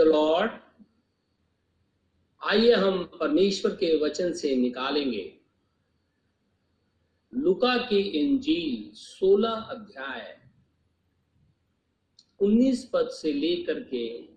The 0.00 0.02
Lord 0.02 0.50
आइए 2.42 2.72
हम 2.72 3.04
परमेश्वर 3.04 3.70
के 3.70 3.96
वचन 4.04 4.32
से 4.32 4.56
निकालेंगे। 4.56 5.40
लुका 7.34 7.76
की 7.76 7.98
इंजील 7.98 8.92
16 8.94 9.48
अध्याय 9.48 10.40
19 12.40 12.84
पद 12.84 13.08
से 13.08 13.32
लेकर 13.32 13.80
के 13.94 14.28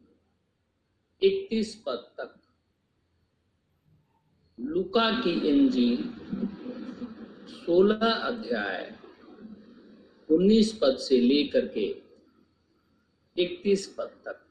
31 1.21 1.75
पद 1.75 2.11
तक। 2.17 2.39
लुका 4.59 5.11
की 5.11 5.49
इंजील 5.49 6.03
16 7.47 8.11
अध्याय 8.11 8.99
19 10.29 10.73
पद 10.73 10.97
से 10.97 11.19
लेकर 11.19 11.67
के 11.67 12.01
31 13.37 13.87
पद 13.97 14.21
तक। 14.25 14.42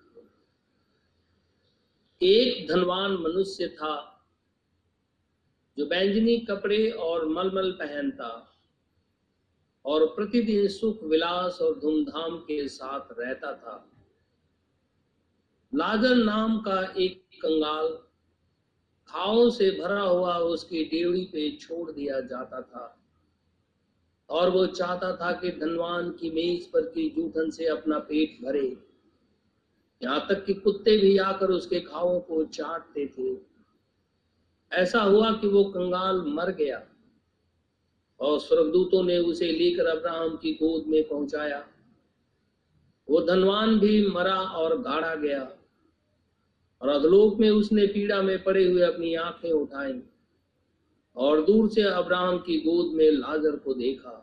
एक 2.23 2.67
धनवान 2.68 3.12
मनुष्य 3.12 3.68
था, 3.68 3.94
जो 5.79 5.86
बैंजनी 5.86 6.36
कपड़े 6.39 6.90
और 6.90 7.29
मलमल 7.29 7.71
पहनता 7.72 8.49
और 9.85 10.07
प्रतिदिन 10.07 10.68
सुख 10.68 11.03
विलास 11.03 11.58
और 11.63 11.79
धूमधाम 11.80 12.36
के 12.39 12.68
साथ 12.68 13.08
रहता 13.18 13.53
था। 13.53 13.89
लाजर 15.75 16.14
नाम 16.14 16.58
का 16.58 16.80
एक 16.99 17.22
कंगाल 17.35 17.89
खाओं 19.08 19.50
से 19.50 19.71
भरा 19.71 20.00
हुआ 20.00 20.36
उसकी 20.39 20.85
डेवड़ी 20.85 21.25
पे 21.25 21.50
छोड़ 21.57 21.91
दिया 21.91 22.21
जाता 22.21 22.61
था 22.63 22.99
और 24.30 24.50
वो 24.50 24.66
चाहता 24.66 25.16
था 25.16 25.32
कि 25.32 25.50
धनवान 25.50 26.11
की 26.11 26.30
मेज 26.30 26.66
पर 26.66 26.80
की 26.80 27.08
जूठन 27.11 27.50
से 27.50 27.66
अपना 27.66 27.99
पेट 27.99 28.39
भरे। 28.44 28.91
यहाँ 30.02 30.26
तक 30.29 30.44
कि 30.44 30.54
कुत्ते 30.54 30.96
भी 30.98 31.16
आकर 31.18 31.50
उसके 31.50 31.80
खाओं 31.80 32.20
को 32.20 32.44
चाटते 32.44 33.06
थे। 33.08 33.36
ऐसा 34.72 35.02
हुआ 35.02 35.32
कि 35.32 35.48
वो 35.48 35.64
कंगाल 35.64 36.22
मर 36.27 36.50
गया 36.50 36.82
और 38.20 38.38
स्वर्गदूतों 38.40 39.02
ने 39.02 39.18
उसे 39.18 39.50
लेकर 39.52 39.86
अब्राहम 39.86 40.36
की 40.36 40.52
गोद 40.52 40.84
में 40.86 41.02
पहुँचाया। 41.08 41.64
वो 43.08 43.20
धनवान 43.20 43.78
भी 43.78 44.06
मरा 44.06 44.36
और 44.36 44.78
गाड़ा 44.82 45.14
गया 45.14 45.42
और 46.82 46.88
अधलोक 46.88 47.38
में 47.40 47.50
उसने 47.50 47.86
पीड़ा 47.86 48.22
में 48.22 48.42
पड़े 48.42 48.64
हुए 48.72 48.82
अपनी 48.82 49.14
आँखें 49.14 49.50
उठाई 49.50 50.02
और 51.16 51.44
दूर 51.44 51.68
से 51.68 51.82
अब्राहम 51.82 52.38
की 52.38 52.58
गोद 52.60 52.94
में 52.94 53.10
लाजर 53.10 53.56
को 53.56 53.74
देखा। 53.74 54.18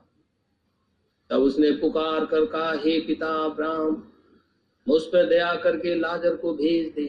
तब 1.30 1.42
उसने 1.42 1.72
पुकार 1.72 2.26
कर 2.26 2.45
कहा, 2.45 2.72
हे 2.72 3.00
पिता 3.00 3.28
अब्राहम 3.45 4.09
मुझ 4.90 5.02
पर 5.04 5.26
दया 5.26 5.56
करके 5.56 5.95
लाजर 5.95 6.36
को 6.36 6.54
भेज 6.54 6.94
दे, 6.94 7.08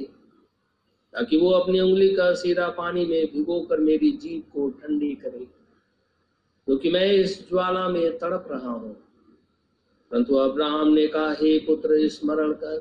ताकि 1.15 1.37
वो 1.37 1.51
अपनी 1.51 1.81
उंगली 1.81 2.15
का 2.15 2.35
सिरा 2.35 2.69
पानी 2.69 3.07
में 3.07 3.27
भिगो 3.27 3.61
कर 3.61 3.81
मेरी 3.81 4.11
जीप 4.13 4.51
को 4.53 4.71
ठंडी 4.71 5.15
करे। 5.15 5.45
क्योंकि 6.69 6.89
तो 6.89 6.93
मैं 6.93 7.13
इस 7.13 7.49
ज्वाला 7.49 7.89
में 7.89 8.19
तड़प 8.19 8.49
रहा 8.51 8.71
हूँ। 8.71 8.93
परंतु 10.11 10.35
अब्राहम 10.35 10.89
ने 10.89 11.07
कहा, 11.07 11.33
हे 11.33 11.59
पुत्र, 11.59 12.09
स्मरण 12.09 12.53
कर 12.53 12.79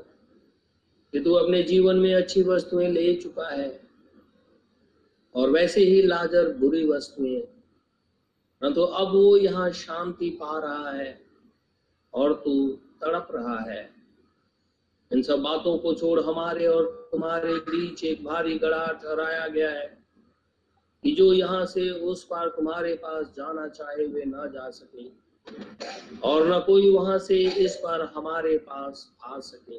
कि 1.12 1.20
तू 1.20 1.32
अपने 1.32 1.62
जीवन 1.62 1.96
में 1.96 2.14
अच्छी 2.14 2.42
वस्तुएँ 2.42 2.88
ले 2.88 3.14
चुका 3.14 3.48
है, 3.48 3.80
और 5.34 5.50
वैसे 5.50 5.80
ही 5.80 6.02
लाजर 6.02 6.52
बुरी 6.56 6.86
वस्तुएँ 6.86 7.40
परंतु 8.62 8.80
अब 8.80 9.08
वो 9.08 9.36
यहाँ 9.36 9.70
शांति 9.70 10.30
पा 10.30 10.58
रहा 10.58 10.90
है, 10.90 11.20
और 12.14 12.32
तू 12.44 12.68
तड़प 13.02 13.28
रहा 13.34 13.58
है। 13.70 13.99
इन 15.12 15.22
सब 15.22 15.38
बातों 15.38 15.78
को 15.78 15.94
छोड़ 15.94 16.20
हमारे 16.20 16.66
और 16.66 17.08
तुम्हारे 17.12 17.54
बीच 17.54 18.04
एक 18.04 18.24
भारी 18.24 18.58
गड़ा 18.58 18.86
ठहराया 18.86 19.48
गया 19.48 19.70
है 19.70 19.98
कि 21.04 21.12
जो 21.12 21.32
यहाँ 21.32 21.66
से 21.66 21.90
उस 21.90 22.24
पार 22.24 22.48
तुम्हारे 22.48 22.94
पास 22.94 23.34
जाना 23.36 23.68
चाहे 23.68 24.06
वे 24.06 24.24
ना 24.24 24.46
जा 24.46 24.70
सके 24.70 25.08
और 26.20 26.46
न 26.48 26.58
कोई 26.60 26.90
वहाँ 26.90 27.18
से 27.18 27.38
इस 27.38 27.80
पार 27.84 28.00
हमारे 28.14 28.58
पास 28.58 29.16
आ 29.24 29.38
सके। 29.40 29.78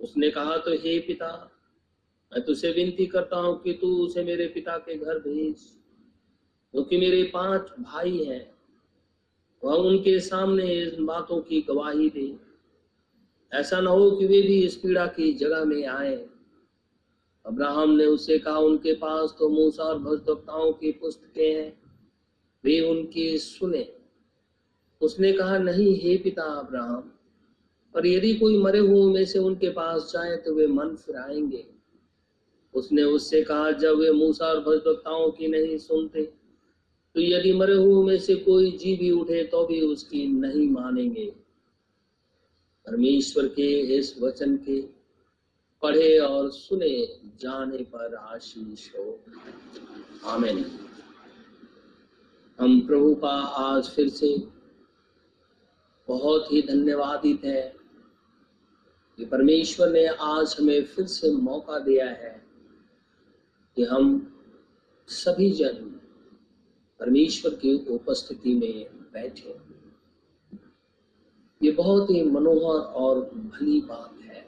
उसने 0.00 0.30
कहा 0.30 0.56
तो 0.56 0.70
हे 0.70 0.98
पिता, 0.98 1.50
मैं 2.32 2.44
तुझसे 2.44 2.70
विनती 2.70 3.06
करता 3.06 3.36
हूँ 3.36 3.62
कि 3.62 3.72
तू 3.72 4.06
उसे 4.06 4.24
मेरे 4.24 4.46
पिता 4.46 4.76
के 4.78 4.94
घर 4.94 5.18
भेज, 5.18 5.56
क्योंकि 6.74 6.96
तो 6.96 7.00
मेरे 7.00 7.22
पाँच 7.22 7.60
भाई 7.80 8.24
हैं। 8.24 8.54
वह 9.64 9.74
उनके 9.74 10.20
सामने 10.20 10.74
इन 10.74 11.06
बातों 11.06 11.40
की 11.40 11.60
गवाही 11.60 12.10
दे। 12.10 12.43
ऐसा 13.54 13.80
ना 13.80 13.90
हो 13.90 14.10
कि 14.10 14.26
वे 14.26 14.42
भी 14.42 14.62
इस 14.64 14.76
पीड़ा 14.76 15.06
की 15.06 15.32
जगह 15.32 15.64
में 15.64 15.86
आए। 15.86 16.26
अब्राहम 17.46 17.90
ने 17.90 18.06
उससे 18.06 18.38
कहा, 18.38 18.58
उनके 18.58 18.92
पास 18.92 19.36
तो 19.38 19.48
मूसा 19.48 19.82
और 19.82 19.98
भजदक्ताओं 19.98 20.72
की 20.72 20.92
पुस्तकें 20.92 21.54
हैं। 21.54 21.82
वे 22.64 22.80
उनकी 22.80 23.38
सुने। 23.38 23.92
उसने 25.00 25.32
कहा, 25.32 25.58
नहीं, 25.58 26.00
हे 26.00 26.16
पिता 26.16 26.42
अब्राहम, 26.42 27.12
पर 27.94 28.06
यदि 28.06 28.34
कोई 28.34 28.58
मरे 28.62 28.78
हुए 28.78 29.12
में 29.12 29.24
से 29.24 29.38
उनके 29.38 29.68
पास 29.68 30.10
जाए 30.12 30.36
तो 30.36 30.54
वे 30.54 30.66
मन 30.66 30.96
फिराएँगे। 30.96 31.66
उसने 32.74 33.02
उससे 33.02 33.42
कहा, 33.42 33.70
जब 33.70 33.98
वे 33.98 34.10
मूसा 34.10 34.46
और 34.46 34.60
भजदक्ताओं 34.60 35.30
की 35.30 35.48
नहीं 35.48 35.78
सुनते 35.78 36.22
तो 37.14 37.20
यदि 37.20 37.52
मरे 37.52 37.74
हुए 37.74 38.04
में 38.06 38.18
से 38.18 38.34
कोई 38.34 38.70
जी 38.70 38.96
भी 38.96 39.10
उठे 39.10 39.44
तो 39.44 39.66
भी 39.66 39.80
उसकी 39.80 40.26
नहीं 40.26 40.68
मानेंगे। 40.70 41.43
परमेश्वर 42.86 43.48
के 43.48 43.96
इस 43.96 44.18
वचन 44.20 44.56
के 44.56 44.82
पढ़े 45.82 46.18
और 46.18 46.50
सुने 46.50 47.06
जाने 47.36 47.78
पर 47.78 48.14
आशीष 48.14 48.94
हो। 48.94 49.20
आमेन। 50.24 50.78
हम 52.60 52.86
प्रभु 52.86 53.14
का 53.14 53.36
आज 53.42 53.90
फिर 53.90 54.08
से 54.08 54.38
बहुत 56.08 56.52
ही 56.52 56.62
धन्यवादित 56.62 57.44
है 57.44 57.76
कि 59.16 59.24
परमेश्वर 59.24 59.90
ने 59.90 60.06
आज 60.06 60.56
हमें 60.60 60.84
फिर 60.84 61.06
से 61.06 61.30
मौका 61.30 61.78
दिया 61.78 62.06
है 62.06 62.46
कि 63.76 63.84
हम 63.84 64.30
सभी 65.08 65.50
जन 65.50 66.00
परमेश्वर 67.00 67.54
की 67.54 67.86
उपस्थिति 67.86 68.54
में 68.54 68.98
बैठे। 69.12 69.73
ये 71.60 71.70
बहुत 71.70 72.10
ही 72.10 72.22
मनोहर 72.22 72.80
और 72.94 73.20
भली 73.20 73.80
बात 73.80 74.20
है 74.22 74.46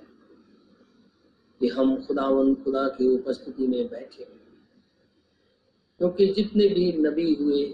कि 1.61 1.69
हम 1.69 1.97
खुदावन 2.05 2.55
खुदा 2.55 2.89
की 2.89 3.09
उपस्थिति 3.09 3.67
में 3.67 3.89
बैठे 3.89 4.25
क्योंकि 6.01 6.27
जितने 6.27 6.69
भी 6.69 6.93
नबी 6.93 7.35
हुए 7.35 7.67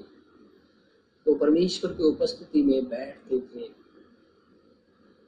तो 1.26 1.34
परमेश्वर 1.34 1.92
की 1.92 2.03
उपस्थिति 2.03 2.62
में 2.62 2.88
बैठते 2.88 3.38
थे। 3.41 3.69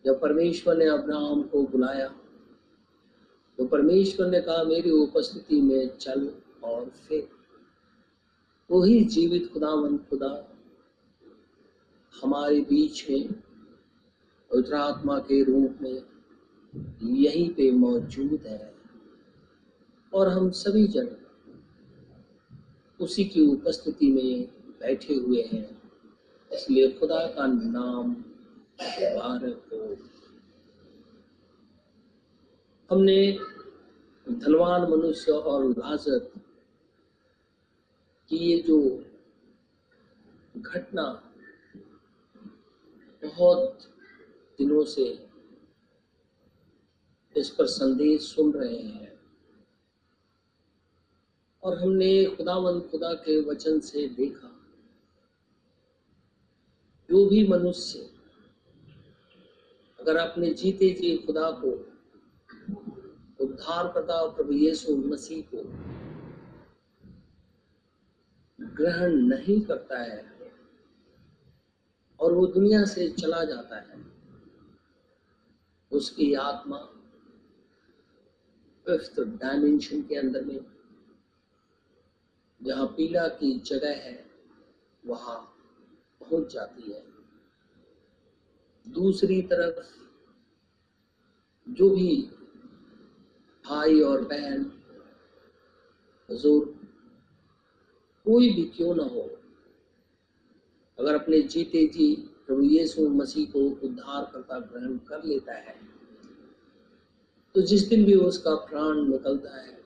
जब 0.05 0.21
परमेश्वर 0.21 0.77
ने 0.77 0.89
अब्राहम 0.89 1.43
को 1.43 1.63
बुलाया 1.63 2.09
तो 3.59 3.67
परमेश्वर 3.67 4.27
ने 4.27 4.41
कहा, 4.41 4.63
मेरी 4.65 4.91
उपस्थिति 4.91 5.61
में 5.61 5.97
चल 5.97 6.29
और 6.65 6.89
फिर। 7.09 7.29
वही 8.71 9.05
जीवित 9.05 9.53
खुदावन 9.53 9.97
खुदा 9.99 10.33
हमारे 12.15 12.61
बीच 12.61 13.11
में 13.11 13.29
पवित्र 14.53 15.21
के 15.21 15.45
रूप 15.45 15.79
में 15.83 16.03
यहीं 17.03 17.55
पे 17.55 17.71
मौजूद 17.71 18.41
है। 18.47 18.75
और 20.15 20.29
हम 20.29 20.51
सभी 20.51 20.87
जन 20.87 21.17
उसी 23.01 23.25
की 23.25 23.47
उपस्थिति 23.47 24.13
में 24.13 24.47
बैठे 24.81 25.15
हुए 25.15 25.43
हैं। 25.43 25.83
इसलिए 26.53 26.91
खुदा 26.91 27.27
का 27.27 27.47
नाम 27.47 28.11
मुबारक 28.11 29.63
हो। 29.73 29.97
हमने 32.91 33.39
धनवान 34.31 34.83
मनुष्य 34.83 35.33
और 35.33 35.65
लाजर 35.71 36.19
की 38.29 38.37
ये 38.37 38.59
जो 38.59 39.05
घटना 40.57 41.33
बहुत 43.25 43.79
दिनों 44.59 44.85
से 44.85 45.29
इस 47.37 47.51
पर 47.51 47.67
संदेश 47.67 48.23
सुन 48.23 48.53
रहे 48.53 48.77
हैं। 48.77 49.21
और 51.63 51.79
हमने 51.79 52.25
खुदावन 52.25 52.81
खुदा 52.81 53.13
के 53.13 53.41
वचन 53.41 53.81
से 53.81 54.09
देखा, 54.09 54.49
जो 57.11 57.29
भी 57.29 57.49
मनुष्य 57.49 58.11
अगर 60.01 60.17
अपने 60.17 60.51
जीते 60.51 60.91
जी 60.91 61.17
खुदा 61.17 61.51
को 61.51 61.71
उद्धार 63.45 63.93
करता 63.93 64.27
प्रभु 64.31 64.53
यीशु 64.53 64.97
मसीह 64.97 65.43
को, 65.55 65.63
ग्रहण 68.61 69.13
नहीं 69.13 69.61
करता 69.61 69.99
है 69.99 70.35
और 72.21 72.33
वो 72.33 72.47
दुनिया 72.47 72.85
से 72.85 73.09
चला 73.09 73.45
जाता 73.45 73.77
है। 73.77 74.14
उसकी 75.95 76.33
आत्मा 76.35 76.79
फिफ्थ 78.87 79.21
डायमेंशन 79.21 80.03
के 80.03 80.15
अंदर 80.15 80.45
में 80.45 80.59
जहाँ 82.61 82.87
पीला 82.87 83.27
की 83.29 83.53
जगह 83.61 83.95
है, 84.03 84.15
वहाँ 85.05 85.37
पहुँच 86.21 86.53
जाती 86.53 86.93
है। 86.93 87.03
दूसरी 88.87 89.41
तरफ़ 89.43 89.85
जो 91.67 91.89
भी 91.91 92.17
भाई 93.65 94.01
और 94.01 94.25
बहन 94.25 94.71
हजूर 96.29 96.65
कोई 98.27 98.53
भी 98.53 98.63
क्यों 98.67 98.95
ना 98.95 99.03
हो, 99.05 99.29
अगर 100.99 101.15
अपने 101.15 101.41
जीते 101.41 101.87
जी 101.87 102.09
प्रभु 102.49 102.63
यीशु 102.63 103.09
मसीह 103.09 103.47
को 103.51 103.61
उद्धार 103.87 104.25
करता, 104.33 104.59
ग्रहण 104.59 104.97
कर 104.99 105.25
लेता 105.25 105.55
है। 105.55 105.77
तो 107.55 107.61
जिस 107.61 107.89
दिन 107.89 108.05
भी 108.05 108.15
उसका 108.15 108.55
प्राण 108.55 109.03
निकलता 109.09 109.57
है, 109.63 109.79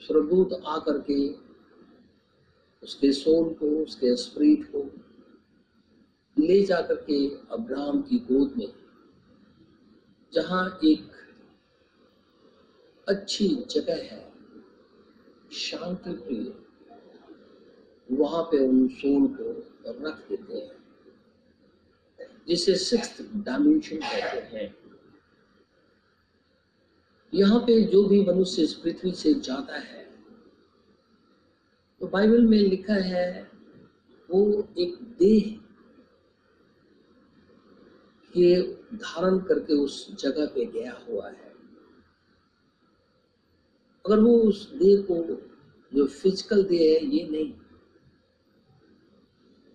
स्वर्गदूत 0.00 0.62
आकर 0.66 0.98
के 1.10 1.46
उसके 2.82 3.12
सोल 3.12 3.54
को, 3.54 3.66
उसके 3.82 4.16
स्प्रीट 4.16 4.72
को 4.72 4.82
ले 6.36 6.62
जाकर 6.62 6.94
के 6.94 7.26
अब्राहम 7.50 8.02
की 8.02 8.18
गोद 8.18 8.54
में, 8.56 8.72
जहाँ 10.32 10.78
एक 10.84 11.12
अच्छी 13.08 13.48
जगह 13.48 13.94
है, 13.94 14.32
शांति 15.52 16.12
प्रिय, 16.12 16.54
वहाँ 18.12 18.42
पे 18.42 18.68
उन 18.68 18.88
सोल 18.88 19.26
को 19.26 19.75
रख 19.86 20.28
देते 20.28 20.54
हैं। 20.54 20.74
जिसे 22.48 22.74
सिक्स 22.76 23.20
डायमेंशन 23.36 23.96
कहते 23.96 24.56
हैं। 24.56 24.74
यहाँ 27.32 27.58
पे 27.60 27.80
जो 27.82 28.02
भी 28.04 28.20
मनुष्य 28.24 28.62
इस 28.62 28.74
पृथ्वी 28.74 29.12
से 29.12 29.32
जाता 29.34 29.78
है 29.78 30.04
तो 32.00 32.06
बाइबल 32.06 32.44
में 32.46 32.58
लिखा 32.58 32.94
है, 32.94 33.50
वो 34.28 34.68
एक 34.78 34.94
देह 35.18 35.50
के 38.34 38.62
धारण 38.96 39.38
करके 39.38 39.74
उस 39.74 40.16
जगह 40.20 40.46
पे 40.46 40.64
गया 40.64 40.92
हुआ 41.08 41.28
है। 41.28 41.54
अगर 44.04 44.20
वो 44.20 44.38
उस 44.38 44.70
देह 44.72 45.02
को, 45.02 45.22
जो 45.92 46.06
फ़िज़िकल 46.06 46.62
देह 46.64 46.80
है, 46.80 47.06
ये 47.06 47.28
नहीं 47.28 47.52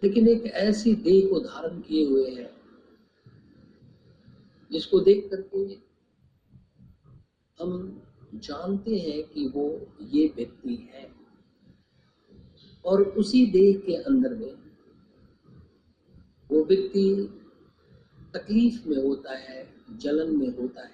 लेकिन 0.04 0.28
एक 0.28 0.46
ऐसी 0.46 0.96
देह 0.96 1.30
को 1.30 1.40
धारण 1.40 1.80
किए 1.82 2.06
हुए 2.06 2.32
है, 2.32 2.54
जिसको 4.72 5.00
देख 5.00 5.30
करके 5.32 5.74
हम 7.64 8.02
जानते 8.36 8.98
हैं 8.98 9.24
कि 9.24 9.48
वो 9.48 9.96
ये 10.02 10.34
व्यक्ति 10.36 10.76
है। 10.94 11.12
और 12.86 13.02
उसी 13.04 13.46
देह 13.46 13.78
के 13.78 13.96
अंदर 13.96 14.34
में 14.34 14.54
वो 16.52 16.64
व्यक्ति 16.64 17.38
तकलीफ़ 18.34 18.90
में 18.90 19.04
होता 19.04 19.38
है, 19.38 19.74
जलन 19.98 20.38
में 20.38 20.58
होता 20.58 20.82
है। 20.82 20.92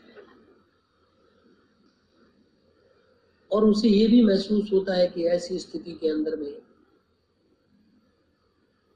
और 3.51 3.65
उसे 3.65 3.89
ये 3.89 4.07
भी 4.07 4.24
महसूस 4.24 4.74
होता 4.74 4.94
है 4.94 5.07
कि 5.07 5.25
ऐसी 5.25 5.59
स्थिति 5.59 5.94
के 5.94 6.09
अंदर 6.09 6.36
में 6.36 6.67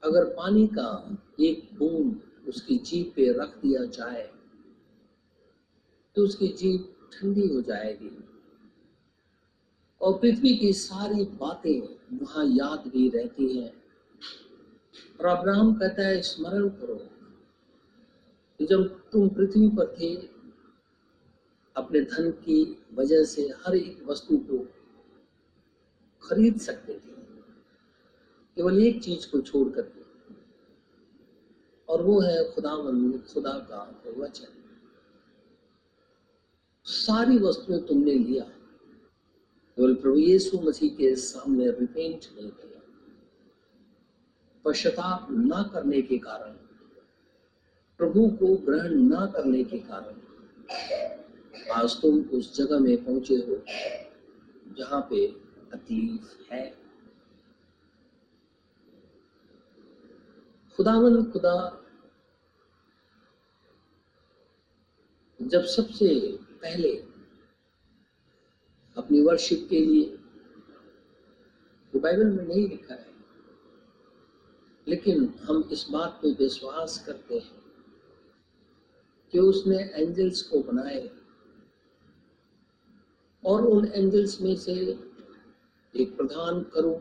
अगर 0.02 0.24
पानी 0.24 0.66
का 0.66 1.18
एक 1.40 1.68
बूंद 1.78 2.20
उसकी 2.48 2.76
जीप 2.78 3.12
पे 3.16 3.32
रख 3.32 3.56
दिया 3.56 3.84
जाए 3.84 4.30
तो 6.16 6.22
उसकी 6.22 6.48
जीप 6.48 6.94
ठंडी 7.12 7.46
हो 7.48 7.60
जाएगी। 7.62 8.10
और 10.00 10.18
पृथ्वी 10.18 10.56
की 10.56 10.72
सारी 10.72 11.24
बातें 11.24 11.80
वहाँ 12.18 12.44
याद 12.46 12.88
भी 12.88 13.08
रहती 13.08 13.46
हैं। 13.56 13.70
और 15.20 15.26
अब्राहम 15.26 15.74
कहता 15.74 16.06
है, 16.06 16.20
स्मरण 16.22 16.68
करो 16.68 16.94
कि 18.60 18.66
जब 18.66 18.88
तुम 19.12 19.28
पृथ्वी 19.28 19.68
पर 19.68 19.94
थे, 20.00 20.14
अपने 21.76 22.00
धन 22.00 22.30
की 22.30 22.86
वजह 22.94 23.24
से 23.24 23.42
हर 23.66 23.76
एक 23.76 24.04
वस्तु 24.06 24.36
को 24.50 24.58
खरीद 26.22 26.60
सकते 26.60 26.94
थे। 26.94 27.21
केवल 28.56 28.82
एक 28.82 29.02
चीज़ 29.02 29.30
को 29.30 29.40
छोड़ 29.40 29.68
करके 29.68 30.02
और 31.88 32.02
वो 32.02 32.20
है 32.20 32.52
खुदा 32.52 32.76
खुदा 33.34 33.52
का 33.52 34.02
वचन। 34.16 34.46
सारी 36.84 37.38
वस्तुएँ 37.38 37.86
तुमने 37.86 38.12
लिया। 38.12 38.44
केवल 39.76 39.94
प्रभु 39.94 40.16
यीशु 40.16 40.60
मसीह 40.60 40.90
के 40.90 41.16
सामने 41.16 41.70
रिपेंट 41.70 42.20
नहीं 42.40 42.50
किया। 42.50 42.82
पश्चाताप 44.64 45.28
ना 45.30 45.62
करने 45.62 46.02
के 46.02 46.18
कारण, 46.18 46.52
प्रभु 47.98 48.28
को 48.28 48.56
ग्रहण 48.56 48.90
ना 48.90 49.26
करने 49.26 49.64
के 49.64 49.78
कारण, 49.78 50.14
आज 51.72 52.02
तुम 52.02 52.20
उस 52.20 52.56
जगह 52.56 52.78
में 52.78 53.04
पहुँचे 53.04 53.34
हो 53.34 53.62
जहाँ 54.78 55.00
पे 55.10 55.26
तकलीफ़ 55.72 56.52
है। 56.52 56.81
खुदावन 60.82 61.22
खुदा। 61.32 61.56
जब 65.40 65.64
सबसे 65.64 66.08
पहले 66.62 66.90
अपनी 68.96 69.20
वर्शिप 69.20 69.66
के 69.70 69.80
लिए 69.80 70.04
तो 71.94 72.00
बाइबल 72.00 72.30
में 72.30 72.44
नहीं 72.44 72.68
लिखा 72.68 72.94
है, 72.94 73.14
लेकिन 74.86 75.32
हम 75.44 75.68
इस 75.72 75.86
बात 75.90 76.18
पे 76.22 76.32
विश्वास 76.34 76.98
करते 77.06 77.38
हैं 77.38 77.62
कि 79.32 79.38
उसने 79.38 79.78
एंजल्स 79.78 80.42
को 80.42 80.62
बनाए 80.62 81.08
और 83.44 83.66
उन 83.66 83.86
एंजल्स 83.86 84.40
में 84.40 84.54
से 84.58 84.80
एक 85.94 86.16
प्रधान 86.16 86.62
करो, 86.74 87.00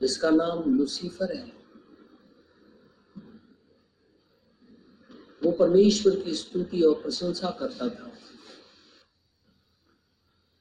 जिसका 0.00 0.30
नाम 0.32 0.78
लुसीफर 0.78 1.36
है। 1.36 1.61
वो 5.44 5.52
परमेश्वर 5.52 6.20
की 6.20 6.34
स्तुति 6.34 6.82
और 6.82 7.02
प्रशंसा 7.02 7.50
करता 7.50 7.88
था। 7.88 8.18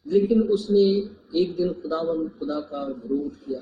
लेकिन 0.07 0.41
उसने 0.41 0.81
एक 1.39 1.55
दिन 1.55 1.73
खुदावन, 1.73 2.29
खुदा 2.29 2.59
का 2.59 2.85
विरोध 2.85 3.45
किया। 3.45 3.61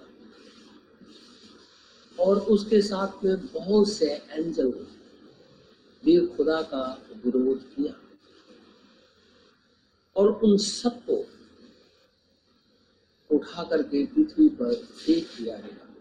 और 2.24 2.40
उसके 2.40 2.82
साथ 2.82 3.24
में 3.24 3.46
बहुत 3.46 3.90
से 3.90 4.06
एंजल 4.10 4.72
भी 6.06 6.28
खुदा 6.28 6.62
का 6.62 7.08
विरोध 7.26 7.76
किया। 7.76 8.02
और 10.16 10.32
उन 10.32 10.58
सबको 10.58 11.26
उठा 13.36 13.64
करके 13.64 14.06
पृथ्वी 14.06 14.50
पर 14.50 14.76
फेंक 14.76 15.28
दिया 15.42 15.58
गया। 15.58 15.96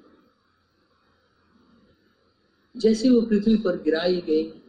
जैसे 2.76 3.10
वो 3.10 3.20
पृथ्वी 3.20 3.56
पर 3.56 3.82
गिराई 3.82 4.20
गई 4.20 4.67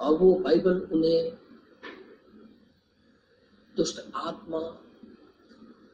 और 0.00 0.18
वो 0.18 0.34
बाइबल 0.34 0.80
उन्हें 0.80 1.38
दुष्ट 3.76 4.10
आत्मा, 4.14 4.82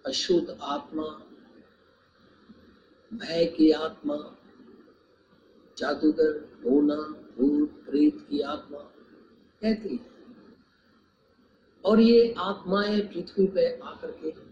अशुद्ध 0.06 0.58
आत्मा 0.62 1.22
भय 3.14 3.44
की 3.46 3.70
आत्मा, 3.70 4.36
जादूगर 5.78 6.58
होना 6.64 6.96
भूत, 7.38 7.68
प्रेत 7.70 8.26
की 8.30 8.40
आत्मा 8.40 8.78
कहती 9.62 9.88
है। 9.88 10.10
और 11.84 12.00
ये 12.00 12.34
आत्माएँ 12.38 13.00
पृथ्वी 13.00 13.46
पे 13.46 13.78
आकर 13.80 14.10
के 14.10 14.50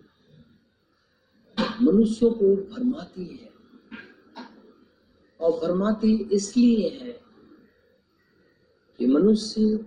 मनुष्यों 1.84 2.30
को 2.30 2.56
भरमाती 2.56 3.36
है। 3.36 3.48
और 5.40 5.50
भरमाती 5.50 6.28
इसलिए 6.32 6.88
है 6.88 7.27
कि 8.98 9.06
मनुष्य 9.06 9.86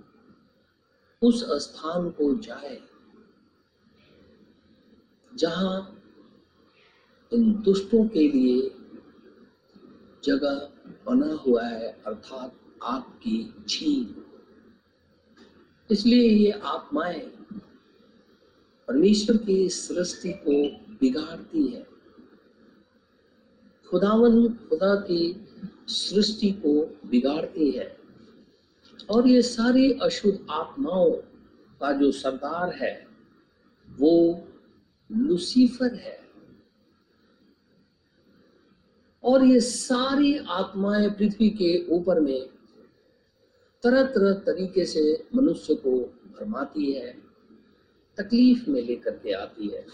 उस 1.21 1.43
स्थान 1.43 2.09
को 2.09 2.37
जाए 2.37 2.81
जहाँ 5.35 6.03
इन 7.33 7.53
दुष्टों 7.53 8.07
के 8.07 8.27
लिए 8.27 8.71
जगह 10.23 10.71
बना 11.05 11.33
हुआ 11.33 11.63
है, 11.63 12.01
अर्थात 12.07 12.55
आपकी 12.83 13.53
झील। 13.69 14.15
इसलिए 15.91 16.29
ये 16.29 16.51
आत्माएँ 16.51 17.31
परमेश्वर 18.87 19.37
की 19.37 19.69
सृष्टि 19.69 20.33
को 20.33 20.67
बिगाड़ती 20.95 21.67
है। 21.67 21.87
खुदावन 23.89 24.47
खुदा 24.47 24.95
की 24.95 25.47
सृष्टि 25.87 26.51
को 26.51 26.99
बिगाड़ती 27.09 27.71
है। 27.71 28.00
और 29.09 29.27
ये 29.27 29.41
सारी 29.41 29.91
अशुद्ध 29.91 30.47
आत्माओं 30.51 31.11
का 31.79 31.91
जो 31.91 32.11
सरदार 32.11 32.73
है, 32.73 33.07
वो 33.89 34.43
लुसीफर 35.11 35.95
है। 35.95 36.21
और 39.23 39.43
ये 39.43 39.59
सारी 39.59 40.37
आत्माएँ 40.37 41.09
पृथ्वी 41.09 41.49
के 41.49 41.87
ऊपर 41.87 42.19
में 42.19 42.49
तरह 43.83 44.03
तरह 44.03 44.33
तरीके 44.33 44.85
से 44.85 45.27
मनुष्य 45.35 45.75
को 45.75 45.99
भरमाती 46.01 46.91
है, 46.91 47.17
तकलीफ़ 48.17 48.69
में 48.69 48.81
लेकर 48.81 49.11
के 49.11 49.31
आती 49.31 49.67
है। 49.67 49.85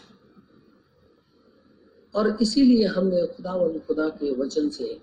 और 2.15 2.37
इसीलिए 2.41 2.85
हमने 2.85 3.27
खुदा 3.27 3.79
खुदा 3.79 4.09
के 4.09 4.31
वचन 4.31 4.69
से 4.69 5.01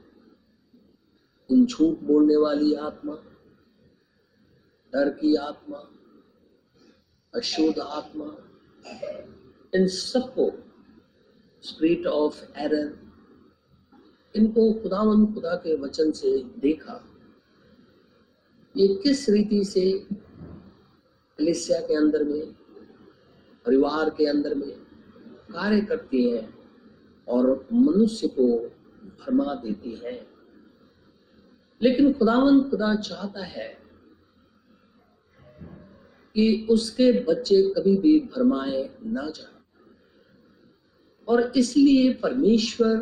इन 1.50 1.66
झूठ 1.66 1.98
बोलने 1.98 2.36
वाली 2.36 2.74
आत्मा 2.74 3.14
डर 4.94 5.08
की 5.08 5.34
आत्मा, 5.34 5.78
अशुद्ध 7.34 7.78
आत्मा, 7.78 8.36
इन 9.74 9.86
सबको 9.86 10.52
स्प्रिट 11.62 12.06
ऑफ़ 12.06 12.58
एरर 12.58 12.98
इनको 14.36 14.72
खुदावन 14.72 15.34
खुदा 15.34 15.54
के 15.54 15.76
वचन 15.76 16.10
से 16.10 16.38
देखा। 16.38 17.04
ये 18.76 18.88
किस 18.88 19.28
रीति 19.28 19.64
से 19.64 20.06
कलिसिया 21.38 21.80
के 21.80 21.96
अंदर 21.96 22.24
में, 22.24 22.52
परिवार 23.66 24.10
के 24.10 24.26
अंदर 24.26 24.54
में 24.54 24.70
कार्य 25.50 25.80
करती 25.80 26.30
है 26.30 26.54
और 27.28 27.68
मनुष्य 27.72 28.28
को 28.28 28.58
भरमा 29.06 29.54
देती 29.54 29.94
है। 29.94 30.26
लेकिन 31.82 32.12
खुदावन 32.12 32.70
खुदा 32.70 32.94
चाहता 32.94 33.44
है 33.44 33.83
कि 36.34 36.66
उसके 36.70 37.10
बच्चे 37.24 37.62
कभी 37.70 37.96
भी 37.96 38.18
भरमाए 38.26 38.88
ना 39.04 39.28
जाए। 39.30 39.52
और 41.28 41.52
इसलिए 41.56 42.12
परमेश्वर 42.14 42.96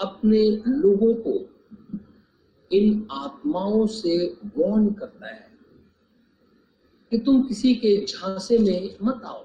अपने 0.00 0.42
लोगों 0.68 1.14
को 1.16 1.34
इन 2.70 3.06
आत्माओं 3.12 3.86
से 3.86 4.26
गौन 4.56 4.92
करता 4.92 5.26
है 5.26 5.44
कि 7.12 7.18
तुम 7.18 7.42
किसी 7.42 7.74
के 7.74 7.96
झांसे 8.06 8.58
में 8.58 8.96
मत 9.02 9.22
आओ, 9.24 9.42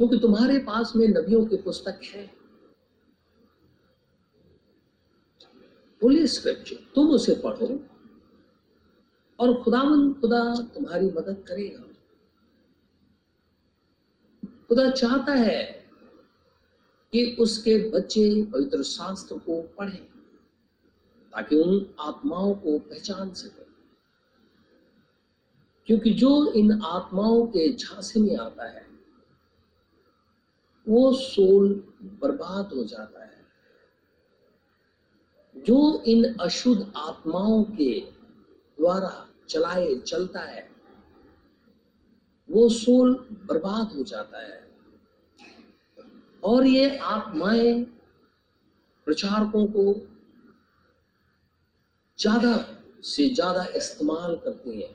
क्योंकि 0.00 0.18
तुम्हारे 0.18 0.58
पास 0.58 0.92
में 0.96 1.06
नबियों 1.08 1.44
की 1.46 1.56
पुस्तक 1.56 2.00
है। 2.04 2.24
होली 6.02 6.26
स्क्रिप्चर, 6.26 6.76
तुम 6.94 7.10
उसे 7.10 7.34
पढ़ो। 7.34 7.78
और 9.40 9.62
खुदावन, 9.62 10.12
खुदा 10.12 10.54
तुम्हारी 10.74 11.06
मदद 11.06 11.44
करेगा। 11.48 11.82
खुदा 14.68 14.90
चाहता 14.90 15.32
है 15.32 15.86
कि 17.12 17.36
उसके 17.40 17.90
बच्चे 17.90 18.42
पवित्र 18.42 18.82
शास्त्र 18.82 19.38
को 19.38 19.62
पढ़ें, 19.62 20.04
ताकि 21.32 21.56
उन 21.56 21.94
आत्माओं 22.00 22.54
को 22.54 22.78
पहचान 22.78 23.34
सके। 23.34 23.66
क्योंकि 25.86 26.10
जो 26.10 26.52
इन 26.52 26.82
आत्माओं 26.82 27.46
के 27.46 27.72
झांसे 27.72 28.20
में 28.20 28.36
आता 28.36 28.68
है, 28.68 28.86
वो 30.88 31.12
सोल 31.12 31.92
बर्बाद 32.02 32.72
हो 32.72 32.84
जाता 32.84 33.24
है। 33.24 33.46
जो 35.56 36.02
इन 36.02 36.34
अशुद्ध 36.34 36.92
आत्माओं 36.96 37.64
के 37.64 38.00
द्वारा 38.78 39.25
चलाए, 39.48 39.94
चलता 39.96 40.40
है। 40.40 40.68
वो 42.48 42.68
सोल 42.68 43.14
बर्बाद 43.46 43.92
हो 43.92 44.02
जाता 44.02 44.38
है। 44.38 44.64
और 46.42 46.66
ये 46.66 46.96
आत्माएँ 46.96 47.84
प्रचारकों 49.06 49.66
को 49.66 49.94
ज़्यादा 52.18 52.56
से 53.04 53.28
ज़्यादा 53.28 53.64
इस्तेमाल 53.76 54.36
करती 54.36 54.82
हैं। 54.82 54.94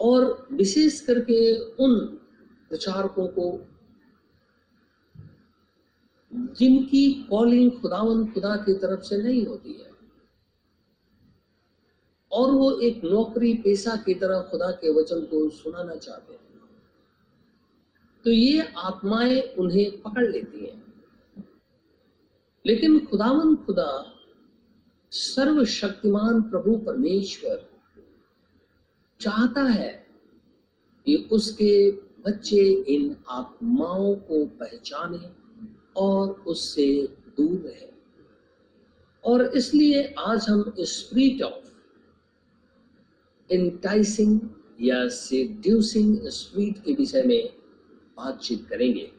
और 0.00 0.46
विशेष 0.52 1.00
करके 1.00 1.58
उन 1.58 1.98
प्रचारकों 2.70 3.26
को 3.28 3.50
जिनकी 6.32 7.12
कॉलिंग 7.30 7.70
खुदावन 7.72 8.24
खुदा 8.26 8.56
की 8.56 8.74
तरफ़ 8.74 9.00
से 9.00 9.16
नहीं 9.22 9.46
होती 9.46 9.72
है। 9.72 9.91
और 12.32 12.50
वो 12.50 12.72
एक 12.72 13.04
नौकरी 13.04 13.54
पेशा 13.54 13.96
की 13.96 14.14
तरह 14.14 14.40
खुदा 14.40 14.70
के 14.70 14.92
वचन 14.92 15.20
को 15.20 15.50
सुनाना 15.50 15.96
चाहते 15.96 16.32
हैं। 16.32 16.42
तो 18.24 18.30
ये 18.30 18.72
आत्माएँ 18.76 19.40
उन्हें 19.40 20.02
पकड़ 20.02 20.30
लेती 20.30 20.66
हैं। 20.66 20.92
लेकिन 22.66 23.06
खुदावन 23.06 23.56
खुदा, 23.56 24.14
सर्वशक्तिमान 25.10 26.42
प्रभु 26.42 26.76
परमेश्वर, 26.76 27.68
चाहता 29.20 29.62
है 29.62 30.06
कि 31.06 31.28
उसके 31.32 31.90
बच्चे 31.92 32.72
इन 32.72 33.16
आत्माओं 33.28 34.14
को 34.14 34.46
पहचाने 34.46 35.30
और 35.96 36.30
उससे 36.30 37.16
दूर 37.40 37.58
रहे। 37.58 37.88
और 39.24 39.46
इसलिए 39.56 40.14
आज 40.18 40.48
हम 40.48 40.74
स्प्रिट 40.80 41.42
ऑफ़ 41.42 41.61
इंटाइसिंग 43.52 44.40
या 44.80 45.08
सेड्यूसिंग 45.08 46.28
स्प्रिट 46.28 46.78
के 46.78 46.92
विषय 46.92 47.22
में 47.22 47.48
बातचीत 48.16 48.66
करेंगे। 48.68 49.10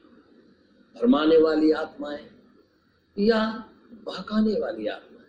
भरमाने 0.96 1.38
वाली 1.38 1.72
आत्माएँ 1.72 2.26
या 3.18 3.70
बहकाने 4.06 4.60
वाली 4.60 4.88
आत्माएँ? 4.88 5.28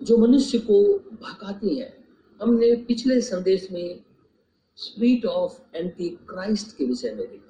जो 0.00 0.16
मनुष्य 0.16 0.58
को 0.58 0.82
भकाती 1.22 1.78
हैं, 1.78 2.04
हमने 2.40 2.74
पिछले 2.76 3.20
संदेश 3.20 3.70
में 3.70 4.00
स्वीट 4.76 5.24
ऑफ़ 5.24 5.76
एंटी 5.76 6.08
क्राइस्ट 6.08 6.76
के 6.76 6.84
विषय 6.84 7.10
में 7.10 7.26
देखा 7.26 7.48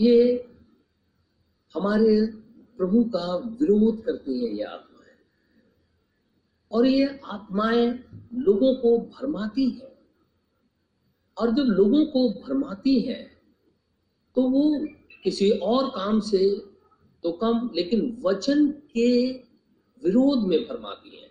ये 0.00 0.46
हमारे 1.74 2.26
प्रभु 2.78 3.04
का 3.04 3.36
विरोध 3.36 4.04
करती 4.04 4.44
है 4.44 4.56
ये 4.56 4.62
आत्माएँ 4.62 4.89
और 6.72 6.86
ये 6.86 7.20
आत्माएँ 7.24 7.86
लोगों 8.34 8.74
को 8.74 8.98
भरमाती 8.98 9.70
है। 9.70 9.98
और 11.38 11.50
जब 11.50 11.62
लोगों 11.62 12.04
को 12.06 12.28
भरमाती 12.42 13.00
है 13.00 13.40
तो 14.36 14.42
वो 14.42 14.86
किसी 15.24 15.50
और 15.50 15.88
काम 15.90 16.20
से 16.20 16.58
तो 17.22 17.32
कम, 17.32 17.70
लेकिन 17.74 18.18
वचन 18.22 18.66
के 18.66 19.32
विरोध 20.02 20.46
में 20.48 20.58
भरमाती 20.68 21.16
है। 21.16 21.30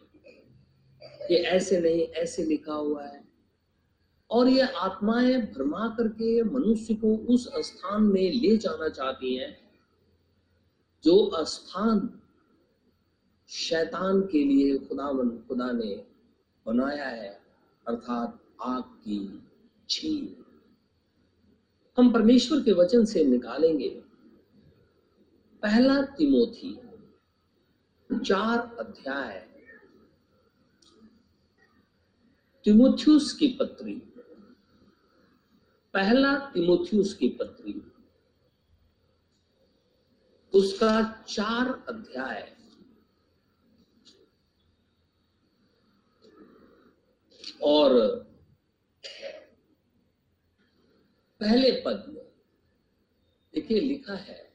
कि 1.28 1.36
ऐसे 1.36 1.80
नहीं, 1.82 2.02
ऐसे 2.02 2.44
लिखा 2.44 2.74
हुआ 2.74 3.06
है। 3.06 3.24
और 4.32 4.48
ये 4.48 4.62
आत्माएँ 4.62 5.42
भरमा 5.42 5.88
करके 5.98 6.44
मनुष्य 6.44 6.94
को 6.94 7.16
उस 7.34 7.50
स्थान 7.58 8.04
में 8.04 8.32
ले 8.32 8.58
जाना 8.58 8.90
चाहती 8.90 9.36
हैं, 9.36 9.58
जो 11.04 11.32
स्थान 11.46 12.22
शैतान 13.50 14.22
के 14.22 14.44
लिए 14.44 14.78
खुदा 14.78 15.38
खुदा 15.48 15.72
ने 15.72 16.08
बनाया 16.66 17.06
है, 17.06 17.42
अर्थात 17.88 18.40
आग 18.62 18.84
की 18.84 19.48
छीन 19.90 20.46
हम 21.98 22.14
परमेश्वर 22.14 22.62
के 22.64 22.72
वचन 22.72 23.06
से 23.06 23.24
निकालेंगे। 23.24 23.90
पहला 25.62 26.02
तिमोथी 26.02 26.82
चार 28.20 28.76
अध्याय। 28.80 29.50
तिमोथियस 32.66 33.34
की 33.34 33.48
पत्री। 33.48 33.96
पहला 35.94 36.38
तिमोथियस 36.38 37.14
की 37.14 37.30
पत्री। 37.30 37.92
उसका 40.54 41.24
चार 41.28 41.86
अध्याय। 41.90 42.59
और 47.64 47.94
पहले 51.42 51.72
पद 51.72 52.06
में 52.08 52.26
देखिए 53.54 53.80
लिखा 53.80 54.14
है, 54.14 54.54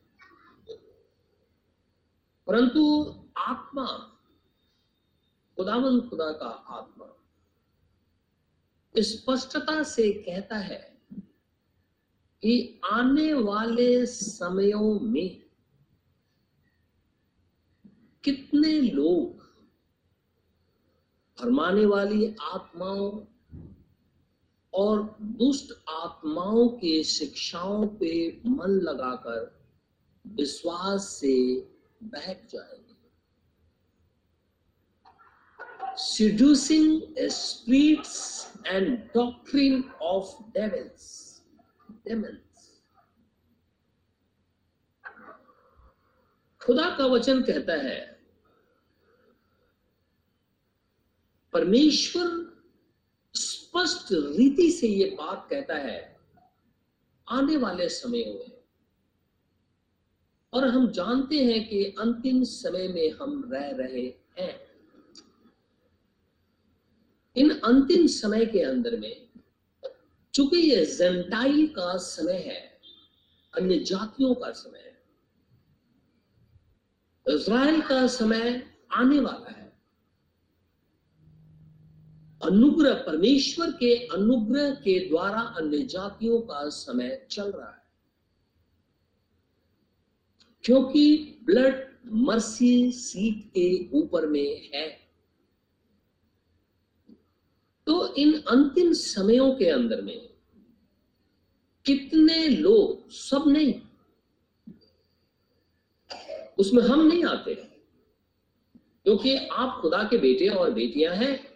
परंतु 2.47 2.83
आत्मा, 3.39 3.87
खुदावन 5.57 6.01
खुदा 6.01 6.31
का 6.33 6.49
आत्मा, 6.49 7.11
स्पष्टता 8.95 9.83
से 9.83 10.13
कहता 10.13 10.57
है 10.57 10.81
कि 12.43 12.81
आने 12.85 13.33
वाले 13.33 14.07
समयों 14.07 15.01
में 15.01 15.43
कितने 18.25 18.81
लोग 18.81 19.44
फरमाने 21.41 21.87
वाली 21.87 22.37
आत्माओं 22.43 23.25
और 24.75 25.17
दुष्ट 25.21 25.85
आत्माओं 25.89 26.69
के 26.69 27.05
शिक्षाओं 27.05 27.87
पे 27.87 28.43
मन 28.47 28.71
लगाकर 28.71 29.65
विश्वास 30.27 31.03
से 31.03 31.61
बहक 32.03 32.47
जाएँगे। 32.51 32.95
Seducing 35.97 37.01
spirits 37.29 38.47
and 38.67 39.11
doctrine 39.17 39.83
of 40.03 40.59
devils 40.59 41.35
demons 42.09 42.45
खुदा 46.61 46.97
का 46.99 47.07
वचन 47.07 47.43
कहता 47.43 47.73
है 47.73 48.14
परमेश्वर 51.55 52.29
स्पष्ट 53.35 54.09
रीति 54.13 54.71
से 54.71 54.89
ये 54.89 55.05
बात 55.11 55.47
कहता 55.51 55.75
है, 55.75 56.17
आने 57.29 57.57
वाले 57.57 57.89
समय 57.89 58.25
में। 58.25 58.53
और 60.53 60.67
हम 60.69 60.91
जानते 60.91 61.39
हैं 61.45 61.69
कि 61.69 61.85
अंतिम 62.01 62.43
समय 62.45 62.89
में 62.89 63.11
हम 63.13 63.51
रह 63.53 63.71
रहे 63.71 64.07
हैं। 64.39 64.61
इन 67.37 67.51
अंतिम 67.51 68.07
समय 68.07 68.47
के 68.47 68.61
अंदर 68.61 68.99
में, 69.01 69.29
चूँकि 70.35 70.57
ये 70.57 70.85
जेंटाइल 70.87 71.67
का 71.67 71.97
समय 71.97 72.39
है, 72.43 72.61
अन्य 73.55 73.79
जातियों 73.79 74.35
का 74.35 74.51
समय 74.53 74.79
है, 74.79 75.03
इज़राइल 77.27 77.81
का 77.81 78.07
समय 78.07 78.63
आने 78.93 79.21
वाला 79.21 79.51
है। 79.51 79.64
अनुग्रह, 82.45 82.95
परमेश्वर 82.95 83.71
के 83.71 84.07
अनुग्रह 84.07 84.71
के 84.71 85.09
द्वारा 85.09 85.41
अन्य 85.41 85.79
जातियों 85.79 86.41
का 86.41 86.69
समय 86.69 87.27
चल 87.31 87.51
रहा 87.51 87.71
है। 87.71 87.85
क्योंकि 90.65 91.39
ब्लड 91.45 91.97
मर्सी 92.13 92.93
सीट 92.93 93.49
के 93.49 93.91
ऊपर 93.99 94.27
में 94.27 94.71
है। 94.75 95.05
तो 97.87 98.15
इन 98.15 98.41
अंतिम 98.41 98.93
समयों 98.93 99.55
के 99.55 99.71
अंदर 99.71 100.03
में 100.03 100.29
कितने 101.85 102.49
लोग, 102.49 103.11
सब 103.11 103.45
नहीं, 103.47 103.75
उसमें 106.59 106.83
हम 106.83 107.01
नहीं 107.07 107.25
आते। 107.25 107.55
क्योंकि 109.05 109.37
आप 109.37 109.79
खुदा 109.83 110.03
के 110.03 110.19
बेटे 110.19 110.49
और 110.49 110.71
बेटियाँ 110.71 111.15
हैं। 111.15 111.54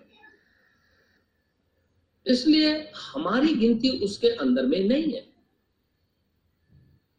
इसलिए 2.29 2.93
हमारी 2.95 3.55
गिनती 3.55 3.99
उसके 4.05 4.29
अंदर 4.29 4.67
में 4.67 4.85
नहीं 4.85 5.13
है। 5.13 5.33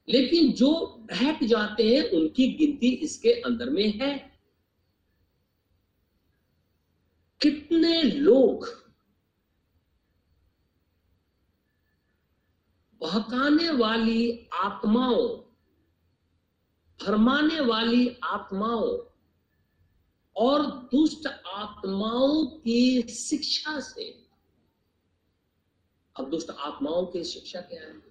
लेकिन 0.09 0.53
जो 0.53 0.85
बहक 0.87 1.43
जाते 1.43 1.95
हैं, 1.95 2.11
उनकी 2.11 2.47
गिनती 2.47 2.89
इसके 2.89 3.29
अंदर 3.41 3.69
में 3.69 3.99
है। 3.99 4.41
कितने 7.41 8.03
लोग 8.03 8.67
बहकाने 13.01 13.69
वाली 13.69 14.49
आत्माओं, 14.53 15.27
भरमाने 16.99 17.59
वाली 17.59 18.17
आत्माओं 18.23 18.97
और 20.35 20.65
दुष्ट 20.65 21.27
आत्माओं 21.47 22.45
की 22.45 23.01
शिक्षा 23.01 23.79
से 23.79 24.28
अब 26.19 26.29
दुष्ट 26.29 26.49
आत्माओं 26.49 27.05
की 27.05 27.23
शिक्षा 27.23 27.61
क्या 27.61 27.81
है? 27.81 28.09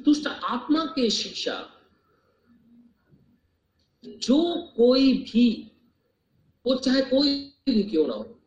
दुष्ट 0.00 0.26
आत्मा 0.26 0.84
की 0.84 1.10
शिक्षा, 1.10 1.70
जो 4.04 4.62
कोई 4.76 5.12
भी, 5.12 5.72
वो 6.66 6.74
चाहे 6.74 7.00
कोई 7.00 7.54
भी 7.66 7.82
क्यों 7.82 8.06
ना 8.06 8.14
हो, 8.14 8.40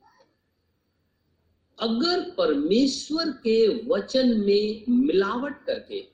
अगर 1.80 2.32
परमेश्वर 2.32 3.32
के 3.32 3.86
वचन 3.86 4.38
में 4.40 4.86
मिलावट 4.90 5.66
करके, 5.66 6.08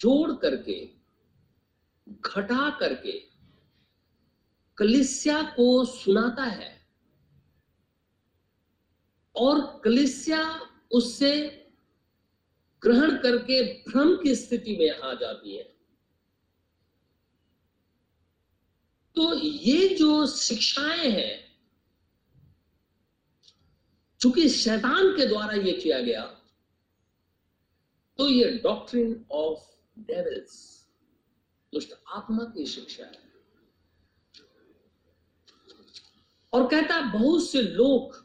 जोड़ 0.00 0.32
करके, 0.32 0.90
घटा 2.08 2.70
करके, 2.70 3.12
कलिसिया 4.78 5.42
को 5.42 5.84
सुनाता 5.84 6.44
है 6.44 6.73
और 9.36 9.60
कलिसिया 9.84 10.42
उससे 10.92 11.32
ग्रहण 12.82 13.16
करके 13.16 13.62
भ्रम 13.82 14.14
की 14.22 14.34
स्थिति 14.34 14.76
में 14.76 15.00
आ 15.00 15.12
जाती 15.14 15.56
है। 15.56 15.62
तो 19.16 19.34
ये 19.34 19.88
जो 19.88 20.26
शिक्षाएँ 20.26 21.10
हैं, 21.10 21.44
चूँकि 24.20 24.48
शैतान 24.48 25.10
के 25.16 25.26
द्वारा 25.26 25.54
ये 25.54 25.72
किया 25.72 26.00
गया 26.00 26.22
तो 28.18 28.28
ये 28.28 28.50
डॉक्ट्रिन 28.58 29.24
ऑफ़ 29.32 29.60
डेविल्स 30.00 30.54
दुष्ट 31.72 31.92
आत्मा 32.08 32.44
की 32.44 32.66
शिक्षा 32.66 33.04
है। 33.04 33.22
और 36.52 36.66
कहता 36.68 37.00
बहुत 37.12 37.48
से 37.50 37.62
लोग 37.62 38.23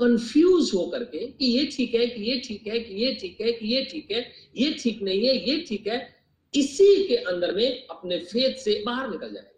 कंफ्यूज 0.00 0.70
हो 0.74 0.86
करके 0.86 1.26
कि 1.28 1.46
ये 1.46 1.64
ठीक 1.66 1.94
है, 1.94 2.06
कि 2.06 2.22
ये 2.22 2.40
ठीक 2.40 2.66
है, 2.66 2.80
कि 2.80 2.94
ये 2.94 3.14
ठीक 3.14 3.40
है, 3.40 3.52
कि 3.52 3.66
ये 3.66 3.84
ठीक 3.84 4.10
है, 4.10 4.20
ये 4.56 4.72
ठीक 4.74 5.02
नहीं 5.02 5.26
है, 5.26 5.36
ये 5.48 5.60
ठीक 5.68 5.86
है, 5.86 5.98
इसी 6.54 7.06
के 7.08 7.16
अंदर 7.16 7.54
में 7.54 7.86
अपने 7.86 8.18
फेद 8.24 8.56
से 8.56 8.82
बाहर 8.86 9.10
निकल 9.10 9.34
जाए। 9.34 9.50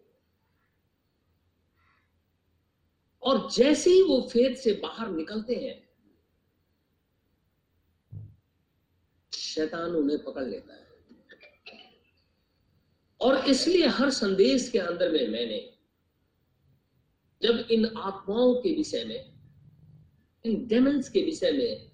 और 3.23 3.49
जैसे 3.53 3.91
ही 3.91 4.03
वो 4.03 4.21
फेद 4.33 4.57
से 4.57 4.73
बाहर 4.83 5.11
निकलते 5.11 5.55
हैं, 5.55 5.81
शैतान 9.33 9.95
उन्हें 9.97 10.23
पकड़ 10.25 10.45
लेता 10.45 10.75
है। 10.75 10.81
और 13.21 13.49
इसलिए 13.51 13.87
हर 13.89 14.11
संदेश 14.11 14.69
के 14.71 14.79
अंदर 14.79 15.11
में 15.13 15.29
मैंने, 15.29 15.59
जब 17.43 17.69
इन 17.71 17.87
आत्माओं 17.87 18.55
के 18.55 18.73
विषय 18.77 19.05
में 19.05 19.32
इन 20.45 20.67
डेमंस 20.67 21.09
के 21.09 21.23
विषय 21.23 21.53
में 21.53 21.91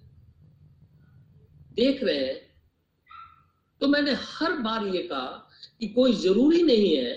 देख 1.73 2.03
रहे 2.03 2.17
हैं 2.17 2.37
तो 3.81 3.87
मैंने 3.87 4.11
हर 4.11 4.53
बार 4.53 4.87
ये 4.87 5.01
कहा 5.03 5.49
कि 5.79 5.87
कोई 5.87 6.13
ज़रूरी 6.13 6.61
नहीं 6.63 6.95
है 6.97 7.13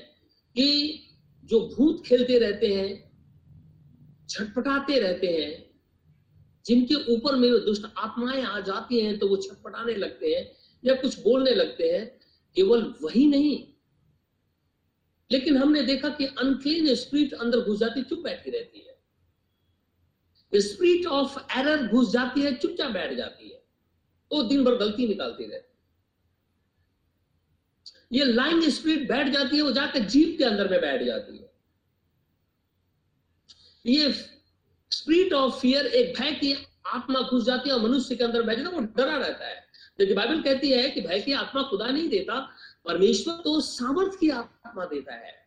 कि 0.56 0.98
जो 1.44 1.60
भूत 1.60 2.02
खेलते 2.06 2.38
रहते 2.38 2.66
हैं, 2.74 3.12
छटपटाते 4.28 4.98
रहते 4.98 5.26
हैं, 5.26 5.70
जिनके 6.66 6.94
ऊपर 6.94 7.36
में 7.36 7.50
दुष्ट 7.50 7.86
आत्माएँ 7.98 8.42
आ 8.42 8.60
जाती 8.60 9.00
हैं 9.00 9.18
तो 9.18 9.28
वो 9.28 9.36
छटपटाने 9.36 9.94
लगते 9.94 10.34
हैं 10.34 10.52
या 10.84 10.94
कुछ 10.94 11.18
बोलने 11.22 11.50
लगते 11.50 11.88
हैं, 11.88 12.06
केवल 12.56 12.94
वही 13.02 13.26
नहीं। 13.26 13.66
लेकिन 15.30 15.56
हमने 15.56 15.82
देखा 15.82 16.08
कि 16.08 16.24
अनक्लीन 16.24 16.94
स्पिरिट 16.94 17.32
अंदर 17.32 17.60
घुस 17.60 17.78
जाती, 17.78 18.02
चुप 18.02 18.18
बैठी 18.18 18.50
रहती 18.50 18.78
है। 18.78 18.91
स्पिरिट 20.60 21.06
ऑफ़ 21.06 21.58
एरर 21.58 21.86
घुस 21.86 22.10
जाती 22.10 22.40
है, 22.40 22.54
चुपचाप 22.54 22.90
बैठ 22.90 23.12
जाती 23.12 23.48
है। 23.48 23.62
तो 24.30 24.42
दिन 24.42 24.64
भर 24.64 24.74
गलती 24.74 25.08
निकालती 25.08 25.44
रहती 25.44 25.68
ये 28.18 28.24
लाइन 28.24 28.70
स्पिरिट 28.70 29.08
बैठ 29.08 29.28
जाती 29.28 29.56
है, 29.56 29.62
वो 29.62 29.72
जाकर 29.72 29.98
जीप 29.98 30.38
के 30.38 30.44
अंदर 30.44 30.68
में 30.68 30.80
बैठ 30.80 31.02
जाती 31.02 31.38
है। 31.38 31.52
ये 33.86 34.12
स्पिरिट 34.90 35.32
ऑफ़ 35.32 35.60
फियर 35.60 35.86
एक 35.86 36.20
भय 36.20 36.32
की 36.32 36.66
आत्मा 36.86 37.20
घुस 37.20 37.44
जाती 37.44 37.68
है 37.68 37.74
और 37.74 37.82
मनुष्य 37.82 38.16
के 38.16 38.24
अंदर 38.24 38.42
बैठ 38.42 38.58
जाता 38.58 38.70
है, 38.70 38.76
वो 38.76 38.86
डरा 38.96 39.16
रहता 39.16 39.46
है। 39.46 39.66
देखिए 39.98 40.14
बाइबल 40.14 40.42
कहती 40.42 40.70
है 40.70 40.90
कि 40.90 41.00
भय 41.00 41.20
की 41.20 41.32
आत्मा 41.32 41.62
खुदा 41.62 41.86
नहीं 41.86 42.08
देता, 42.08 42.56
परमेश्वर 42.84 43.34
तो 43.34 43.60
सामर्थ 43.60 44.20
की 44.20 44.30
आत्मा 44.30 44.84
देता 44.84 45.14
है। 45.14 45.41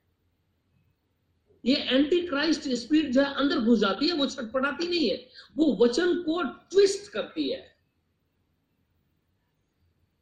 ये 1.66 1.76
एंटी 1.76 2.28
क्राइस्ट 2.28 2.70
स्पिरिट 2.70 3.12
जो 3.12 3.22
है 3.22 3.34
अंदर 3.34 3.60
घुस 3.60 3.80
जाती 3.80 4.08
है, 4.08 4.14
वो 4.14 4.28
छटपटाती 4.28 4.88
नहीं 4.88 5.10
है। 5.10 5.30
वो 5.58 5.86
वचन 5.86 6.24
को 6.24 6.44
ट्विस्ट 6.44 7.12
करती 7.12 7.50
है। 7.50 7.78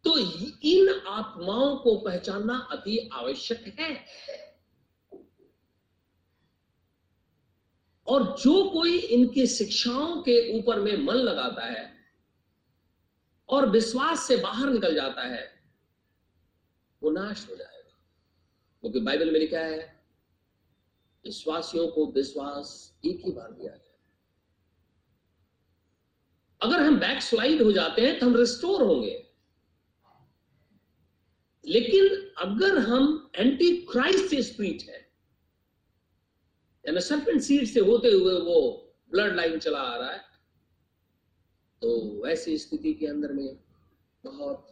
तो 0.04 0.18
इन 0.62 1.02
आत्माओं 1.08 1.76
को 1.76 1.98
पहचानना 1.98 2.68
अति 2.72 3.10
आवश्यक 3.14 3.80
है। 3.80 4.06
और 8.08 8.24
जो 8.24 8.70
कोई 8.70 8.98
इनकी 8.98 9.48
शिक्षाओं 9.48 10.22
के 10.22 10.60
ऊपर 10.60 10.80
में 10.80 10.98
मन 10.98 11.14
लगाता 11.14 11.66
है 11.66 11.96
और 13.50 13.70
विश्वास 13.70 14.28
से 14.28 14.36
बाहर 14.38 14.70
निकल 14.70 14.96
जाता 14.96 15.22
है, 15.22 15.64
वो 17.04 17.12
नाश 17.12 17.50
हो 17.50 17.56
जाएगा। 17.56 17.98
क्योंकि 18.82 19.00
बाइबल 19.00 19.32
में 19.32 19.40
लिखा 19.40 19.60
है 19.60 20.03
विश्वासियों 21.26 21.88
को 21.88 22.06
विश्वास 22.12 23.00
एक 23.06 23.22
ही 23.26 23.32
बार 23.32 23.52
दिया 23.52 23.72
जाए। 23.72 23.92
अगर 26.62 26.82
हम 26.82 27.00
बैक 27.00 27.22
स्लाइड 27.22 27.62
हो 27.62 27.72
जाते 27.72 28.02
हैं 28.02 28.20
तो 28.20 28.26
हम 28.26 28.36
रिस्टोर 28.36 28.82
होंगे। 28.82 29.20
लेकिन 31.66 32.08
अगर 32.38 32.78
हम 32.80 33.32
एंटी 33.36 33.76
क्राइस्ट 33.82 34.36
स्पिरिट 34.36 34.82
है, 34.90 35.00
यानी 36.86 37.02
सर्पेंट 37.02 37.42
सीड 37.42 37.66
से 37.66 37.80
होते 37.80 38.12
हुए 38.12 38.34
वो 38.42 38.60
ब्लड 39.12 39.36
लाइन 39.36 39.60
चला 39.60 39.80
आ 39.80 39.96
रहा 39.98 40.12
है 40.12 40.22
तो 41.82 42.24
वैसी 42.24 42.58
स्थिति 42.58 42.94
के 42.94 43.08
अंदर 43.08 43.34
में 43.34 43.58
बहुत 44.24 44.72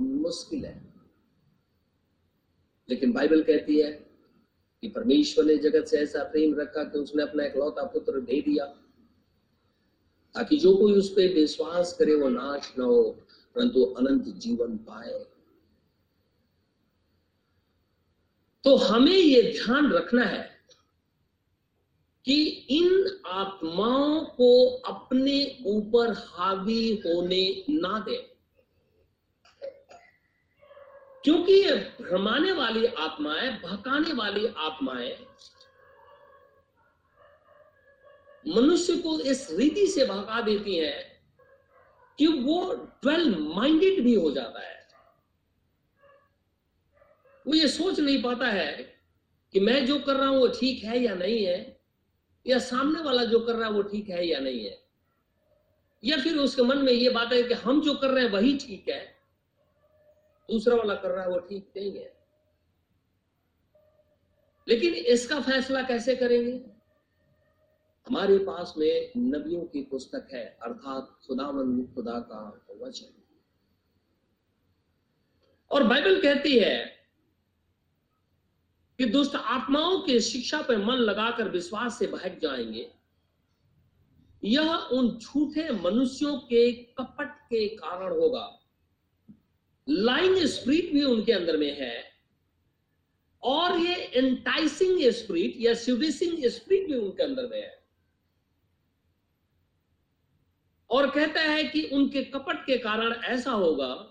मुश्किल 0.00 0.64
है। 0.64 0.92
लेकिन 2.88 3.12
बाइबल 3.12 3.42
कहती 3.42 3.80
है 3.80 4.11
कि 4.82 4.88
परमेश्वर 4.88 5.44
ने 5.44 5.56
जगत 5.56 5.86
से 5.86 5.98
ऐसा 5.98 6.22
प्रेम 6.22 6.54
रखा 6.60 6.84
कि 6.84 6.98
उसने 6.98 7.22
अपना 7.22 7.44
इकलौता 7.44 7.82
पुत्र 7.82 8.20
दे 8.20 8.40
दिया, 8.40 8.64
ताकि 10.34 10.56
जो 10.56 10.76
कोई 10.76 10.92
उस 10.92 11.08
पर 11.08 11.34
विश्वास 11.34 11.92
करे 11.92 12.14
वो 12.14 12.28
नाश 12.28 12.74
न 12.78 12.82
हो, 12.82 13.02
परंतु 13.54 13.84
अनंत 13.84 14.24
जीवन 14.24 14.76
पाए। 14.76 15.26
तो 18.64 18.76
हमें 18.76 19.12
ये 19.12 19.42
ध्यान 19.42 19.92
रखना 19.92 20.24
है 20.24 20.50
कि 22.24 22.42
इन 22.70 23.20
आत्माओं 23.26 24.24
को 24.24 24.66
अपने 24.66 25.62
ऊपर 25.66 26.12
हावी 26.12 27.02
होने 27.06 27.64
ना 27.70 28.04
दे। 28.08 28.31
क्योंकि 31.24 31.52
ये 31.52 31.74
भ्रमाने 32.00 32.52
वाली 32.52 32.86
आत्माएँ 32.86 33.50
भकाने 33.50 34.12
वाली 34.12 34.46
आत्माएँ 34.46 35.16
मनुष्य 38.54 38.96
को 38.96 39.20
इस 39.20 39.50
रीति 39.50 39.86
से 39.86 40.04
भगा 40.04 40.40
देती 40.40 40.76
हैं 40.76 41.20
कि 42.18 42.26
वो 42.26 42.74
ट्वेल्व 43.02 43.38
माइंडेड 43.54 44.04
भी 44.04 44.14
हो 44.14 44.30
जाता 44.30 44.60
है। 44.60 44.86
वो 47.46 47.54
ये 47.54 47.68
सोच 47.68 48.00
नहीं 48.00 48.22
पाता 48.22 48.46
है 48.46 48.72
कि 49.52 49.60
मैं 49.60 49.86
जो 49.86 49.98
कर 49.98 50.16
रहा 50.16 50.28
हूँ 50.28 50.38
वो 50.38 50.48
ठीक 50.48 50.84
है 50.84 50.98
या 50.98 51.14
नहीं 51.14 51.44
है, 51.44 51.80
या 52.46 52.58
सामने 52.58 53.00
वाला 53.00 53.24
जो 53.24 53.40
कर 53.40 53.54
रहा 53.54 53.68
है 53.68 53.74
वो 53.74 53.82
ठीक 53.82 54.08
है 54.08 54.26
या 54.26 54.38
नहीं 54.38 54.64
है। 54.64 54.82
या 56.04 56.16
फिर 56.16 56.36
उसके 56.36 56.62
मन 56.62 56.78
में 56.78 56.92
ये 56.92 57.10
बात 57.10 57.32
है 57.32 57.42
कि 57.42 57.54
हम 57.54 57.80
जो 57.80 57.94
कर 57.94 58.10
रहे 58.10 58.24
हैं 58.24 58.30
वही 58.30 58.58
ठीक 58.58 58.88
है। 58.88 59.11
दूसरा 60.52 60.76
वाला 60.76 60.94
कर 60.94 61.10
रहा 61.10 61.22
है, 61.22 61.30
वो 61.30 61.38
ठीक 61.38 61.72
नहीं 61.76 61.98
है। 61.98 62.26
लेकिन 64.68 64.94
इसका 64.94 65.40
फैसला 65.40 65.82
कैसे 65.82 66.16
करेंगे? 66.16 66.66
हमारे 68.06 68.38
पास 68.38 68.74
में 68.78 69.12
नबियों 69.16 69.64
की 69.64 69.82
पुस्तक 69.82 70.28
है, 70.32 70.58
अर्थात 70.62 71.18
खुदावन 71.26 71.86
खुदा 71.94 72.20
का 72.20 72.66
वचन। 72.80 73.22
और 75.70 75.82
बाइबल 75.82 76.22
कहती 76.22 76.58
है 76.58 76.86
कि 78.98 79.04
दुष्ट 79.04 79.34
आत्माओं 79.34 79.98
के 79.98 80.20
शिक्षा 80.20 80.62
पर 80.62 80.78
मन 80.78 80.94
लगाकर 80.94 81.48
विश्वास 81.48 81.98
से 81.98 82.06
भाग 82.06 82.38
जाएँगे। 82.42 82.94
यह 84.44 84.74
उन 84.74 85.18
झूठे 85.18 85.70
मनुष्यों 85.70 86.38
के 86.38 86.72
कपट 86.72 87.40
के 87.50 87.68
कारण 87.68 88.12
होगा। 88.20 88.61
लाइंग 89.86 90.36
स्प्रिट 90.46 90.92
भी 90.92 91.02
उनके 91.04 91.32
अंदर 91.32 91.56
में 91.56 91.72
है, 91.78 92.04
और 93.42 93.78
ये 93.78 93.94
एंटाइसिंग 93.94 95.00
स्प्रिट 95.12 95.54
या 95.56 95.74
सिविसिंग 95.74 96.44
स्प्रिट 96.46 96.86
भी 96.88 96.94
उनके 96.94 97.22
अंदर 97.22 97.46
में 97.46 97.60
है। 97.62 97.80
और 100.90 101.10
कहता 101.10 101.40
है 101.40 101.64
कि 101.64 101.82
उनके 101.84 102.22
कपट 102.24 102.64
के 102.66 102.76
कारण 102.78 103.12
ऐसा 103.12 103.50
होगा, 103.50 104.08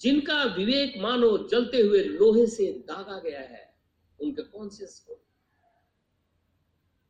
जिनका 0.00 0.42
विवेक 0.44 0.96
मानो 0.98 1.36
जलते 1.48 1.80
हुए 1.80 2.02
लोहे 2.04 2.46
से 2.46 2.72
दागा 2.88 3.18
गया 3.18 3.40
है, 3.40 3.74
उनके 4.20 4.42
कॉन्सियस 4.42 4.98
को, 4.98 5.18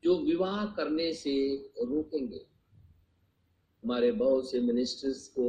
जो 0.02 0.18
विवाह 0.18 0.64
करने 0.66 1.12
से 1.12 1.34
रोकेंगे। 1.78 2.46
हमारे 3.84 4.10
बहुत 4.12 4.50
से 4.50 4.60
मिनिस्टर्स 4.60 5.26
को 5.28 5.44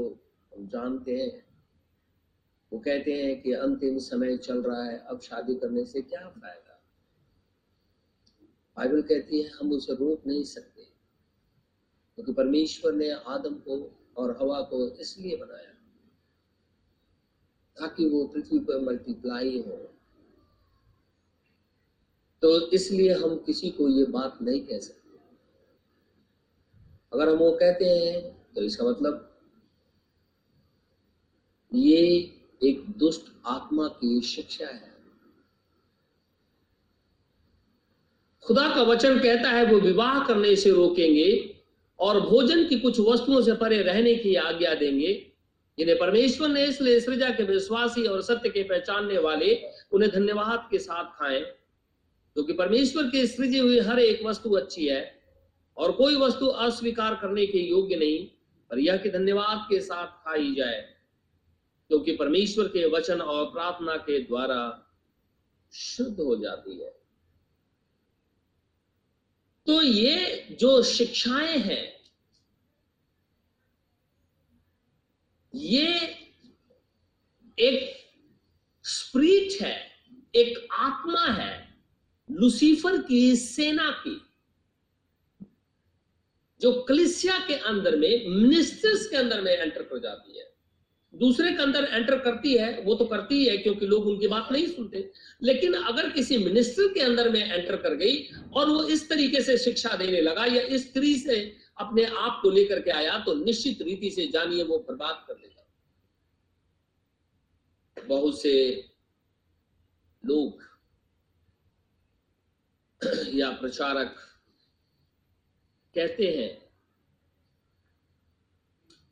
हम 0.56 0.68
जानते 0.68 1.18
हैं। 1.18 1.46
वो 2.74 2.80
कहते 2.80 3.24
हैं 3.24 3.42
कि 3.42 3.54
अंतिम 3.54 3.98
समय 3.98 4.38
चल 4.38 4.64
रहा 4.64 4.84
है, 4.84 5.00
अब 5.00 5.20
शादी 5.20 5.56
करने 5.56 5.86
से 5.86 6.02
क्या 6.02 6.30
फ़ायदा? 6.30 6.82
बाइबल 8.78 9.02
कहती 9.02 9.42
है, 9.42 9.50
हम 9.50 9.72
उसे 9.72 9.94
रोक 9.94 10.28
नहीं 10.28 10.44
सकते। 10.44 10.84
क्योंकि 12.16 12.32
तो 12.32 12.36
परमेश्वर 12.36 12.94
ने 12.94 13.12
आदम 13.12 13.56
को 13.56 14.00
और 14.18 14.38
हवा 14.42 14.62
को 14.62 14.90
इसलिए 14.90 15.38
बनाया 15.38 15.74
ताकि 17.78 18.10
वो 18.10 18.28
पृथ्वी 18.28 18.60
पर 18.60 18.82
मल्टीप्लाई 18.82 19.62
हो। 19.62 19.90
तो 22.42 22.72
इसलिए 22.72 23.14
हम 23.14 23.38
किसी 23.38 23.70
को 23.70 23.90
ये 23.90 24.06
बात 24.06 24.42
नहीं 24.42 24.62
कह 24.62 24.80
सकते। 24.80 25.20
अगर 27.14 27.30
हम 27.30 27.36
वो 27.36 27.52
कहते 27.52 27.86
हैं 27.86 28.48
तो 28.54 28.62
इसका 28.62 28.86
मतलब 28.86 29.33
ये 31.74 31.98
एक 32.62 32.84
दुष्ट 32.98 33.32
आत्मा 33.46 33.88
की 33.88 34.22
शिक्षा 34.22 34.66
है। 34.66 34.92
खुदा 38.46 38.68
का 38.76 38.82
वचन 38.82 39.20
कहता 39.20 39.50
है, 39.50 39.66
वो 39.66 39.80
विवाह 39.80 40.24
करने 40.28 40.56
से 40.56 40.72
रोकेंगे 40.72 41.56
और 42.00 42.20
भोजन 42.22 42.66
की 42.68 42.80
कुछ 42.80 43.00
वस्तुओं 43.00 43.42
से 43.42 43.54
परे 43.54 43.82
रहने 43.82 44.16
की 44.16 44.36
आज्ञा 44.36 44.74
देंगे। 44.76 45.14
जिन्हें 45.78 45.98
परमेश्वर 45.98 46.50
ने 46.50 46.66
इसलिए 46.66 47.00
सृजा 47.00 47.30
के 47.30 47.44
विश्वासी 47.44 48.06
और 48.06 48.22
सत्य 48.22 48.50
के 48.50 48.64
पहचानने 48.64 49.18
वाले 49.18 49.56
उन्हें 49.92 50.12
धन्यवाद 50.12 50.68
के 50.72 50.80
साथ 50.80 51.06
खाएँ, 51.20 51.42
क्योंकि 51.42 52.54
तो 52.54 52.58
परमेश्वर 52.58 53.04
की 53.04 53.26
सृजी 53.28 53.60
हुई 53.60 53.80
हर 53.80 54.00
एक 54.00 54.26
वस्तु 54.26 54.50
अच्छी 54.50 54.86
है 54.86 55.22
और 55.78 55.92
कोई 55.92 56.16
वस्तु 56.16 56.48
अस्वीकार 56.48 57.16
करने 57.16 57.46
के 57.46 57.60
योग्य 57.60 57.96
नहीं, 57.96 58.26
पर 58.72 58.80
यह 58.80 58.98
कि 58.98 59.10
धन्यवाद 59.10 59.66
के 59.70 59.80
साथ 59.80 60.08
खाई 60.26 60.54
जाए। 60.56 60.82
क्योंकि 61.94 62.16
परमेश्वर 62.16 62.68
के 62.68 62.90
वचन 62.90 63.22
और 63.22 63.46
प्रार्थना 63.46 63.98
के 63.98 64.20
द्वारा 64.20 64.92
शुद्ध 65.74 66.20
हो 66.20 66.36
जाती 66.36 66.82
है। 66.82 66.90
तो 69.68 69.82
ये 69.82 70.48
जो 70.60 70.84
शिक्षाएँ 70.84 71.58
हैं, 71.58 72.12
ये 75.56 76.00
एक 77.60 77.96
स्प्रीट 78.84 79.62
है, 79.62 79.92
एक 80.36 80.68
आत्मा 80.72 81.26
है, 81.26 81.78
लुसीफर 82.32 83.02
की 83.02 83.36
सेना 83.36 83.92
की, 83.92 84.22
जो 86.62 86.82
कलिसिया 86.82 87.40
के 87.40 87.56
अंदर 87.56 87.96
में, 87.96 88.28
मिनिस्टर्स 88.28 89.08
के 89.08 89.18
अंदर 89.18 89.42
में 89.42 89.52
एंटर 89.52 89.84
कर 89.84 90.00
जाती 90.00 90.40
है। 90.40 90.53
दूसरे 91.14 91.52
के 91.52 91.62
अंदर 91.64 91.84
एंटर 91.86 92.18
करती 92.20 92.54
है, 92.58 92.82
वो 92.82 92.96
तो 92.96 93.06
करती 93.06 93.44
है 93.46 93.58
क्योंकि 93.58 93.86
लोग 93.86 94.06
उनकी 94.08 94.28
बात 94.28 94.52
नहीं 94.52 94.68
सुनते। 94.68 95.12
लेकिन 95.42 95.74
अगर 95.74 96.10
किसी 96.10 96.38
मिनिस्टर 96.38 96.94
के 96.94 97.00
अंदर 97.00 97.30
में 97.30 97.40
एंटर 97.42 97.76
कर 97.76 97.96
गई 97.96 98.24
और 98.54 98.70
वो 98.70 98.84
इस 98.84 99.08
तरीके 99.10 99.42
से 99.42 99.58
शिक्षा 99.58 99.96
देने 99.98 100.22
लगा 100.22 100.46
या 100.46 100.62
इस 100.62 100.90
स्त्री 100.90 101.16
से 101.16 101.36
अपने 101.78 102.04
आप 102.06 102.40
को 102.42 102.50
लेकर 102.50 102.82
के 102.82 102.92
आया 102.92 103.18
तो 103.20 103.34
निश्चित 103.36 103.82
रीति 103.82 104.10
से 104.12 104.28
जानिए 104.28 104.64
वो 104.64 104.78
बर्बाद 104.80 105.24
कर 105.28 105.34
देगा। 105.34 105.66
बहुत 107.98 108.42
से 108.42 108.54
लोग 110.24 110.62
या 113.34 113.50
प्रचारक 113.52 114.16
कहते 115.96 116.28
हैं 116.28 116.50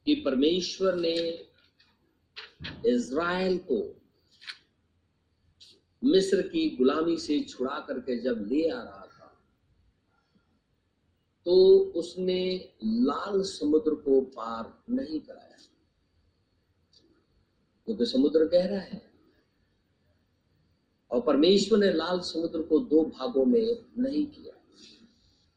कि 0.06 0.16
परमेश्वर 0.16 0.96
ने 0.96 1.16
इज़राइल 2.86 3.58
को 3.58 4.02
मिस्र 6.04 6.42
की 6.42 6.70
गुलामी 6.70 7.18
से 7.18 7.40
छुड़ा 7.40 7.80
करके 7.80 8.22
जब 8.22 8.46
ले 8.48 8.70
आ 8.70 8.82
रहा 8.82 9.02
था 9.02 9.44
तो 11.46 11.54
उसने 11.96 12.72
लाल 12.84 13.42
समुद्र 13.42 13.96
को 13.96 14.22
पार 14.22 14.94
नहीं 14.94 15.20
कराया। 15.20 15.48
क्योंकि 17.86 18.06
समुद्र 18.06 18.46
गहरा 18.46 18.80
है 18.80 19.12
और 21.12 21.22
परमेश्वर 21.22 21.80
ने 21.80 21.92
लाल 21.94 22.20
समुद्र 22.20 22.62
को 22.62 22.80
दो 22.80 23.04
भागों 23.06 23.46
में 23.46 23.86
नहीं 23.98 24.26
किया। 24.26 24.54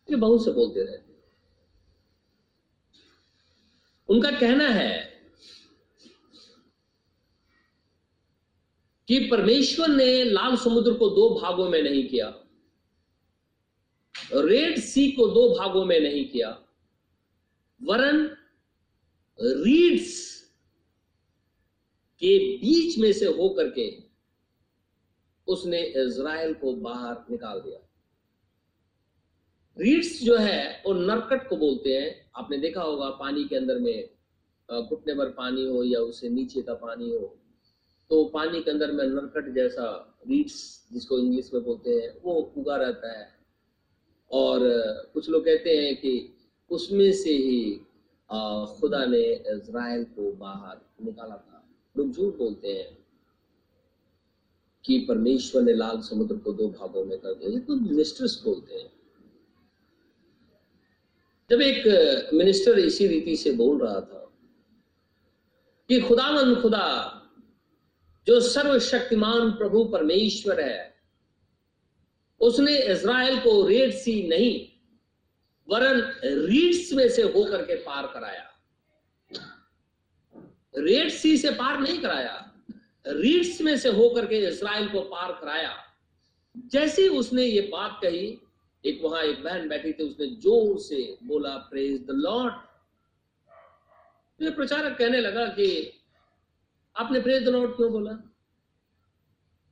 ये 0.09 0.17
बहुत 0.17 0.45
से 0.45 0.51
बोलते 0.51 0.85
रहते 0.85 1.13
उनका 4.09 4.31
कहना 4.31 4.69
है 4.69 5.14
कि 9.09 9.19
परमेश्वर 9.31 9.89
ने 9.89 10.25
लाल 10.25 10.57
समुद्र 10.57 10.93
को 10.95 11.09
दो 11.11 11.29
भागों 11.41 11.69
में 11.69 11.83
नहीं 11.83 12.07
किया, 12.09 12.29
रेड 14.35 14.79
सी 14.79 15.11
को 15.13 15.27
दो 15.29 15.49
भागों 15.51 15.85
में 15.85 15.99
नहीं 16.01 16.25
किया, 16.29 16.49
वरन 17.81 18.25
रीड्स 19.39 20.33
के 22.23 22.39
बीच 22.57 22.99
में 22.99 23.13
से 23.13 23.27
होकर 23.29 23.71
के 23.71 23.87
उसने 25.49 25.83
इज़राइल 26.03 26.53
को 26.55 26.73
बाहर 26.75 27.17
निकाल 27.31 27.61
दिया। 27.61 27.79
रीड्स 29.77 30.23
जो 30.23 30.37
है, 30.37 30.83
वो 30.87 30.93
नरकट 30.95 31.49
को 31.49 31.57
बोलते 31.57 31.91
हैं। 31.91 32.31
आपने 32.37 32.59
देखा 32.59 32.83
होगा, 32.83 33.09
पानी 33.11 33.45
के 33.45 33.57
अंदर 33.57 33.79
में 33.79 34.09
घुटने 34.69 35.15
भर 35.15 35.31
पानी 35.31 35.67
हो 35.67 35.83
या 35.85 36.01
उससे 36.01 36.29
नीचे 36.29 36.63
का 36.63 36.75
पानी 36.77 37.11
हो 37.11 37.37
तो 38.11 38.25
पानी 38.25 38.63
के 38.63 38.71
अंदर 38.71 38.93
में 38.93 39.05
नरकट 39.05 39.55
जैसा 39.55 40.19
रीड्स 40.29 40.89
जिसको 40.93 41.19
इंग्लिश 41.19 41.51
में 41.55 41.63
बोलते 41.65 41.91
हैं, 41.91 42.21
वो 42.25 42.35
उगा 42.57 42.77
रहता 42.77 43.19
है। 43.19 43.33
और 44.31 44.61
कुछ 45.15 45.29
लोग 45.31 45.45
कहते 45.45 45.71
हैं 45.71 45.97
कि 45.97 46.35
उसमें 46.71 47.13
से 47.13 47.31
ही 47.31 47.81
खुदा 48.81 49.05
ने 49.05 49.23
इज़राइल 49.35 50.05
को 50.05 50.33
बाहर 50.33 51.05
निकाला 51.05 51.37
था। 51.37 51.65
लोग 51.99 52.11
झूठ 52.13 52.37
बोलते 52.37 52.69
हैं 52.69 52.99
कि 54.85 54.99
परमेश्वर 55.09 55.63
ने 55.63 55.75
लाल 55.75 56.01
समुद्र 56.01 56.37
को 56.37 56.53
दो 56.53 56.69
भागों 56.69 57.05
में 57.05 57.19
कर 57.19 57.35
दिया। 57.35 57.51
ये 57.51 57.59
तो 57.59 57.75
मिनिस्टर्स 57.75 58.43
बोलते 58.45 58.75
हैं। 58.75 58.93
जब 61.51 61.63
एक 61.63 62.31
मिनिस्टर 62.35 62.79
इसी 62.79 63.07
रीति 63.07 63.37
से 63.37 63.53
बोल 63.53 63.79
रहा 63.79 64.01
था 64.01 64.31
कि 65.89 66.01
खुदावन 66.01 66.55
खुदा 66.63 66.87
जो 68.27 68.41
सर्वशक्तिमान 68.41 69.51
प्रभु 69.53 69.85
परमेश्वर 69.85 70.61
है, 70.61 70.95
उसने 72.41 72.77
इज़राइल 72.79 73.39
को 73.41 73.67
रेड 73.69 73.93
सी 73.95 74.23
नहीं, 74.29 74.67
वरन 75.69 76.01
रीड्स 76.25 76.93
में 76.93 77.09
से 77.09 77.23
होकर 77.25 77.63
के 77.63 77.75
पार 77.83 78.07
कराया। 78.15 78.51
रेड 80.79 81.11
सी 81.11 81.37
से 81.39 81.51
पार 81.53 81.81
नहीं 81.81 82.01
कराया 82.01 82.41
रीड्स 83.07 83.61
में 83.61 83.77
से 83.79 83.89
होकर 83.89 84.27
के 84.27 84.37
इसराइल 84.49 84.89
को 84.89 85.01
पार 85.01 85.33
कराया। 85.41 85.73
जैसे 86.73 87.09
उसने 87.09 87.45
ये 87.45 87.61
बात 87.73 87.99
कही, 88.03 88.39
एक 88.85 89.01
वहाँ 89.03 89.23
एक 89.23 89.43
बहन 89.45 89.69
बैठी 89.69 89.93
थी, 89.93 90.03
उसने 90.05 90.27
ज़ोर 90.27 90.79
से 90.79 91.17
बोला 91.23 91.57
प्रेज 91.71 92.01
द 92.01 92.11
लॉर्ड 92.11 92.53
प्रचारक 94.41 94.97
कहने 94.99 95.21
लगा 95.21 95.47
कि 95.49 95.67
आपने 96.97 97.21
प्रेज 97.21 97.45
द 97.45 97.49
लॉर्ड 97.49 97.77
क्यों 97.77 97.91
बोला? 97.93 98.13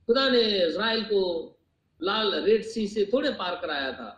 खुदा 0.09 0.29
ने 0.29 0.41
इसराइल 0.67 1.03
को 1.03 1.21
लाल 2.01 2.33
रेड 2.35 2.63
सी 2.63 2.87
से 2.87 3.05
थोड़े 3.13 3.29
पार 3.31 3.55
कराया 3.55 3.91
था। 3.91 4.09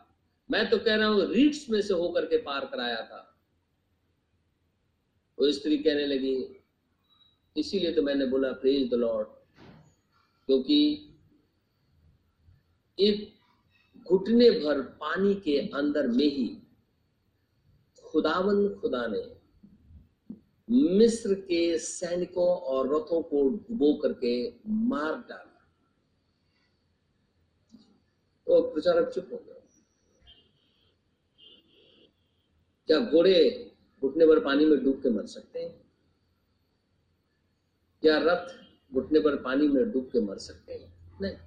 मैं 0.49 0.69
तो 0.69 0.77
कह 0.77 0.95
रहा 0.95 1.07
हूँ 1.07 1.25
रीड्स 1.33 1.69
में 1.69 1.81
से 1.81 1.93
होकर 1.93 2.25
के 2.25 2.37
पार 2.37 2.65
कराया 2.65 3.01
था। 3.01 3.21
वो 5.37 5.51
स्त्री 5.51 5.77
कहने 5.77 6.05
लगी, 6.05 6.61
इसीलिए 7.55 7.93
तो 7.93 8.01
मैंने 8.01 8.25
बोला 8.25 8.51
प्रेज 8.51 8.89
द 8.91 8.93
लॉर्ड 8.93 9.27
क्योंकि 10.49 10.77
एक 12.97 13.33
घुटने 14.07 14.49
भर 14.49 14.81
पानी 14.81 15.33
के 15.35 15.57
अंदर 15.69 16.07
में 16.07 16.25
ही 16.25 16.47
खुदावन 18.05 18.67
खुदा 18.81 19.05
ने 19.07 19.21
मिस्र 20.69 21.33
के 21.33 21.79
सैनिकों 21.79 22.47
और 22.47 22.87
रथों 22.87 23.21
को 23.21 23.49
डुबो 23.49 23.93
करके 23.93 24.53
मार 24.67 25.13
डाला। 25.13 25.51
तो 28.47 28.61
प्रचारक 28.61 29.09
चुप 29.09 29.29
हो 29.31 29.37
गया 29.37 29.55
क्या 32.87 32.99
घोड़े 32.99 33.71
घुटने 34.01 34.25
भर 34.25 34.39
पानी 34.39 34.65
में 34.65 34.83
डूब 34.83 35.03
के 35.03 35.09
मर 35.09 35.25
सकते 35.25 35.59
हैं? 35.59 35.81
क्या 38.01 38.17
रथ 38.17 38.47
घुटने 38.93 39.19
पर 39.19 39.35
पानी 39.35 39.67
में 39.67 39.91
डूब 39.91 40.09
के 40.11 40.21
मर 40.21 40.37
सकते 40.37 40.73
हैं? 40.73 41.17
नहीं। 41.21 41.37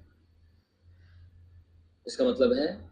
इसका 2.07 2.25
मतलब 2.25 2.53
है, 2.53 2.91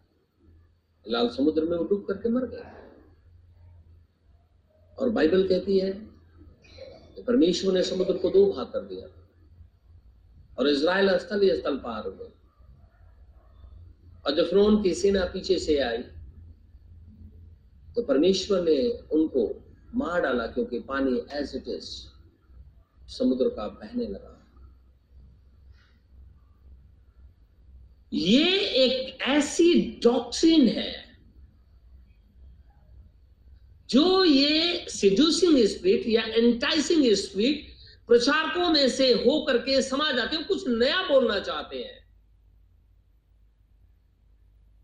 लाल 1.07 1.29
समुद्र 1.29 1.65
में 1.65 1.77
वो 1.77 1.83
डूब 1.83 2.05
करके 2.05 2.29
मर 2.29 2.45
गए। 2.45 2.93
और 4.99 5.09
बाइबल 5.09 5.47
कहती 5.47 5.79
है 5.79 6.16
परमेश्वर 7.27 7.73
ने 7.73 7.83
समुद्र 7.83 8.17
को 8.17 8.29
दो 8.29 8.45
भाग 8.53 8.65
कर 8.65 8.81
दिया। 8.81 9.07
और 10.59 10.67
इज़राइल 10.69 11.17
स्थल 11.17 11.41
ही 11.41 11.55
स्थल 11.55 11.77
पार 11.77 12.03
हो 12.05 12.11
गए। 12.11 12.31
और 14.25 14.35
जब 14.35 14.49
फ्रोन 14.49 14.81
की 14.83 14.93
सेना 14.93 15.25
पीछे 15.25 15.57
से 15.59 15.77
आई 15.79 15.97
तो 17.95 18.01
परमेश्वर 18.03 18.61
ने 18.61 18.77
उनको 19.11 19.43
मार 19.95 20.21
डाला 20.21 20.47
क्योंकि 20.47 20.79
पानी 20.79 21.17
एज 21.33 21.55
इट 21.55 21.67
इज़ 21.67 21.89
समुद्र 23.09 23.49
का 23.49 23.67
बहने 23.67 24.07
लगा। 24.07 24.33
ये 28.13 28.57
एक 28.59 29.21
ऐसी 29.21 29.99
डॉक्ट्रिन 30.03 30.67
है 30.67 31.06
जो 33.89 34.25
ये 34.25 34.85
सिड्यूसिंग 34.89 35.65
स्पिरिट 35.65 36.07
या 36.07 36.21
एंटाइसिंग 36.21 37.13
स्पिरिट 37.13 37.67
प्रचारकों 38.07 38.69
में 38.69 38.89
से 38.89 39.13
हो 39.13 39.41
करके 39.41 39.81
समाज 39.81 40.15
जाते 40.15 40.35
हैं, 40.35 40.45
कुछ 40.45 40.67
नया 40.67 41.01
बोलना 41.01 41.39
चाहते 41.39 41.77
हैं। 41.77 42.07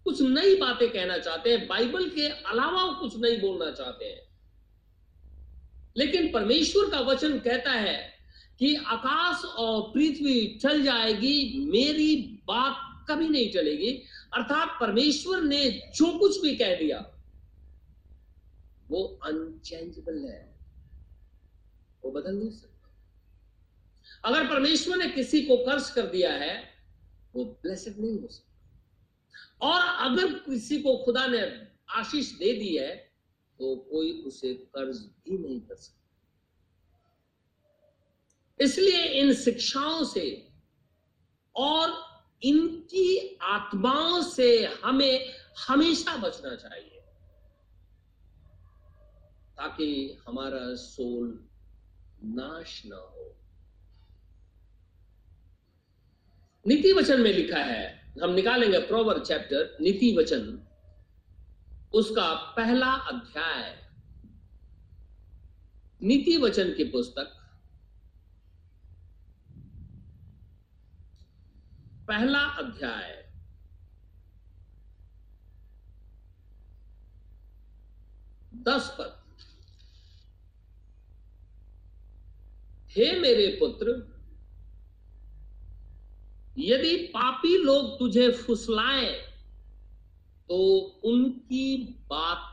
कुछ 0.03 0.21
नई 0.21 0.55
बातें 0.55 0.89
कहना 0.89 1.17
चाहते 1.17 1.49
हैं, 1.49 1.67
बाइबल 1.67 2.09
के 2.09 2.27
अलावा 2.27 2.93
कुछ 2.93 3.19
नहीं 3.19 3.41
बोलना 3.41 3.71
चाहते 3.71 4.05
हैं। 4.05 4.21
लेकिन 5.97 6.31
परमेश्वर 6.31 6.89
का 6.89 6.99
वचन 6.99 7.39
कहता 7.39 7.71
है 7.71 8.13
कि 8.59 8.75
आकाश 8.75 9.45
और 9.45 9.81
पृथ्वी 9.81 10.59
चल 10.61 10.83
जाएगी, 10.83 11.65
मेरी 11.71 12.39
बात 12.47 13.05
कभी 13.09 13.27
नहीं 13.27 13.51
चलेगी, 13.51 13.91
अर्थात 14.33 14.77
परमेश्वर 14.81 15.41
ने 15.41 15.69
जो 15.69 16.19
कुछ 16.19 16.41
भी 16.41 16.55
कह 16.55 16.75
दिया 16.75 17.12
वो 18.89 19.03
अनचेंजेबल 19.23 20.17
है। 20.25 20.41
वो 22.03 22.11
बदल 22.11 22.35
नहीं 22.35 22.51
सकता। 22.51 22.69
अगर 24.25 24.47
परमेश्वर 24.47 24.97
ने 24.97 25.07
किसी 25.09 25.41
को 25.45 25.57
कर्ज 25.57 25.89
कर 25.89 26.05
दिया 26.07 26.31
है, 26.33 26.55
वो 27.35 27.45
ब्लेसड 27.63 27.99
नहीं 27.99 28.19
हो 28.21 28.27
सकता। 28.27 28.49
और 29.61 29.81
अगर 30.07 30.33
किसी 30.39 30.81
को 30.81 30.95
खुदा 30.97 31.25
ने 31.27 31.41
आशीष 31.89 32.31
दे 32.31 32.53
दी 32.53 32.75
है 32.77 32.95
तो 33.59 33.75
कोई 33.91 34.11
उसे 34.21 34.53
कर्ज 34.53 34.97
भी 34.97 35.37
नहीं 35.37 35.59
कर 35.61 35.75
सकता। 35.75 35.99
इसलिए 38.59 39.03
इन 39.19 39.33
शिक्षाओं 39.33 40.03
से 40.05 40.25
और 41.55 41.93
इनकी 42.43 43.37
आत्माओं 43.41 44.21
से 44.23 44.65
हमें 44.83 45.33
हमेशा 45.67 46.15
बचना 46.17 46.55
चाहिए। 46.55 46.92
ताकि 49.63 50.17
हमारा 50.27 50.75
सोल 50.75 51.49
नाश 52.23 52.85
ना 52.85 52.95
हो। 52.95 53.35
नीति 56.67 56.91
वचन 56.93 57.21
में 57.21 57.31
लिखा 57.33 57.59
है, 57.59 58.13
हम 58.23 58.29
निकालेंगे 58.29 58.79
प्रोवर 58.79 59.19
चैप्टर 59.19 59.77
नीति 59.81 60.15
वचन। 60.19 60.67
उसका 61.93 62.33
पहला 62.33 62.91
अध्याय, 62.91 63.89
नीति 66.01 66.37
वचन 66.37 66.73
की 66.73 66.83
पुस्तक। 66.83 67.31
पहला 72.07 72.39
अध्याय, 72.39 73.33
दस 78.53 78.95
पद। 78.99 79.22
हे 82.97 83.11
मेरे 83.19 83.47
पुत्र, 83.59 83.91
यदि 86.57 86.95
पापी 87.07 87.57
लोग 87.57 87.99
तुझे 87.99 88.31
फुसलाए 88.31 89.11
तो 90.49 90.57
उनकी 91.05 91.77
बात 92.09 92.49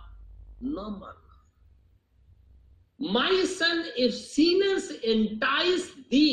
न 0.63 0.75
मानना 0.75 1.19
my 3.13 3.47
son 3.47 3.85
if 3.99 4.13
sinners 4.13 4.91
entice 5.05 5.83
thee 6.11 6.29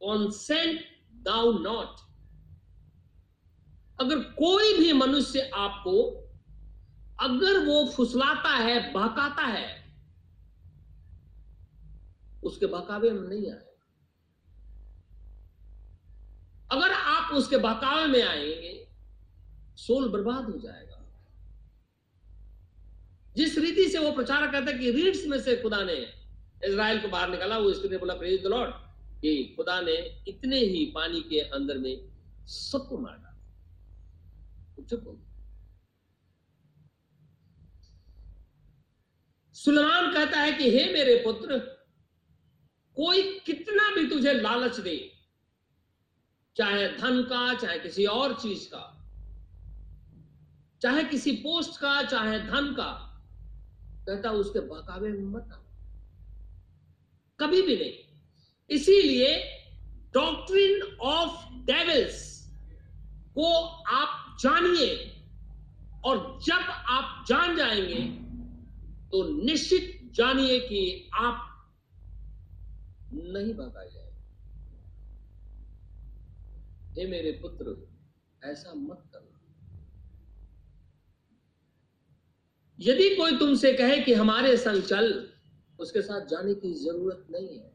consent 0.00 0.80
thou 1.14 1.52
not 1.58 2.02
अगर 4.00 4.18
कोई 4.18 4.78
भी 4.78 4.92
मनुष्य 4.92 5.50
आपको, 5.54 6.02
अगर 7.20 7.58
वो 7.66 7.84
फुसलाता 7.86 8.56
है, 8.56 8.92
बहकाता 8.92 9.42
है 9.42 9.83
उसके 12.44 12.66
बहकावे 12.66 13.10
में 13.10 13.28
नहीं 13.28 13.52
आए। 13.52 13.66
अगर 16.72 16.92
आप 16.92 17.34
उसके 17.34 17.56
बहकावे 17.56 18.06
में 18.06 18.22
आएँगे, 18.22 18.88
सोल 19.76 20.08
बर्बाद 20.08 20.44
हो 20.44 20.58
जाएगा। 20.58 20.94
जिस 23.36 23.58
रीति 23.58 23.88
से 23.88 23.98
वो 23.98 24.12
प्रचार 24.12 24.52
करता 24.52 24.72
कि 24.72 24.90
रीड्स 24.90 25.26
में 25.26 25.40
से 25.40 25.56
खुदा 25.56 25.84
ने 25.84 26.12
इज़राइल 26.64 27.00
को 27.00 27.08
बाहर 27.08 27.30
निकाला, 27.30 27.58
वो 27.58 27.72
स्त्री 27.72 27.88
ने 27.88 27.96
बोला, 27.96 28.14
प्रेज 28.14 28.42
द 28.42 28.46
लॉर्ड, 28.46 28.74
कि 29.20 29.54
खुदा 29.56 29.80
ने 29.80 30.24
इतने 30.28 30.58
ही 30.58 30.92
पानी 30.94 31.20
के 31.20 31.40
अंदर 31.40 31.78
में 31.78 32.08
सबको 32.46 32.98
मार 32.98 33.12
डाला। 33.12 33.30
सुलेमान 39.52 40.12
कहता 40.14 40.40
है 40.40 40.52
कि, 40.52 40.70
हे 40.70 40.92
मेरे 40.92 41.22
पुत्र 41.24 41.83
कोई 42.96 43.22
कितना 43.38 43.94
भी 43.94 44.08
तुझे 44.08 44.32
लालच 44.32 44.80
दे, 44.80 45.12
चाहे 46.56 46.88
धन 46.88 47.22
का, 47.22 47.54
चाहे 47.54 47.78
किसी 47.78 48.04
और 48.04 48.34
चीज़ 48.34 48.68
का, 48.68 48.90
चाहे 50.82 51.04
किसी 51.04 51.32
पोस्ट 51.32 51.80
का, 51.80 52.02
चाहे 52.02 52.38
धन 52.38 52.74
का, 52.76 52.90
कहता 54.06 54.30
उसके 54.30 54.60
बहकावे 54.60 55.08
में 55.08 55.24
मत 55.24 55.48
आओ। 55.52 55.62
कभी 57.40 57.62
भी 57.62 57.76
नहीं। 57.76 57.92
इसीलिए 58.70 59.36
डॉक्ट्रिन 60.14 60.96
ऑफ़ 60.96 61.52
डेविल्स 61.52 62.48
को 63.34 63.52
आप 63.90 64.36
जानिए, 64.40 65.10
और 66.04 66.38
जब 66.44 66.60
आप 66.88 67.24
जान 67.28 67.56
जाएँगे 67.56 68.00
तो 69.10 69.44
निश्चित 69.44 70.10
जानिए 70.14 70.58
कि 70.60 71.10
आप 71.14 71.53
नहीं 73.14 73.54
भगाए 73.54 73.90
जाए 73.90 74.10
हे 76.98 77.06
मेरे 77.06 77.30
पुत्र, 77.32 77.88
ऐसा 78.44 78.74
मत 78.74 79.02
करना। 79.14 79.30
यदि 82.80 83.16
कोई 83.16 83.38
तुमसे 83.38 83.72
कहे 83.72 84.00
कि 84.00 84.14
हमारे 84.14 84.56
संग 84.56 84.82
चल, 84.82 85.28
उसके 85.80 86.02
साथ 86.02 86.26
जाने 86.26 86.54
की 86.54 86.72
ज़रूरत 86.74 87.26
नहीं 87.30 87.58
है। 87.58 87.72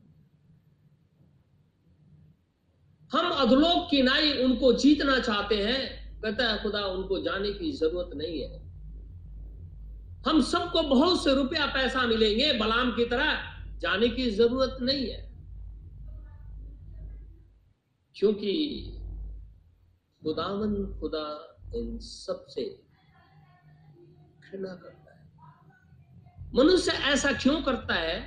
हम 3.13 3.31
अधलोक 3.31 3.91
की 3.91 4.01
नाई 4.01 4.43
उनको 4.43 4.73
जीतना 4.73 5.19
चाहते 5.19 5.55
हैं, 5.55 5.81
कहता 6.21 6.47
है, 6.47 6.63
खुदा, 6.63 6.85
उनको 6.85 7.19
जाने 7.19 7.53
की 7.53 7.71
ज़रूरत 7.71 8.09
नहीं 8.15 8.41
है। 8.41 8.69
हम 10.27 10.41
सबको 10.41 10.81
बहुत 10.81 11.23
से 11.23 11.35
रुपया 11.35 11.65
पैसा 11.65 12.07
मिलेंगे, 12.07 12.53
बलाम 12.53 12.91
की 12.91 13.05
तरह 13.05 13.55
जाने 13.79 14.09
की 14.09 14.31
ज़रूरत 14.31 14.77
नहीं 14.81 15.09
है। 15.09 15.28
क्योंकि 18.15 18.53
खुदावन 20.21 20.75
खुदा 20.99 21.25
इन 21.75 21.97
सबसे 21.99 22.63
घृणा 24.41 24.73
करता 24.75 25.13
है। 25.13 25.19
मनुष्य 26.55 26.91
ऐसा 27.11 27.31
क्यों 27.33 27.61
करता 27.61 27.93
है? 27.93 28.19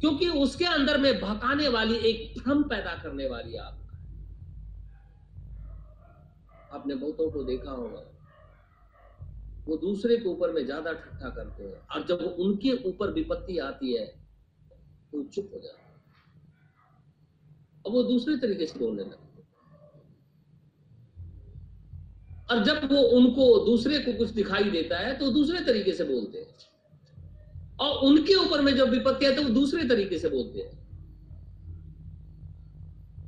क्योंकि 0.00 0.28
उसके 0.38 0.64
अंदर 0.64 0.98
में 0.98 1.12
भकाने 1.20 1.68
वाली 1.68 1.94
एक 2.08 2.38
भ्रम 2.38 2.62
पैदा 2.62 2.94
करने 3.02 3.28
वाली 3.28 3.56
आत्मा 3.56 3.86
आपने 6.72 6.94
बहुतों 6.94 7.30
को 7.30 7.42
देखा 7.44 7.70
होगा। 7.70 8.02
वो 9.66 9.76
दूसरे 9.76 10.16
के 10.16 10.28
ऊपर 10.28 10.52
में 10.52 10.64
ज़्यादा 10.64 10.92
ठट्ठा 10.92 11.28
करते 11.28 11.64
हैं 11.64 11.80
और 11.86 12.06
जब 12.06 12.20
उनके 12.40 12.72
ऊपर 12.88 13.12
विपत्ति 13.12 13.58
आती 13.60 13.94
है 13.94 14.06
तो 15.12 15.22
चुप 15.24 15.50
हो 15.54 15.58
जाते 15.60 15.86
और 17.84 17.92
वो 17.92 18.02
दूसरे 18.02 18.36
तरीके 18.36 18.66
से 18.66 18.78
बोलने 18.78 19.02
लगते 19.02 19.27
और 22.50 22.64
जब 22.64 22.92
वो 22.92 23.02
उनको 23.02 23.66
दूसरे 23.66 23.98
को 23.98 24.12
कुछ 24.12 24.30
दिखाई 24.30 24.64
देता 24.64 24.98
है 24.98 25.18
तो 25.18 25.30
दूसरे 25.30 25.60
तरीके 25.60 25.92
से 25.92 26.04
बोलते 26.04 26.38
हैं। 26.38 26.56
और 27.80 27.98
उनके 27.98 28.34
ऊपर 28.34 28.60
में 28.60 28.76
जब 28.76 28.88
विपत्ति 28.88 29.26
आती 29.26 29.34
है 29.34 29.42
तो 29.42 29.42
वो 29.42 29.54
दूसरे 29.54 29.84
तरीके 29.84 30.18
से 30.18 30.28
बोलते 30.28 30.60
हैं। 30.60 30.88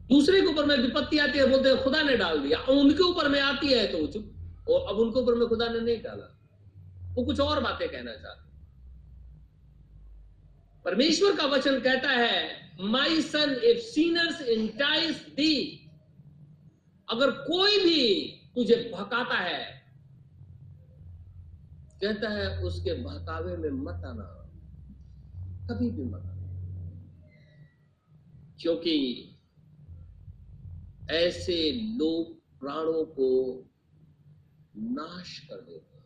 दूसरे 0.08 0.40
के 0.40 0.46
ऊपर 0.46 0.64
में 0.64 0.76
विपत्ति 0.76 1.18
आती 1.18 1.38
है, 1.38 1.46
बोलते 1.46 1.68
हैं, 1.68 1.82
खुदा 1.82 2.02
ने 2.02 2.16
डाल 2.16 2.38
दिया। 2.38 2.58
और 2.58 2.76
उनके 2.76 3.02
ऊपर 3.02 3.28
में 3.28 3.40
आती 3.40 3.66
है 3.66 3.86
तो 3.86 4.06
चुप। 4.06 4.66
और 4.68 4.88
अब 4.88 5.00
उनके 5.00 5.20
ऊपर 5.20 5.34
में 5.34 5.48
खुदा 5.48 5.68
ने 5.68 5.80
नहीं 5.80 6.02
डाला। 6.02 6.36
वो 7.14 7.24
कुछ 7.24 7.40
और 7.40 7.60
बातें 7.60 7.88
कहना 7.88 8.12
चाहते 8.12 8.48
परमेश्वर 10.84 11.36
का 11.36 11.44
वचन 11.44 11.80
कहता 11.80 12.10
है 12.10 12.70
माई 12.80 13.20
सन 13.22 13.60
इफ़ 13.64 13.78
सीनर्स 13.78 14.40
इंटाइस 14.42 15.16
दी 15.16 15.86
अगर 17.10 17.30
कोई 17.30 17.78
भी 17.78 18.36
तुझे 18.60 18.92
भकाता 18.94 19.38
है। 19.38 19.82
कहता 22.04 22.28
है, 22.28 22.62
उसके 22.62 23.02
भकावे 23.04 23.56
में 23.56 23.70
मत 23.70 24.04
आना। 24.04 24.50
कभी 25.66 25.90
भी 25.90 26.02
मत 26.02 26.20
आना। 26.20 26.40
क्योंकि 28.60 29.26
ऐसे 31.10 31.72
लोग 31.72 32.40
प्राणों 32.60 33.04
को 33.04 33.58
नाश 34.76 35.38
कर 35.38 35.60
देते 35.60 36.00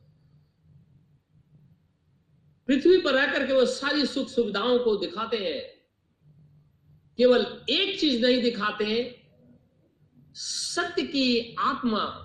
पृथ्वी 2.66 3.00
पर 3.00 3.12
रहकर 3.12 3.46
के 3.46 3.52
वो 3.52 3.66
सारी 3.66 4.06
सुख 4.06 4.28
सुविधाओं 4.28 4.78
को 4.78 4.96
दिखाते 4.96 5.36
हैं। 5.36 5.62
केवल 7.16 7.64
एक 7.70 8.00
चीज़ 8.00 8.26
नहीं 8.26 8.42
दिखाते 8.42 9.20
सत्य 10.34 11.02
की 11.02 11.56
आत्मा 11.58 12.23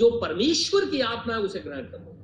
जो 0.00 0.20
परमेश्वर 0.20 0.90
की 0.90 1.00
आत्मा 1.00 1.34
है, 1.34 1.40
उसे 1.40 1.60
ग्रहण 1.60 1.82
कर 1.82 2.00
लो। 2.00 2.16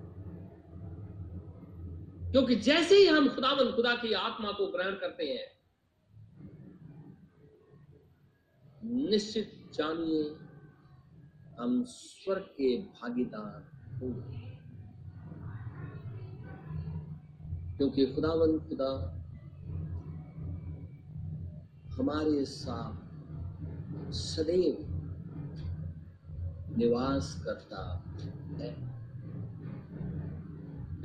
क्योंकि 2.31 2.57
जैसे 2.57 2.97
ही 2.97 3.07
हम 3.07 3.29
खुदावन 3.29 3.73
खुदा 3.73 3.97
की 3.97 4.13
आत्मा 4.13 4.53
को 4.53 4.67
ग्रहण 4.67 4.91
करते 4.91 5.25
हैं, 5.25 5.57
निश्चित 9.11 9.71
जानिए, 9.75 10.37
हम 11.61 11.85
स्वर्ग 11.85 12.43
के 12.43 12.79
भागीदार 12.79 13.71
होंगे। 13.99 14.47
क्योंकि 17.77 18.07
खुदावन 18.07 18.59
खुदा 18.59 19.23
हमारे 21.95 22.45
साथ 22.45 23.07
सदैव 24.13 24.96
निवास 26.77 27.43
करता 27.45 28.05
है। 28.57 28.75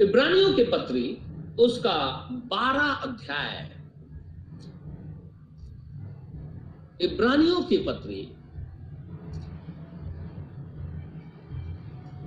इब्रानियों 0.01 0.53
के 0.53 0.63
पत्री, 0.63 1.21
उसका 1.59 2.27
बारह 2.31 2.91
अध्याय। 2.91 3.81
इब्रानियों 7.01 7.61
की 7.63 7.77
पत्री, 7.77 8.35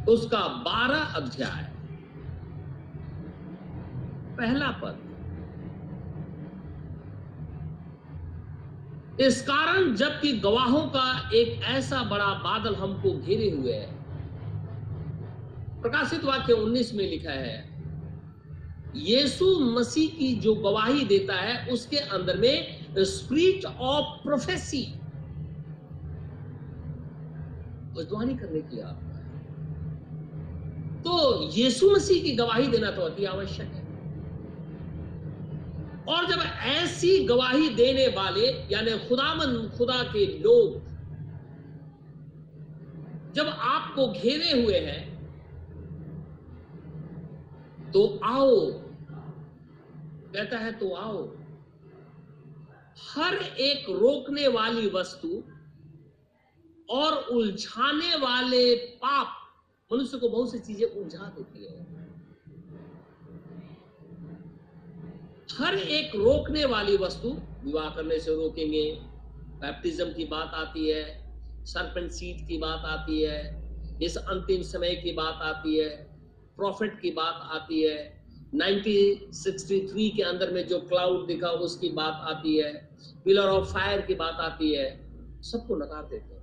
उसका 0.09 0.49
बारह 0.49 1.01
अध्याय। 1.01 1.75
पहला 4.37 4.71
पद 4.71 5.04
इस 9.21 9.43
कारण 9.43 9.95
जबकि 9.95 10.33
गवाहों 10.33 10.87
का 10.87 11.31
एक 11.35 11.63
ऐसा 11.63 12.03
बड़ा 12.03 12.27
बादल 12.27 12.75
हमको 12.75 13.19
घेरे 13.19 13.51
हुए 13.51 13.73
है। 13.73 13.95
प्रकाशित 15.83 16.25
वाक्य 16.25 16.53
19 16.53 16.95
में 16.95 17.11
लिखा 17.11 17.31
है, 17.31 17.75
यीशु 18.97 19.59
मसीह 19.61 20.09
की 20.09 20.35
जो 20.35 20.55
गवाही 20.55 21.05
देता 21.05 21.35
है, 21.35 21.69
उसके 21.73 21.97
अंदर 21.97 22.37
में 22.37 22.87
स्पिरिट 22.99 23.65
ऑफ़ 23.65 24.23
प्रोफेसी। 24.23 24.83
भविष्यवाणी 27.95 28.35
करने 28.35 28.61
की 28.61 28.81
आप। 28.81 29.01
तो 31.05 31.43
यीशु 31.53 31.91
मसीह 31.91 32.23
की 32.23 32.33
गवाही 32.33 32.67
देना 32.67 32.91
तो 32.91 33.03
अति 33.03 33.25
आवश्यक 33.25 33.67
है। 33.67 33.84
और 36.09 36.27
जब 36.27 36.41
ऐसी 36.63 37.25
गवाही 37.25 37.69
देने 37.69 38.07
वाले, 38.07 38.47
यानी 38.73 38.99
खुदामन 39.09 39.57
खुदा 39.79 40.03
के 40.03 40.27
लोग, 40.39 40.83
जब 43.35 43.47
आपको 43.49 44.07
घेरे 44.09 44.63
हुए 44.63 44.79
हैं 44.79 45.03
तो 47.93 48.07
आओ, 48.25 48.57
कहता 50.33 50.59
है 50.59 50.73
तो 50.73 50.95
आओ। 50.95 51.25
हर 53.05 53.35
एक 53.35 53.91
रोकने 53.91 54.47
वाली 54.49 54.87
वस्तु 54.89 55.43
और 56.91 57.13
उलझाने 57.13 58.15
वाले 58.17 58.75
पाप, 58.77 59.29
मनुष्य 59.91 60.19
को 60.19 60.29
बहुत 60.29 60.51
सी 60.53 60.59
चीज़ें 60.59 60.87
उलझा 60.87 61.25
देती 61.39 61.65
है। 61.65 61.94
हर 65.53 65.75
एक 65.75 66.15
रोकने 66.17 66.65
वाली 66.65 66.97
वस्तु 66.97 67.29
विवाह 67.65 67.89
करने 67.91 68.19
से 68.21 68.35
रोकेंगे। 68.35 68.85
बैप्टिज्म 69.61 70.13
की 70.13 70.25
बात 70.25 70.55
आती 70.55 70.89
है 70.91 71.03
सरपेंट 71.65 72.11
सीट 72.11 72.49
की 72.49 72.57
बात 72.59 72.85
आती 72.85 73.23
है, 73.23 73.39
इस 74.03 74.17
अंतिम 74.17 74.63
समय 74.63 74.95
की 74.95 75.13
बात 75.13 75.43
आती 75.43 75.79
है 75.79 75.89
प्रॉफिट 76.57 77.01
की 77.01 77.11
बात 77.11 77.41
आती 77.53 77.83
है 77.83 77.97
1963 78.55 80.09
के 80.11 80.23
अंदर 80.23 80.53
में 80.53 80.67
जो 80.67 80.81
क्लाउड 80.81 81.27
दिखा 81.27 81.49
उसकी 81.67 81.89
बात 81.93 82.21
आती 82.31 82.57
है 82.59 82.73
पिलर 83.25 83.49
ऑफ़ 83.49 83.73
फायर 83.73 84.01
की 84.01 84.15
बात 84.15 84.41
आती 84.41 84.75
है, 84.75 84.89
सबको 85.43 85.77
नकार 85.77 86.05
देते 86.05 86.35
हैं। 86.35 86.43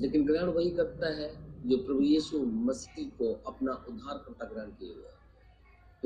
लेकिन 0.00 0.26
ग्रहण 0.26 0.48
वही 0.48 0.70
करता 0.70 1.14
है 1.16 1.28
जो 1.68 1.76
प्रभु 1.76 2.00
यीशु 2.00 2.38
मसीह 2.38 3.08
को 3.18 3.32
अपना 3.46 3.72
उद्धारकर्ता 3.88 4.44
ग्रहण 4.44 4.70
किए 4.70 4.94
हुए 4.94 5.15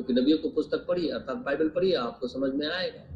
क्योंकि 0.02 0.20
नबियों 0.20 0.38
को 0.38 0.48
पुस्तक 0.48 0.86
पढ़ी 0.86 1.08
अर्थात 1.08 1.36
बाइबल 1.36 1.68
पढ़िए, 1.68 1.94
आपको 1.94 2.28
समझ 2.28 2.52
में 2.54 2.66
आएगा। 2.68 3.06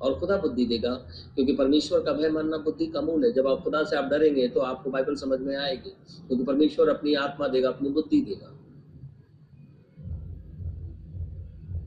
और 0.00 0.18
खुदा 0.18 0.36
बुद्धि 0.36 0.64
देगा, 0.66 0.90
क्योंकि 1.34 1.52
परमेश्वर 1.52 2.00
का 2.00 2.12
भय 2.12 2.28
मानना 2.28 2.56
बुद्धि 2.56 2.86
का 2.86 3.00
मूल 3.00 3.24
है। 3.24 3.32
जब 3.32 3.46
आप 3.46 3.62
खुदा 3.62 3.82
से 3.84 3.96
आप 3.96 4.04
डरेंगे 4.04 4.48
तो 4.48 4.60
आपको 4.60 4.90
बाइबल 4.90 5.14
समझ 5.14 5.40
में 5.40 5.56
आएगी, 5.56 5.90
क्योंकि 6.28 6.44
परमेश्वर 6.44 6.88
अपनी 6.88 7.14
आत्मा 7.14 7.48
देगा, 7.48 7.68
अपनी 7.68 7.88
बुद्धि 7.88 8.20
देगा। 8.20 8.56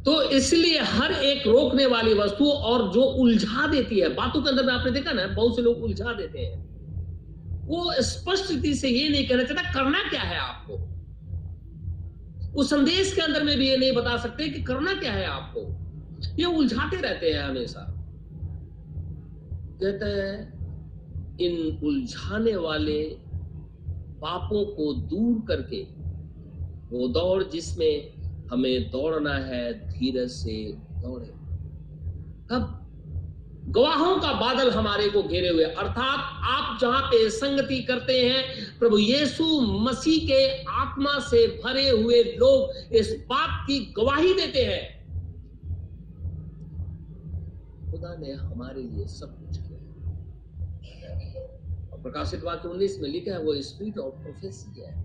तो 0.05 0.21
इसलिए 0.21 0.79
हर 0.79 1.11
एक 1.11 1.47
रोकने 1.47 1.85
वाली 1.85 2.13
वस्तु 2.13 2.45
और 2.45 2.91
जो 2.93 3.01
उलझा 3.01 3.67
देती 3.67 3.99
है, 3.99 4.09
बातों 4.09 4.41
के 4.41 4.49
अंदर 4.49 4.65
में 4.65 4.73
आपने 4.73 4.91
देखा 4.91 5.11
ना, 5.11 5.27
बहुत 5.27 5.55
से 5.55 5.61
लोग 5.61 5.83
उलझा 5.83 6.13
देते 6.13 6.39
हैं। 6.39 6.71
वो 7.65 7.93
स्पष्ट 7.99 8.51
रीति 8.51 8.73
से 8.73 8.89
ये 8.89 9.09
नहीं 9.09 9.27
कहना 9.27 9.43
चाहता, 9.43 9.73
करना 9.73 10.09
क्या 10.09 10.21
है 10.21 10.39
आपको? 10.39 10.92
उस 12.55 12.69
संदेश 12.69 13.15
के 13.15 13.21
अंदर 13.21 13.43
में 13.43 13.57
भी 13.57 13.69
ये 13.69 13.77
नहीं 13.77 13.93
बता 13.93 14.17
सकते 14.17 14.49
कि 14.49 14.63
करना 14.63 14.93
क्या 14.93 15.13
है 15.13 15.25
आपको। 15.25 15.83
ये 16.39 16.45
उलझाते 16.45 16.97
रहते 16.97 17.31
हैं 17.31 17.43
हमेशा। 17.43 17.79
कहते 19.83 20.05
हैं, 20.05 20.53
इन 21.37 21.79
उलझाने 21.83 22.55
वाले 22.55 23.03
पापों 24.21 24.65
को 24.65 24.93
दूर 24.93 25.45
करके, 25.47 25.83
वो 26.89 27.07
दौड़ 27.07 27.43
जिसमें 27.43 28.13
हमें 28.51 28.91
दौड़ना 28.91 29.33
है, 29.33 29.73
धीरज 29.89 30.29
से 30.29 30.73
दौड़े। 30.73 31.27
कब 32.49 32.82
गवाहों 33.67 34.19
का 34.19 34.33
बादल 34.33 34.71
हमारे 34.71 35.09
को 35.09 35.23
घेरे 35.23 35.49
हुए। 35.49 35.63
अर्थात 35.63 36.39
आप 36.43 36.77
जहाँ 36.81 37.01
पे 37.01 37.29
संगति 37.29 37.83
करते 37.83 38.19
हैं, 38.19 38.43
प्रभु 38.79 38.97
यीशु 38.97 39.61
मसीह 39.61 40.27
के 40.27 40.63
आत्मा 40.63 41.19
से 41.19 41.47
भरे 41.47 41.89
हुए 41.89 42.23
लोग 42.23 42.93
इस 42.93 43.25
बात 43.29 43.67
की 43.67 43.93
गवाही 43.97 44.33
देते 44.33 44.65
हैं। 44.65 45.03
खुदा 47.91 48.15
ने 48.15 48.33
हमारे 48.33 48.81
लिए 48.81 49.07
सब 49.07 49.47
कुछ 49.47 49.57
किया 49.57 49.73
प्रकाशित 52.03 52.43
वाक्य 52.43 52.67
उन्नीस 52.67 52.99
में 53.01 53.09
लिखा 53.09 53.31
है, 53.31 53.39
वो 53.39 53.61
स्पिरिट 53.61 53.97
ऑफ़ 53.97 54.13
प्रोफेसी 54.13 54.81
है। 54.81 55.03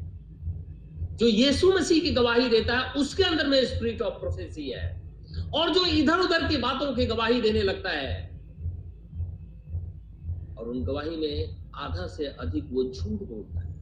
जो 1.16 1.26
यीशु 1.26 1.72
मसीह 1.72 2.02
की 2.02 2.10
गवाही 2.10 2.48
देता 2.48 2.78
है, 2.78 2.92
उसके 2.92 3.22
अंदर 3.22 3.46
में 3.46 3.64
स्पिरिट 3.64 4.02
ऑफ़ 4.02 4.14
प्रोफेसी 4.14 4.70
है। 4.70 5.02
और 5.54 5.70
जो 5.70 5.86
इधर 5.86 6.18
उधर 6.18 6.48
की 6.48 6.56
बातों 6.56 6.94
की 6.94 7.06
गवाही 7.06 7.40
देने 7.40 7.62
लगता 7.62 7.90
है 7.90 8.37
और 10.68 10.74
उन 10.74 10.84
गवाही 10.84 11.16
में 11.16 11.56
आधा 11.74 12.06
से 12.06 12.26
अधिक 12.26 12.68
वो 12.72 12.84
झूठ 12.84 13.28
बोलता 13.28 13.60
है। 13.60 13.74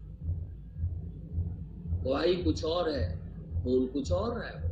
गवाही 2.04 2.36
कुछ 2.44 2.64
और 2.64 2.90
है 2.90 3.16
बोल 3.64 3.86
कुछ 3.86 4.12
और 4.12 4.42
है। 4.42 4.62
वो 4.62 4.68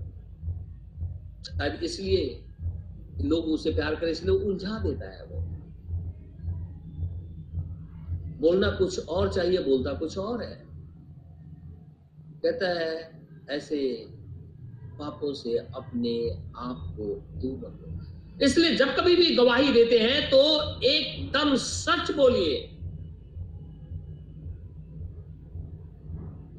शायद 1.44 1.82
इसलिए 1.82 2.44
लोग 3.20 3.44
उसे 3.44 3.70
प्यार 3.70 3.94
करें, 3.94 4.10
इसलिए 4.10 4.34
उलझा 4.34 4.78
देता 4.78 5.10
है 5.10 5.24
वो। 5.24 5.40
बोलना 8.40 8.70
कुछ 8.70 9.06
और 9.06 9.32
चाहिए, 9.32 9.58
बोलता 9.58 9.92
कुछ 9.92 10.18
और 10.18 10.42
है। 10.42 10.64
कहता 12.42 12.68
है, 12.68 13.20
ऐसे 13.50 14.06
पापों 14.98 15.34
से 15.34 15.58
अपने 15.58 16.30
आप 16.56 16.94
को 17.00 17.04
दूर 17.40 17.58
रखो। 17.66 18.03
इसलिए 18.42 18.76
जब 18.76 18.96
कभी 18.96 19.16
भी 19.16 19.34
गवाही 19.34 19.72
देते 19.72 19.98
हैं 19.98 20.30
तो 20.30 20.38
एकदम 20.82 21.56
सच 21.56 22.10
बोलिए। 22.10 22.56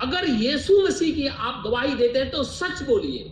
अगर 0.01 0.30
यीशु 0.30 0.82
मसीह 0.82 1.15
की 1.15 1.28
आप 1.28 1.63
गवाही 1.67 1.95
देते 1.95 2.19
हैं 2.19 2.32
तो 2.32 2.43
सच 2.43 2.84
बोलिए। 2.84 3.23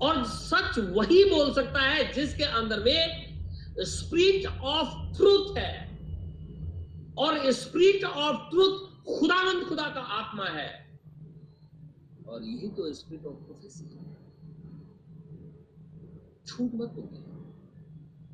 और 0.00 0.24
सच 0.24 0.78
वही 0.78 1.24
बोल 1.24 1.52
सकता 1.54 1.80
है, 1.80 2.12
जिसके 2.12 2.44
अंदर 2.44 2.80
में 2.80 3.32
स्प्रिट 3.78 4.46
ऑफ़ 4.46 5.16
ट्रूथ 5.16 5.58
है। 5.58 5.98
और 7.18 7.50
स्प्रिट 7.50 8.04
ऑफ़ 8.04 8.50
ट्रूथ 8.50 8.78
खुदावंत 9.18 9.64
खुदा 9.68 9.88
का 9.88 10.00
आत्मा 10.00 10.44
है। 10.44 11.00
और 12.28 12.42
यही 12.42 12.68
तो 12.68 12.92
स्प्रिट 12.92 13.26
ऑफ़ 13.26 13.34
प्रोफेसी 13.34 13.84
है। 13.84 14.11
झूठ 16.46 16.74
मत 16.74 16.88
बोलिए। 16.88 17.22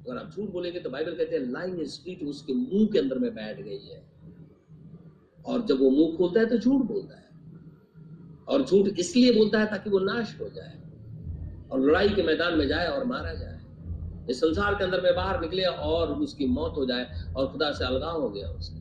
अगर 0.01 0.19
आप 0.19 0.31
झूठ 0.31 0.51
बोलेंगे 0.51 0.81
तो 0.81 0.91
बाइबल 0.91 1.15
कहते 1.15 1.37
हैं 1.37 1.43
लाइन 1.43 1.85
स्पिरिट 1.87 2.23
उसके 2.25 2.55
मुँह 2.55 2.87
के 2.93 2.99
अंदर 2.99 3.19
में 3.19 3.35
बैठ 3.35 3.61
गई 3.61 3.79
है। 3.79 4.03
और 5.45 5.65
जब 5.67 5.81
वो 5.81 5.91
मुँह 5.91 6.17
खोलता 6.17 6.41
है 6.41 6.47
तो 6.47 6.59
झूठ 6.59 6.87
बोलता 6.87 7.17
है। 7.17 7.27
और 8.49 8.65
झूठ 8.65 8.89
इसलिए 8.99 9.33
बोलता 9.33 9.59
है 9.59 9.67
ताकि 9.67 9.91
वो 9.91 9.99
नाश 9.99 10.37
हो 10.41 10.49
जाए 10.49 10.77
और 11.71 11.81
लड़ाई 11.81 12.09
के 12.09 12.23
मैदान 12.23 12.59
में 12.59 12.67
जाए 12.69 12.87
और 12.87 13.05
मारा 13.05 13.35
जाए। 13.35 13.57
इस 14.31 14.41
संसार 14.41 14.75
के 14.75 14.85
अंदर 14.85 15.01
में 15.01 15.15
बाहर 15.15 15.41
निकले 15.41 15.65
और 15.65 16.13
उसकी 16.13 16.47
मौत 16.47 16.77
हो 16.77 16.85
जाए 16.87 17.25
और 17.37 17.53
खुदा 17.53 17.71
से 17.73 17.85
अलगाव 17.85 18.21
हो 18.23 18.29
गया 18.31 18.49
उसका। 18.51 18.77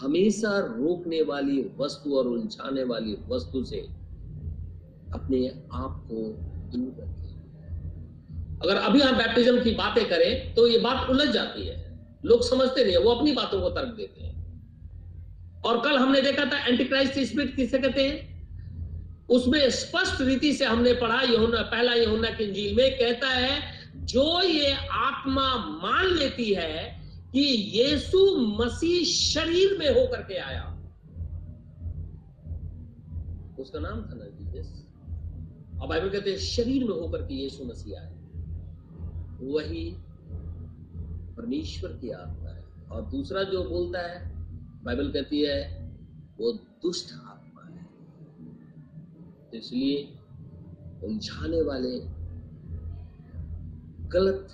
हमेशा 0.00 0.58
रोकने 0.58 1.22
वाली 1.22 1.60
वस्तु 1.78 2.16
और 2.16 2.26
उलझाने 2.26 2.84
वाली 2.84 3.16
वस्तु 3.28 3.64
से 3.64 3.80
अपने 5.14 5.48
आप 5.72 6.04
को 6.10 6.16
दूर 6.70 6.94
रखें। 7.00 7.30
अगर 8.62 8.76
अभी 8.76 9.00
हम 9.00 9.16
बैप्टिज्म 9.16 9.62
की 9.62 9.70
बातें 9.70 10.08
करें 10.08 10.54
तो 10.54 10.66
ये 10.66 10.78
बात 10.78 11.10
उलझ 11.10 11.28
जाती 11.28 11.66
है। 11.66 11.98
लोग 12.24 12.42
समझते 12.42 12.84
नहीं 12.84 12.92
है, 12.92 13.00
वो 13.00 13.10
अपनी 13.10 13.32
बातों 13.32 13.60
को 13.60 13.70
तर्क 13.70 13.94
देते 13.94 14.24
हैं। 14.24 14.40
और 15.62 15.80
कल 15.80 15.96
हमने 15.96 16.20
देखा 16.20 16.44
था 16.44 16.66
एंटीक्राइस्ट 16.66 17.18
स्पिरिट 17.18 17.56
किसे 17.56 17.78
कहते 17.78 18.08
हैं? 18.08 18.30
उसमें 19.28 19.70
स्पष्ट 19.70 20.20
रीति 20.20 20.52
से 20.52 20.64
हमने 20.64 20.92
पढ़ा, 20.92 21.20
यहुना, 21.20 21.62
पहला 21.62 21.92
यहुना 21.92 22.30
की 22.30 22.44
इंजील 22.44 22.76
में 22.76 22.98
कहता 22.98 23.28
है, 23.28 23.62
जो 23.96 24.42
ये 24.42 24.72
आत्मा 24.90 25.56
मान 25.56 26.06
लेती 26.06 26.54
है 26.54 27.00
कि 27.32 27.40
यीशु 27.40 28.36
मसीह 28.36 29.04
शरीर 29.04 29.78
में 29.78 30.00
होकर 30.00 30.22
के 30.22 30.34
आया। 30.34 30.76
उसका 33.58 33.78
नाम 33.78 34.00
था 34.00 34.14
ना 34.14 34.24
जीसस 34.24 34.79
और 35.80 35.88
बाइबल 35.88 36.10
कहते 36.10 36.30
हैं, 36.30 36.38
शरीर 36.38 36.84
में 36.84 37.00
होकर 37.00 37.22
के 37.22 37.34
यीशु 37.34 37.64
मसीह 37.64 38.00
आए। 38.00 38.14
वही 39.42 39.96
परमेश्वर 41.36 41.90
की 41.90 42.10
आत्मा 42.10 42.50
है। 42.50 42.64
और 42.90 43.02
दूसरा 43.02 43.42
जो 43.42 43.64
बोलता 43.64 43.98
है, 43.98 44.32
बाइबल 44.84 45.10
कहती 45.10 45.42
है, 45.42 45.86
वो 46.38 46.52
दुष्ट 46.52 47.12
आत्मा 47.12 47.62
है। 47.62 47.84
तो 49.50 49.56
इसलिए 49.56 50.18
उलझाने 51.04 51.62
वाले 51.62 52.20
गलत 54.08 54.48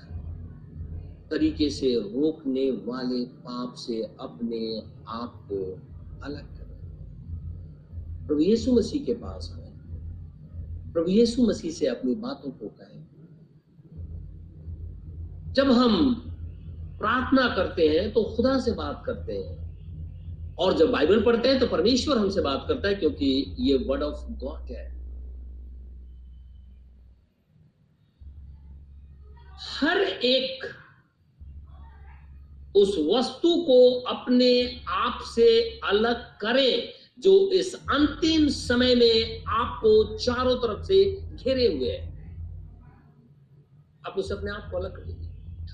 तरीके 1.31 1.71
से 1.71 1.95
रोकने 1.95 2.71
वाले 2.71 3.25
पाप 3.25 3.75
से 3.75 4.03
अपने 4.21 4.81
आप 5.09 5.49
को 5.53 5.73
अलग 6.23 6.57
करें 6.57 6.77
प्रभु 8.27 8.41
यीशु 8.41 8.73
मसीह 8.73 9.05
के 9.05 9.15
पास 9.15 9.53
आए। 9.57 9.66
प्रभु 10.97 11.11
यीशु 11.11 11.43
मसीह 11.43 11.73
से 11.73 11.87
अपनी 11.87 12.15
बातों 12.15 12.51
को 12.51 12.69
कहें। 12.69 13.03
जब 15.53 15.71
हम 15.71 16.15
प्रार्थना 16.99 17.49
करते 17.57 17.89
हैं 17.89 18.13
तो 18.13 18.23
खुदा 18.37 18.59
से 18.61 18.73
बात 18.73 19.03
करते 19.07 19.33
हैं। 19.33 20.55
और 20.57 20.77
जब 20.79 20.91
बाइबल 20.91 21.23
पढ़ते 21.25 21.49
हैं 21.49 21.59
तो 21.61 21.67
परमेश्वर 21.67 22.19
हमसे 22.19 22.41
बात 22.41 22.65
करता 22.69 22.89
है, 22.89 22.95
क्योंकि 22.95 23.57
ये 23.59 23.77
वर्ड 23.79 24.03
ऑफ़ 24.03 24.33
गॉड 24.33 24.71
है। 24.71 24.85
हर 29.71 30.01
एक 30.25 30.65
उस 32.77 32.97
वस्तु 33.15 33.55
को 33.63 34.01
अपने 34.01 34.81
आप 34.89 35.19
से 35.35 35.49
अलग 35.85 36.25
करें। 36.39 36.96
जो 37.19 37.51
इस 37.51 37.75
अंतिम 37.75 38.49
समय 38.49 38.95
में 38.95 39.45
आपको 39.45 40.19
चारों 40.19 40.57
तरफ़ 40.57 40.83
से 40.83 41.21
घेरे 41.37 41.67
हुए 41.67 41.91
है। 41.91 42.17
आप 44.07 44.15
उसे 44.19 44.35
अपने 44.35 44.51
आप 44.51 44.71
को 44.71 44.77
अलग 44.77 44.97
कर 44.97 45.05
लीजिए 45.05 45.33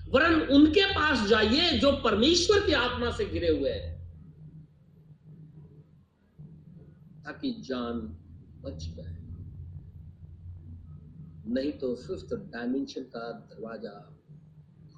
वरन 0.08 0.40
उनके 0.40 0.86
पास 0.86 1.28
जाइए 1.28 1.78
जो 1.78 1.92
परमेश्वर 1.92 2.66
की 2.66 2.72
आत्मा 2.72 3.10
से 3.10 3.24
घिरे 3.24 3.48
हुए 3.48 3.70
हैं। 3.70 3.92
ताकि 7.24 7.50
जान 7.60 8.00
बच 8.62 8.84
जाए। 8.96 9.16
नहीं 11.46 11.72
तो 11.72 11.94
फिफ्थ 11.94 12.34
डायमेंशन 12.34 13.02
का 13.02 13.32
दरवाज़ा 13.32 14.18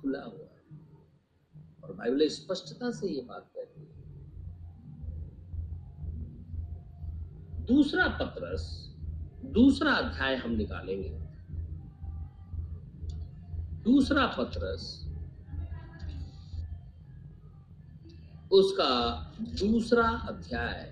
खुला 0.00 0.22
हुआ 0.22 0.48
है। 0.54 0.62
और 1.84 1.92
बाइबल 1.92 2.28
स्पष्टता 2.28 2.90
से 2.90 3.08
ये 3.08 3.20
बात 3.20 3.42
कहती 3.42 3.58
है। 3.58 3.63
दूसरा 7.66 8.08
पत्रस 8.08 8.62
दूसरा 9.44 9.92
अध्याय 9.92 10.36
हम 10.36 10.50
निकालेंगे। 10.50 11.08
दूसरा 13.82 14.26
पत्रस 14.26 15.00
उसका 18.52 18.90
दूसरा 19.38 20.08
अध्याय। 20.08 20.90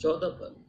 चौदह 0.00 0.28
पद। 0.28 0.67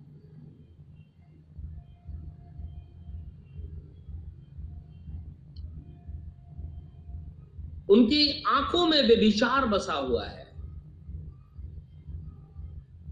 उनकी 7.89 8.43
आँखों 8.47 8.87
में 8.87 9.07
बेविचार 9.07 9.65
बसा 9.65 9.93
हुआ 9.93 10.25
है। 10.25 10.47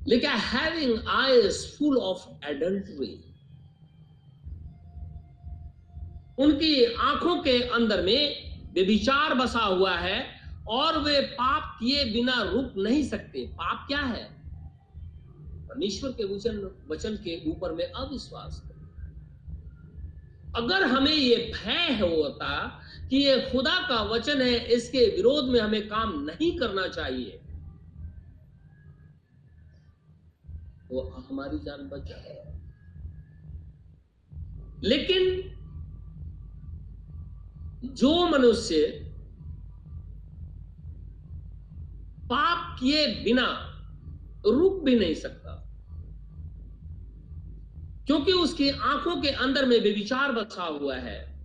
लेकिन 0.08 0.30
having 0.30 1.00
eyes 1.08 1.78
full 1.78 1.98
of 1.98 2.46
adultery 2.46 3.24
उनकी 6.40 6.86
आँखों 6.86 7.44
के 7.44 7.62
अंदर 7.64 8.02
में 8.02 8.48
बेविचार 8.74 9.34
बसा 9.34 9.60
हुआ 9.60 9.96
है 9.96 10.26
और 10.68 10.98
वे 10.98 11.22
पाप 11.22 11.78
किए 11.80 12.06
बिना 12.06 12.42
रुक 12.42 12.74
नहीं 12.78 13.04
सकते। 13.04 13.46
पाप 13.48 13.88
क्या 13.88 14.00
है? 14.00 14.24
परमेश्वर 15.68 16.12
के 16.12 16.24
वचन 16.24 16.86
वचन 16.90 17.16
के 17.16 17.52
ऊपर 17.52 17.72
में 17.72 17.86
अविश्वास। 17.86 18.67
अगर 20.58 20.84
हमें 20.88 21.12
ये 21.12 21.36
भय 21.56 22.00
होता 22.00 22.54
कि 23.10 23.18
ये 23.18 23.40
खुदा 23.52 23.76
का 23.90 24.02
वचन 24.12 24.42
है, 24.42 24.54
इसके 24.76 25.06
विरोध 25.16 25.50
में 25.50 25.60
हमें 25.60 25.88
काम 25.88 26.14
नहीं 26.24 26.58
करना 26.60 26.88
चाहिए 26.88 27.40
तो 30.90 31.02
हमारी 31.30 31.60
जान 31.66 31.88
बच 31.90 32.08
जाए 32.10 32.36
लेकिन 34.84 35.24
जो 37.96 38.12
मनुष्य 38.28 38.86
पाप 42.30 42.76
किए 42.80 43.06
बिना 43.24 43.48
रुक 44.46 44.84
भी 44.86 44.96
नहीं 45.00 45.16
सकता 45.16 45.47
क्योंकि 48.08 48.32
उसकी 48.32 48.70
आँखों 48.70 49.22
के 49.22 49.28
अंदर 49.28 49.66
में 49.66 49.84
बेविचार 49.84 50.32
बसा 50.32 50.64
हुआ 50.64 50.96
है। 50.96 51.38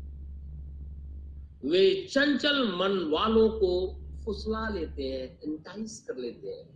वे 1.65 2.09
चंचल 2.11 2.65
मन 2.65 3.11
वालों 3.11 3.49
को 3.49 3.99
फुसला 4.25 4.69
लेते 4.69 5.03
हैं 5.03 5.41
इंटाइस 5.41 6.05
कर 6.09 6.17
लेते 6.17 6.49
हैं, 6.49 6.67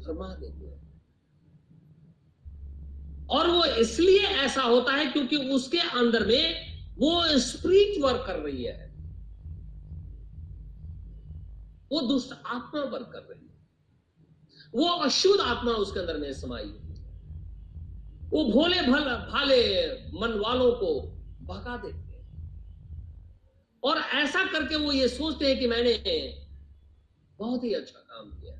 भरमा 0.00 0.34
देते 0.34 0.66
हैं। 0.66 0.82
और 3.26 3.50
वो 3.50 3.64
इसलिए 3.64 4.20
ऐसा 4.20 4.62
होता 4.62 4.92
है 4.92 5.06
क्योंकि 5.06 5.36
उसके 5.36 5.78
अंदर 5.78 6.26
में 6.26 6.72
वो 6.98 7.38
स्प्रिट 7.38 8.02
वर्क 8.02 8.24
कर 8.26 8.38
रही 8.38 8.64
है। 8.64 8.92
वो 11.92 12.00
दुष्ट 12.00 12.32
आत्मा 12.32 12.84
वर्क 12.84 13.10
कर 13.12 13.22
रही 13.30 13.46
है। 13.46 13.52
वो 14.74 14.88
अशुद्ध 14.88 15.40
आत्मा 15.40 15.72
उसके 15.72 16.00
अंदर 16.00 16.16
में 16.16 16.32
समाई 16.32 16.74
वो 18.32 18.44
भोले 18.44 18.82
भल 18.82 19.04
भाले 19.04 19.86
मन 20.20 20.38
वालों 20.38 20.72
को 20.72 21.00
भगा 21.44 21.76
देते 21.76 21.98
हैं। 21.98 22.12
और 23.84 23.98
ऐसा 23.98 24.44
करके 24.44 24.76
वो 24.76 24.92
ये 24.92 25.08
सोचते 25.08 25.46
हैं 25.46 25.58
कि 25.58 25.66
मैंने 25.66 25.94
बहुत 27.38 27.64
ही 27.64 27.74
अच्छा 27.74 27.98
काम 27.98 28.30
किया। 28.30 28.58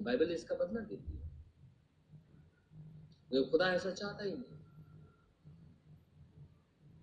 बाइबल 0.00 0.30
इसका 0.30 0.54
बदला 0.54 0.80
देती 0.80 1.12
है 1.12 1.18
वो 3.32 3.44
खुदा 3.50 3.66
ऐसा 3.66 3.90
चाहता 3.90 4.24
ही 4.24 4.30
नहीं। 4.30 4.58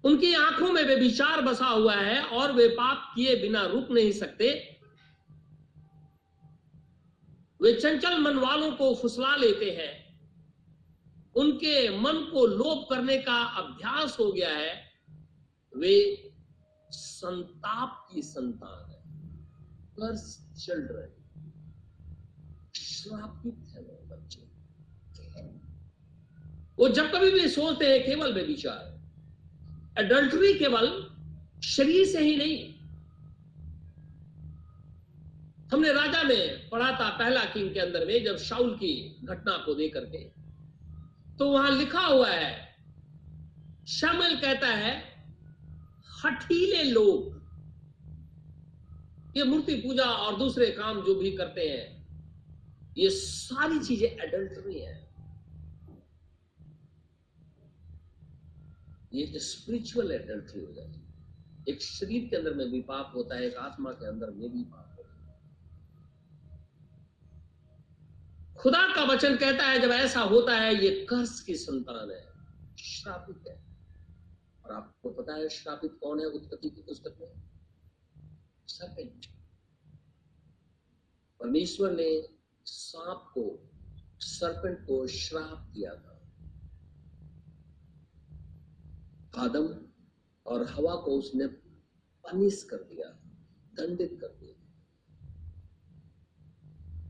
उनकी 0.03 0.33
आँखों 0.33 0.71
में 0.73 0.83
वे 0.83 0.95
विचार 0.95 1.41
बसा 1.41 1.65
हुआ 1.65 1.95
है 1.95 2.21
और 2.21 2.51
वे 2.51 2.67
पाप 2.67 3.11
किए 3.15 3.35
बिना 3.35 3.65
रुक 3.65 3.91
नहीं 3.91 4.11
सकते। 4.11 4.79
वे 7.61 7.73
चंचल 7.73 8.19
मन 8.19 8.37
वालों 8.37 8.71
को 8.71 8.95
फुसला 8.95 9.35
लेते 9.35 9.71
हैं। 9.71 10.04
उनके 11.35 11.89
मन 11.99 12.17
को 12.33 12.45
लोप 12.47 12.87
करने 12.89 13.17
का 13.17 13.37
अभ्यास 13.61 14.17
हो 14.19 14.31
गया 14.31 14.49
है, 14.49 14.73
वे 15.73 15.95
संताप 16.89 18.07
की 18.11 18.21
संतान 18.21 18.89
है। 18.89 18.95
चिल्ड्रन 20.55 21.11
श्रापित 22.75 23.57
है 23.69 23.81
वो 23.81 23.95
बच्चे। 24.07 24.41
वो 26.77 26.87
जब 26.89 27.11
कभी 27.11 27.31
भी 27.31 27.47
सोचते 27.49 27.85
हैं, 27.85 28.05
केवल 28.05 28.33
वे 28.33 28.43
विचार 28.43 28.93
एडल्ट्री 29.99 30.53
केवल 30.53 30.87
शरीर 31.63 32.05
से 32.07 32.19
ही 32.19 32.35
नहीं 32.37 32.73
हमने 35.71 35.91
राजा 35.93 36.23
में 36.23 36.69
पढ़ा 36.69 36.91
था 36.91 37.09
पहला 37.09 37.43
किंग 37.45 37.73
के 37.73 37.79
अंदर 37.79 38.05
में, 38.05 38.23
जब 38.23 38.37
शाउल 38.37 38.75
की 38.75 38.93
घटना 39.23 39.57
को 39.65 39.73
देकर 39.73 40.05
के 40.05 40.23
तो 41.39 41.49
वहाँ 41.49 41.71
लिखा 41.71 42.01
हुआ 42.01 42.29
है, 42.29 42.53
शामिल 43.87 44.35
कहता 44.41 44.67
है, 44.67 44.93
हठीले 46.23 46.83
लोग। 46.83 47.33
ये 49.37 49.43
मूर्ति 49.43 49.75
पूजा 49.75 50.05
और 50.05 50.37
दूसरे 50.37 50.69
काम 50.71 51.01
जो 51.01 51.15
भी 51.15 51.31
करते 51.31 51.61
हैं, 51.61 51.85
ये 52.97 53.09
सारी 53.09 53.79
चीज़ें 53.79 54.07
एडल्ट्री 54.07 54.79
है। 54.79 54.93
ये 59.13 59.39
स्पिरिचुअल 59.39 60.11
एडल्ट्री 60.11 60.65
हो 60.65 60.71
जाती 60.71 60.99
है। 60.99 61.03
एक 61.69 61.81
शरीर 61.81 62.27
के 62.29 62.35
अंदर 62.35 62.53
में 62.53 62.71
भी 62.71 62.81
पाप 62.81 63.11
होता 63.15 63.35
है, 63.35 63.43
एक 63.43 63.55
आत्मा 63.57 63.91
के 63.91 64.07
अंदर 64.07 64.31
में 64.31 64.51
भी 64.51 64.63
पाप। 64.63 64.94
खुदा 68.59 68.95
का 68.95 69.03
वचन 69.03 69.37
कहता 69.37 69.63
है, 69.63 69.81
जब 69.81 69.87
ऐसा 69.87 70.19
होता 70.19 70.55
है, 70.55 70.85
ये 70.85 71.05
कर्स 71.05 71.41
की 71.41 71.55
संतान 71.55 72.11
है। 72.11 72.35
श्रापित 72.75 73.43
है। 73.47 73.65
और 74.65 74.71
आपको 74.71 75.09
पता 75.09 75.33
है, 75.33 75.49
श्रापित 75.49 75.91
कौन 75.93 76.19
है 76.19 76.25
उत्पत्ति 76.25 76.69
की 76.69 76.81
पुस्तक 76.81 77.17
में? 77.21 77.45
परमेश्वर 81.39 81.91
ने 81.91 82.29
सांप 82.65 83.31
को 83.37 83.71
सर्पेंट 84.19 84.81
को 84.81 85.07
श्राप 85.07 85.57
दिया 85.57 85.95
था। 85.95 86.11
आदम 89.43 89.85
और 90.45 90.63
हवा 90.63 90.95
को 90.95 91.19
उसने 91.19 91.47
पनिश 92.27 92.63
कर 92.63 92.77
दिया, 92.77 93.09
दंडित 93.73 94.17
कर 94.21 94.27
दिया। 94.27 94.44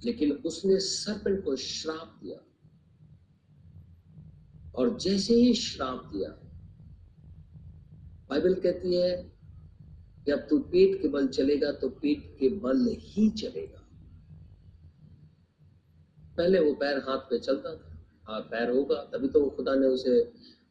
लेकिन 0.03 0.31
उसने 0.45 0.79
सर्पेंट 0.79 1.43
को 1.43 1.55
श्राप 1.55 2.19
दिया। 2.23 2.39
और 4.75 4.97
जैसे 4.99 5.33
ही 5.33 5.53
श्राप 5.53 6.09
दिया, 6.13 6.29
बाइबल 8.29 8.53
कहती 8.53 8.95
है 8.95 9.11
कि 10.25 10.31
अब 10.31 10.39
तू 10.49 10.57
पेट 10.59 11.01
के 11.01 11.07
बल 11.07 11.27
चलेगा 11.27 11.71
तो 11.71 11.89
पेट 11.89 12.23
के 12.39 12.49
बल 12.59 12.85
ही 12.99 13.29
चलेगा। 13.31 13.81
पहले 16.37 16.59
वो 16.59 16.73
पैर 16.73 16.97
हाथ 16.99 17.17
पे 17.29 17.39
चलता 17.39 17.75
था, 17.75 17.91
हाथ 18.23 18.41
पैर 18.41 18.69
होगा, 18.69 18.95
तभी 19.03 19.27
तो 19.27 19.49
खुदा 19.49 19.75
ने 19.75 19.87
उसे 19.87 20.21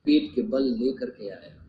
पेट 0.06 0.34
के 0.34 0.42
बल 0.42 0.62
लेकर 0.74 1.10
के 1.10 1.28
आया। 1.28 1.60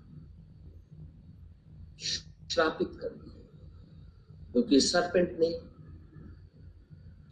श्रापित 2.49 2.89
कर 3.01 3.09
दिया, 3.09 4.51
क्योंकि 4.51 4.75
तो 4.75 4.79
सरपेंट 4.79 5.37
ने 5.39 5.49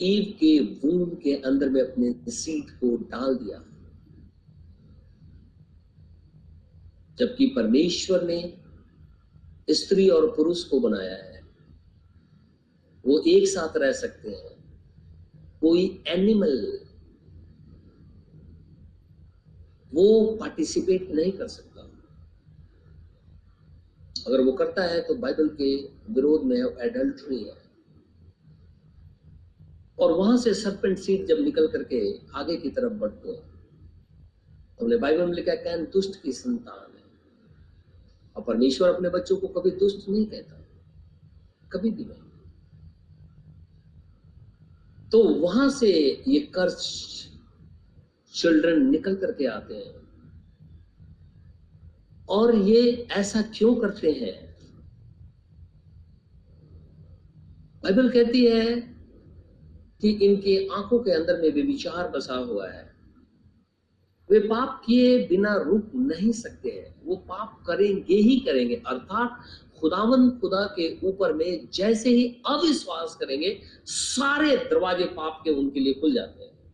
ईव 0.02 0.38
के 0.40 0.60
वूम 0.60 1.10
के 1.10 1.36
अंदर 1.36 1.70
में 1.70 1.82
अपने 1.82 2.32
सीट 2.32 2.70
को 2.70 2.98
डाल 2.98 3.36
दिया। 3.36 3.60
जबकि 7.18 7.48
परमेश्वर 7.56 8.24
ने 8.24 8.58
स्त्री 9.70 10.10
और 10.10 10.36
पुरुष 10.36 10.64
को 10.64 10.80
बनाया 10.80 11.16
है। 11.16 11.42
वो 13.06 13.20
एक 13.20 13.48
साथ 13.48 13.78
रह 13.78 13.92
सकते 13.92 14.30
हैं। 14.30 14.64
कोई 15.62 16.04
एनिमल 16.08 16.80
वो 19.94 20.38
पार्टिसिपेट 20.40 21.12
नहीं 21.12 21.32
कर 21.32 21.48
सकता। 21.48 21.82
अगर 24.28 24.42
वो 24.42 24.52
करता 24.52 24.84
है 24.84 25.02
तो 25.02 25.16
बाइबल 25.16 25.48
के 25.48 25.76
विरोध 26.14 26.44
में 26.44 26.58
एडल्ट्री 26.58 27.44
है। 27.44 27.63
और 30.00 30.12
वहाँ 30.12 30.38
से 30.38 30.54
सरपेंट 30.54 30.98
सीट 31.00 31.26
जब 31.26 31.40
निकल 31.40 31.68
करके 31.68 32.20
आगे 32.36 32.58
की 32.58 32.70
तरफ़ 32.70 32.94
बढ़ते 32.94 33.30
हैं, 33.30 33.54
हमने 34.82 34.98
बाइबल 34.98 35.26
में 35.26 35.34
लिखा 35.34 35.56
कैन 35.56 35.86
दुष्ट 35.86 36.22
की 36.22 36.32
संतान 36.32 36.98
है? 36.98 37.04
और 38.36 38.44
परमेश्वर 38.44 38.90
अपने 38.90 39.10
बच्चों 39.10 39.38
को 39.38 39.48
कभी 39.48 39.72
दुष्ट 39.72 40.10
नहीं 40.10 40.26
कहता, 40.26 40.66
कभी 41.72 41.92
भी 41.92 42.06
नहीं। 42.06 42.20
तो 45.12 45.24
वहाँ 45.24 45.70
से 45.70 46.24
ये 46.28 46.40
कर्ज 46.40 46.78
चिल्ड्रन 48.34 48.90
निकल 48.90 49.16
करके 49.16 49.46
आते 49.46 49.74
हैं। 49.74 50.04
और 52.30 52.56
ये 52.56 53.08
ऐसा 53.12 53.42
क्यों 53.42 53.76
करते 53.76 54.12
हैं? 54.12 54.54
बाइबल 57.84 58.10
कहती 58.10 58.46
है 58.46 58.93
कि 60.04 60.10
इनके 60.10 60.68
आँखों 60.74 61.00
के 61.00 61.12
अंदर 61.12 61.42
में 61.42 61.50
विचार 61.50 62.10
बसा 62.10 62.36
हुआ 62.36 62.70
है। 62.70 62.96
वे 64.32 64.40
पाप 64.40 64.84
किए 64.86 65.28
बिना 65.28 65.56
रुक 65.56 65.92
नहीं 65.96 66.32
सकते 66.32 66.70
हैं। 66.70 67.02
वो 67.06 67.16
पाप 67.16 67.64
करेंगे 67.68 68.16
ही 68.16 68.40
करेंगे। 68.40 68.76
अर्थात 68.76 69.44
खुदावन 69.80 70.30
खुदा 70.30 70.74
के 70.80 71.00
ऊपर 71.08 71.34
में 71.34 71.70
जैसे 71.74 72.10
ही 72.10 72.42
अविश्वास 72.48 73.16
करेंगे, 73.16 73.62
सारे 73.86 74.58
दरवाजे 74.58 75.06
पाप 75.06 75.42
के 75.44 75.52
उनके 75.52 75.80
लिए 75.80 75.94
खुल 75.94 76.14
जाते 76.14 76.44
हैं। 76.44 76.74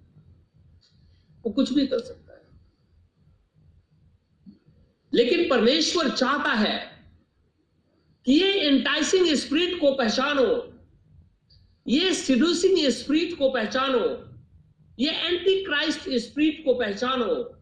वो 1.45 1.51
कुछ 1.51 1.73
भी 1.73 1.87
कर 1.87 1.99
सकता 1.99 2.33
है। 2.33 2.49
लेकिन 5.13 5.49
परमेश्वर 5.49 6.09
चाहता 6.09 6.53
है 6.53 6.87
कि 8.25 8.33
ये 8.33 8.53
इंटाइसिंग 8.53 9.27
स्पिरिट 9.27 9.81
को 9.81 9.91
पहचानो। 9.91 10.78
ये 11.87 12.13
सिडूसिंग 12.13 12.89
स्पिरिट 12.89 13.37
को 13.37 13.49
पहचानो। 13.49 14.29
ये 14.99 15.11
एंटी 15.11 15.65
क्राइस्ट 15.65 16.09
स्पिरिट 16.09 16.65
को 16.65 16.73
पहचानो। 16.73 17.55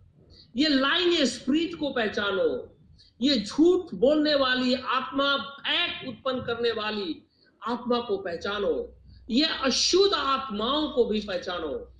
ये 0.55 0.68
लाइन 0.68 1.26
स्पिरिट 1.26 1.76
को 1.76 1.89
पहचानो। 1.89 2.78
ये 3.22 3.39
झूठ 3.39 3.93
बोलने 3.93 4.36
वाली, 4.36 4.74
आत्मा 4.74 5.38
फैक 5.38 6.09
उत्पन्न 6.09 6.41
करने 6.41 6.72
वाली 6.72 7.24
आत्मा 7.63 7.99
को 7.99 8.18
पहचानो। 8.18 8.95
ये 9.30 9.45
अशुद्ध 9.45 10.13
आत्माओं 10.13 10.89
को 10.89 11.05
भी 11.05 11.22
पहचानो। 11.22 11.93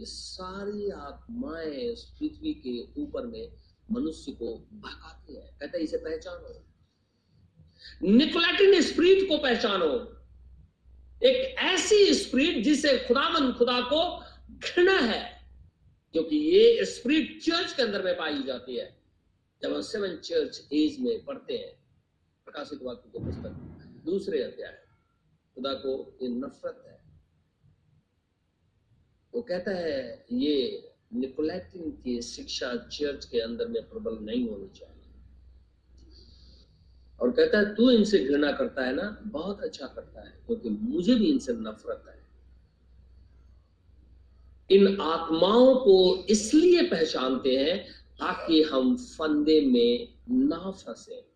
ये 0.00 0.06
सारी 0.06 0.90
आत्माएँ 0.90 1.94
पृथ्वी 1.94 2.54
के 2.54 3.02
ऊपर 3.02 3.26
में 3.26 3.52
मनुष्य 3.92 4.32
को 4.32 4.66
भगाती 4.72 5.36
है। 5.36 5.56
कहते 5.60 5.78
इसे 5.78 5.96
पहचानो। 5.96 6.65
निकोलेटिन 8.02 8.80
स्प्रीट 8.82 9.28
को 9.28 9.38
पहचानो। 9.38 10.12
एक 11.22 11.56
ऐसी 11.58 12.14
स्प्रीट 12.14 12.64
जिसे 12.64 12.98
खुदामन 12.98 13.52
खुदा 13.52 13.80
को 13.80 14.00
घृणा 14.58 14.98
है 14.98 15.50
क्योंकि 16.12 16.36
ये 16.36 16.84
स्प्रीट 16.84 17.42
चर्च 17.42 17.72
के 17.72 17.82
अंदर 17.82 18.02
में 18.02 18.16
पाई 18.16 18.42
जाती 18.42 18.76
है, 18.76 18.96
जब 19.62 19.74
हम 19.74 19.80
सेवन 19.80 20.16
चर्च 20.16 20.68
एज 20.72 21.00
में 21.00 21.24
पढ़ते 21.24 21.56
हैं। 21.56 21.72
प्रकाशित 22.44 22.78
वाक्य 22.82 23.08
के 23.08 23.24
पुस्तक 23.24 23.50
दूसरे 24.04 24.42
अध्याय। 24.42 24.78
खुदा 25.54 25.72
को 25.72 26.18
ये 26.22 26.28
नफरत 26.28 26.82
है। 26.86 27.00
वो 29.34 29.42
कहता 29.42 29.70
है, 29.70 30.26
ये 30.32 30.88
निकोलेटिन 31.14 31.90
की 31.90 32.22
शिक्षा 32.22 32.76
चर्च 32.76 33.24
के 33.24 33.40
अंदर 33.40 33.68
में 33.68 33.88
प्रबल 33.88 34.18
नहीं 34.20 34.48
होनी 34.48 34.68
चाहिए। 34.78 34.95
और 37.20 37.30
कहता 37.30 37.58
है, 37.58 37.74
तू 37.74 37.90
इनसे 37.90 38.18
घृणा 38.18 38.52
करता 38.52 38.84
है 38.84 38.94
ना, 38.94 39.18
बहुत 39.22 39.60
अच्छा 39.60 39.86
करता 39.86 40.20
है, 40.20 40.42
क्योंकि 40.46 40.68
तो 40.68 40.74
मुझे 40.74 41.14
भी 41.14 41.26
इनसे 41.26 41.52
नफरत 41.52 42.04
है। 42.08 42.26
इन 44.70 45.00
आत्माओं 45.00 45.74
को 45.74 46.26
इसलिए 46.30 46.82
पहचानते 46.82 47.56
हैं 47.56 47.78
ताकि 47.92 48.62
हम 48.62 48.96
फंदे 48.96 49.60
में 49.60 50.08
ना 50.30 50.70
फंसे। 50.70 51.26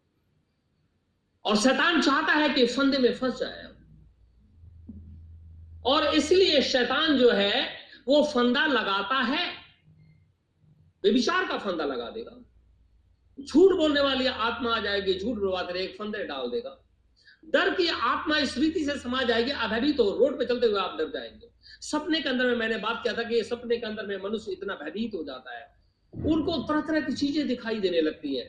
और 1.44 1.56
शैतान 1.56 2.02
चाहता 2.02 2.32
है 2.32 2.48
कि 2.48 2.66
फंदे 2.66 2.98
में 2.98 3.14
फंस 3.14 3.38
जाए 3.38 3.70
और 5.84 6.14
इसलिए 6.14 6.62
शैतान 6.62 7.18
जो 7.18 7.30
है, 7.30 7.68
वो 8.08 8.24
फंदा 8.24 8.66
लगाता 8.66 9.14
है 9.14 9.60
विचार 11.04 11.48
का 11.48 11.58
फंदा 11.58 11.84
लगा 11.84 12.10
देगा। 12.10 12.49
झूठ 13.40 13.72
बोलने 13.76 14.00
वाली 14.00 14.26
आत्मा 14.26 14.74
आ 14.76 14.80
जाएगी, 14.80 15.14
झूठ 15.14 15.36
बोलवाते 15.38 15.72
रहे 15.72 15.82
एक 15.82 15.96
फंदे 15.98 16.24
डाल 16.24 16.50
देगा। 16.50 16.76
डर 17.44 17.74
की 17.74 17.86
आत्मा 17.88 18.38
इस 18.38 18.56
रीति 18.58 18.84
से 18.84 18.98
समा 18.98 19.22
जाएगी 19.22 19.50
अभयभीत 19.50 19.96
तो 19.96 20.10
रोड 20.18 20.38
पे 20.38 20.44
चलते 20.46 20.66
हुए 20.66 20.80
आप 20.80 20.96
डर 20.98 21.10
जाएँगे। 21.10 21.48
सपने 21.82 22.20
के 22.20 22.28
अंदर 22.28 22.46
में 22.46 22.56
मैंने 22.56 22.76
बात 22.78 23.00
किया 23.02 23.14
था 23.18 23.22
कि 23.22 23.42
सपने 23.44 23.76
के 23.76 23.86
अंदर 23.86 24.06
में 24.06 24.16
मनुष्य 24.22 24.52
इतना 24.52 24.74
भयभीत 24.74 25.14
हो 25.14 25.22
जाता 25.24 25.56
है, 25.58 25.66
उनको 26.12 26.56
तरह 26.62 26.80
तरह 26.80 27.00
की 27.00 27.12
चीज़ें 27.12 27.46
दिखाई 27.48 27.80
देने 27.80 28.00
लगती 28.00 28.34
है। 28.36 28.44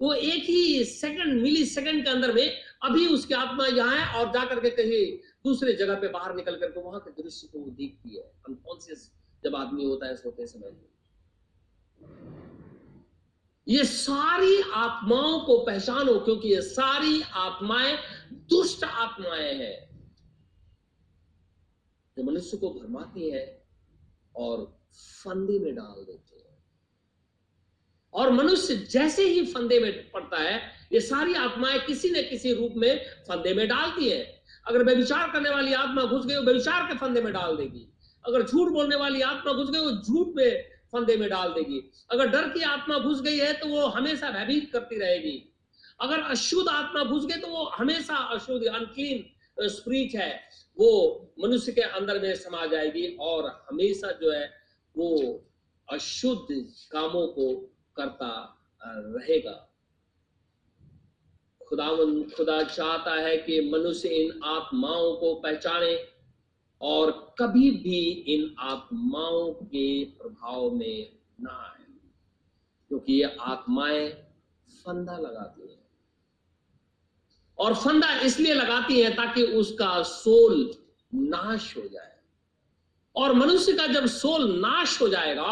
वो 0.00 0.12
एक 0.14 0.42
ही 0.42 0.84
सेकंड 0.84 1.42
मिली 1.42 1.64
सेकंड 1.66 2.04
के 2.04 2.10
अंदर 2.10 2.32
में 2.32 2.50
अभी 2.82 3.06
उसकी 3.06 3.34
आत्मा 3.34 3.66
यहाँ 3.66 3.96
है 3.96 4.20
और 4.20 4.32
जाकर 4.32 4.60
के 4.60 4.70
कहीं 4.72 5.04
दूसरे 5.44 5.72
जगह 5.74 5.94
पे 5.94 6.08
बाहर 6.08 6.34
निकल 6.36 6.56
करके 6.56 6.80
वहाँ 6.80 7.00
के 7.00 7.22
दृश्य 7.22 7.48
को 7.52 7.58
वो 7.58 7.70
देखती 7.70 8.16
है। 8.16 8.22
अनकॉन्सियस 8.48 9.10
जब 9.44 9.56
आदमी 9.56 9.84
होता 9.84 10.06
है 10.06 10.16
सोते 10.16 10.46
समय। 10.46 10.76
ये 13.68 13.84
सारी 13.84 14.62
आत्माओं 14.74 15.40
को 15.40 15.58
पहचानो, 15.58 16.18
क्योंकि 16.18 16.48
ये 16.48 16.62
सारी 16.62 17.22
आत्माएँ 17.22 17.98
दुष्ट 18.32 18.84
आत्माएँ 18.84 19.54
हैं। 19.54 19.94
जो 22.16 22.22
मनुष्य 22.22 22.56
को 22.56 22.70
भरमाती 22.70 23.30
है 23.30 23.66
और 24.36 24.78
फंदे 24.94 25.58
में 25.58 25.74
डाल 25.74 26.04
देती 26.04 26.38
है। 26.38 26.58
और 28.14 28.30
मनुष्य 28.30 28.76
जैसे 28.76 29.24
ही 29.24 29.46
फंदे 29.46 29.80
में 29.80 30.10
पड़ता 30.10 30.36
है, 30.36 30.72
ये 30.92 31.00
सारी 31.00 31.34
आत्माएँ 31.34 31.78
किसी 31.78 32.10
न 32.10 32.14
किसी 32.14 32.54
रूप 32.54 32.74
में 32.76 33.06
फंदे 33.28 33.54
में 33.54 33.68
डालती 33.68 34.08
है। 34.08 34.44
अगर 34.66 34.84
व्यविचार 34.84 35.30
करने 35.30 35.50
वाली 35.50 35.72
आत्मा 35.72 36.02
घुस 36.02 36.26
गई, 36.26 36.36
वो 36.36 36.42
व्यविचार 36.42 36.92
के 36.92 36.98
फंदे 36.98 37.20
में 37.20 37.32
डाल 37.32 37.56
देगी। 37.56 37.88
अगर 38.26 38.42
झूठ 38.42 38.72
बोलने 38.72 38.96
वाली 38.96 39.20
आत्मा 39.20 39.52
घुस 39.52 39.70
गई, 39.70 39.80
वो 39.80 39.90
झूठ 39.90 40.36
में 40.36 40.73
फंदे 40.94 41.16
में 41.16 41.28
डाल 41.30 41.52
देगी। 41.52 41.80
अगर 42.10 42.28
डर 42.28 42.48
की 42.48 42.62
आत्मा 42.62 42.98
घुस 42.98 43.20
गई 43.22 43.38
है 43.38 43.52
तो 43.52 43.66
वो 43.68 43.86
हमेशा 43.88 44.30
भयभीत 44.30 44.70
करती 44.72 44.98
रहेगी। 44.98 45.36
अगर 46.00 46.20
अशुद्ध 46.20 46.68
आत्मा 46.68 47.04
घुस 47.04 47.26
गई 47.26 47.40
तो 47.40 47.48
वो 47.48 47.64
हमेशा 47.74 48.16
अशुद्ध 48.34 48.66
अनक्लीन 48.66 49.68
स्प्रीट 49.68 50.14
है। 50.14 50.32
वो 50.76 50.90
मनुष्य 51.40 51.72
के 51.72 51.80
अंदर 51.80 52.20
में 52.20 52.34
समा 52.34 52.64
जाएगी 52.66 53.06
और 53.20 53.46
हमेशा 53.68 54.10
जो 54.12 54.32
है, 54.32 54.50
वो 54.94 55.44
अशुद्ध 55.88 56.56
कामों 56.92 57.26
को 57.26 57.54
करता 57.96 58.32
रहेगा। 58.80 59.52
खुदावन, 61.60 62.22
खुदा 62.30 62.62
चाहता 62.62 63.14
है 63.14 63.36
कि 63.36 63.60
मनुष्य 63.70 64.08
इन 64.08 64.40
आत्माओं 64.44 65.12
को 65.14 65.34
पहचाने 65.34 65.94
और 66.84 67.10
कभी 67.38 67.70
भी 67.70 68.00
इन 68.34 68.54
आत्माओं 68.60 69.52
के 69.52 70.04
प्रभाव 70.04 70.70
में 70.70 71.12
ना 71.40 71.50
आए, 71.50 71.84
क्योंकि 72.90 73.12
ये 73.12 73.36
आत्माएँ 73.40 74.08
फंदा 74.68 75.16
लगाती 75.18 75.68
हैं। 75.68 75.82
और 77.58 77.74
फंदा 77.74 78.20
इसलिए 78.20 78.54
लगाती 78.54 79.00
हैं 79.00 79.14
ताकि 79.16 79.42
उसका 79.42 80.02
सोल 80.02 80.70
नाश 81.12 81.76
हो 81.76 81.82
जाए। 81.82 82.12
और 83.16 83.32
मनुष्य 83.32 83.72
का 83.72 83.86
जब 83.86 84.06
सोल 84.06 84.50
नाश 84.60 85.00
हो 85.02 85.08
जाएगा, 85.08 85.42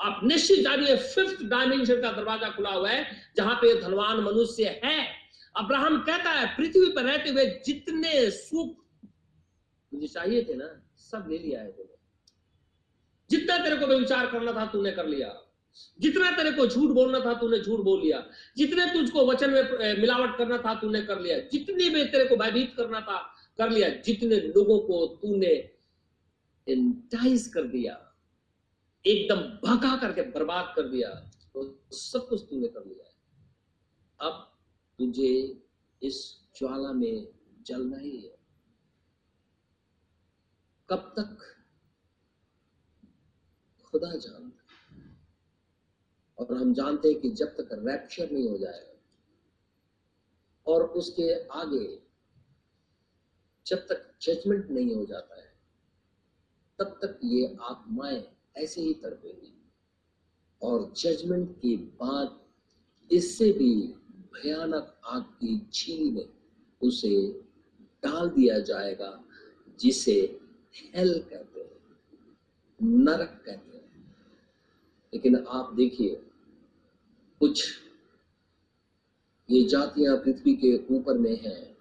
आप 0.00 0.20
निश्चित 0.24 0.60
जानिए 0.60 0.96
फिफ्थ 0.96 1.42
डायमेंशन 1.44 2.00
का 2.02 2.12
दरवाज़ा 2.12 2.48
खुला 2.50 2.70
हुआ 2.70 2.88
है, 2.88 3.06
जहाँ 3.36 3.54
पे 3.54 3.80
धनवान 3.82 4.20
मनुष्य 4.20 4.80
है। 4.84 5.06
अब्राहम 5.56 5.98
कहता 5.98 6.30
है, 6.30 6.46
पृथ्वी 6.56 6.92
पर 6.92 7.02
रहते 7.02 7.30
हुए 7.30 7.46
जितने 7.66 8.30
सुख 8.30 8.76
मुझे 9.94 10.06
चाहिए 10.06 10.44
थे 10.44 10.54
ना, 10.54 10.68
सब 10.96 11.26
ले 11.30 11.38
लिया 11.38 11.60
है 11.60 11.72
तूने। 11.72 11.96
जितना 13.30 13.58
तेरे 13.58 13.76
को 13.76 13.86
विचार 13.86 14.26
करना 14.26 14.52
था 14.52 14.66
तूने 14.66 14.92
कर 14.92 15.06
लिया। 15.06 15.38
जितना 16.00 16.30
तेरे 16.30 16.50
को 16.52 16.66
झूठ 16.66 16.90
बोलना 16.90 17.20
था 17.20 17.32
तूने 17.34 17.58
झूठ 17.58 17.80
बोल 17.80 18.00
लिया। 18.00 18.18
जितने 18.56 18.86
तुझको 18.86 19.26
वचन 19.26 19.50
में 19.50 19.62
मिलावट 20.00 20.36
करना 20.38 20.58
था 20.58 20.74
तूने 20.74 21.02
कर 21.02 21.20
लिया। 21.20 21.38
जितने 21.52 21.88
में 21.90 22.10
तेरे 22.12 22.24
को 22.24 22.36
भयभीत 22.36 22.74
करना 22.76 23.00
था, 23.00 23.18
कर 23.58 23.70
लिया। 23.70 23.88
जितने 23.88 24.36
लोगों 24.36 24.78
को 24.80 25.06
तूने 25.22 25.54
इंटाइज 26.66 27.46
कर 27.54 27.62
दिया, 27.64 27.94
एकदम 29.04 29.36
भगा 29.64 29.96
करके 29.96 30.22
बर्बाद 30.30 30.72
कर 30.76 30.88
दिया 30.88 31.08
तो 31.54 31.62
सब 31.92 32.28
कुछ 32.28 32.42
तूने 32.50 32.68
कर 32.68 32.84
लिया। 32.86 33.08
अब 34.20 34.58
तुझे 34.98 35.32
इस 36.02 36.16
ज्वाला 36.56 36.92
में 36.92 37.26
जलना 37.66 37.98
ही 37.98 38.16
है। 38.20 38.41
कब 40.92 41.14
तक 41.18 41.38
खुदा 43.84 44.16
जानता 44.16 44.64
और 46.38 46.56
हम 46.56 46.74
जानते 46.74 47.08
हैं 47.08 47.20
कि 47.20 47.30
जब 47.30 47.46
तक 47.46 47.68
रैप्चर 47.72 48.30
नहीं 48.30 48.48
हो 48.48 48.58
जाएगा, 48.58 49.00
और 50.66 50.82
उसके 50.82 51.48
आगे 51.48 52.02
जब 53.66 53.76
तक 53.76 54.14
जजमेंट 54.22 54.70
नहीं 54.70 54.94
हो 54.94 55.04
जाता 55.06 55.36
है, 55.36 55.54
तब 56.78 56.84
तक 56.84 57.20
ये 57.24 57.56
आत्माएँ 57.60 58.36
ऐसे 58.56 58.80
ही 58.80 58.94
तड़पेगी। 58.94 59.70
और 60.62 60.92
जजमेंट 60.92 61.56
के 61.56 61.76
बाद 61.76 62.40
इससे 63.12 63.52
भी 63.52 63.86
भयानक 64.34 65.00
आग 65.04 65.22
की 65.22 65.68
झील 65.74 66.14
में 66.14 66.28
उसे 66.82 67.32
डाल 68.04 68.28
दिया 68.28 68.58
जाएगा, 68.58 69.24
जिसे 69.80 70.38
हेल 70.74 71.12
कहते 71.30 71.60
हैं, 71.60 71.70
नरक 72.80 73.42
कहते 73.46 73.76
हैं। 73.76 74.14
लेकिन 75.14 75.36
आप 75.36 75.74
देखिए, 75.74 76.14
कुछ 77.40 77.64
ये 79.50 79.64
जातियाँ 79.64 80.16
पृथ्वी 80.16 80.54
के 80.56 80.94
ऊपर 80.94 81.18
में 81.18 81.40
हैं। 81.40 81.76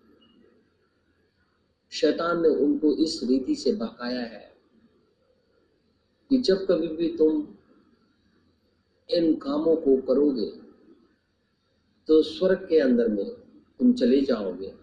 शैतान 1.92 2.42
ने 2.42 2.48
उनको 2.48 2.94
इस 2.94 3.20
रीति 3.24 3.56
से 3.56 3.72
बहकाया 3.72 4.22
है 4.22 4.56
कि 6.30 6.38
जब 6.38 6.66
कभी 6.66 6.88
भी 6.88 7.18
तुम 7.18 7.48
इन 9.10 9.34
कामों 9.36 9.76
को 9.76 10.02
करोगे 10.02 10.50
तो 12.08 12.22
स्वर्ग 12.24 12.68
के 12.70 12.80
अंदर 12.80 13.08
में 13.08 13.30
तुम 13.80 13.94
चले 13.94 14.22
जाओगे। 14.22 14.74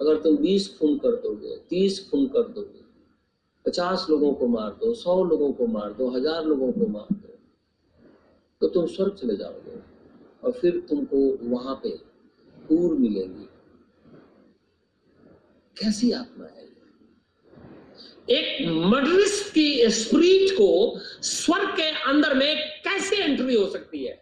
अगर 0.00 0.22
तुम 0.22 0.36
बीस 0.36 0.76
खून 0.78 0.98
कर 0.98 1.16
दोगे, 1.16 1.56
तीस 1.58 2.08
खून 2.10 2.26
कर 2.28 2.48
दोगे 2.48 2.83
पचास 3.66 4.06
लोगों 4.10 4.32
को 4.34 4.46
मार 4.46 4.70
दो, 4.70 4.94
सौ 4.94 5.24
लोगों 5.24 5.52
को 5.52 5.66
मार 5.66 5.92
दो, 5.92 6.08
हज़ार 6.10 6.44
लोगों 6.44 6.72
को 6.72 6.86
मार 6.88 7.06
दो 7.12 7.38
तो 8.60 8.68
तुम 8.68 8.86
स्वर्ग 8.86 9.14
चले 9.14 9.36
जाओगे 9.36 9.80
और 10.44 10.52
फिर 10.52 10.80
तुमको 10.88 11.18
वहाँ 11.50 11.74
पे 11.82 11.96
पूर 12.68 12.94
मिलेंगी। 12.98 13.48
कैसी 15.76 16.12
आत्मा 16.12 16.44
है 16.44 16.62
एक 18.30 18.68
मर्डरिस्ट 18.86 19.52
की 19.54 19.90
स्प्रीट 19.90 20.52
को 20.52 20.98
स्वर्ग 21.22 21.74
के 21.76 21.88
अंदर 22.10 22.34
में 22.34 22.56
कैसे 22.84 23.16
एंट्री 23.16 23.54
हो 23.54 23.66
सकती 23.70 24.04
है? 24.04 24.14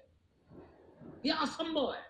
यह 1.26 1.34
असंभव 1.36 1.93
है। 1.93 2.01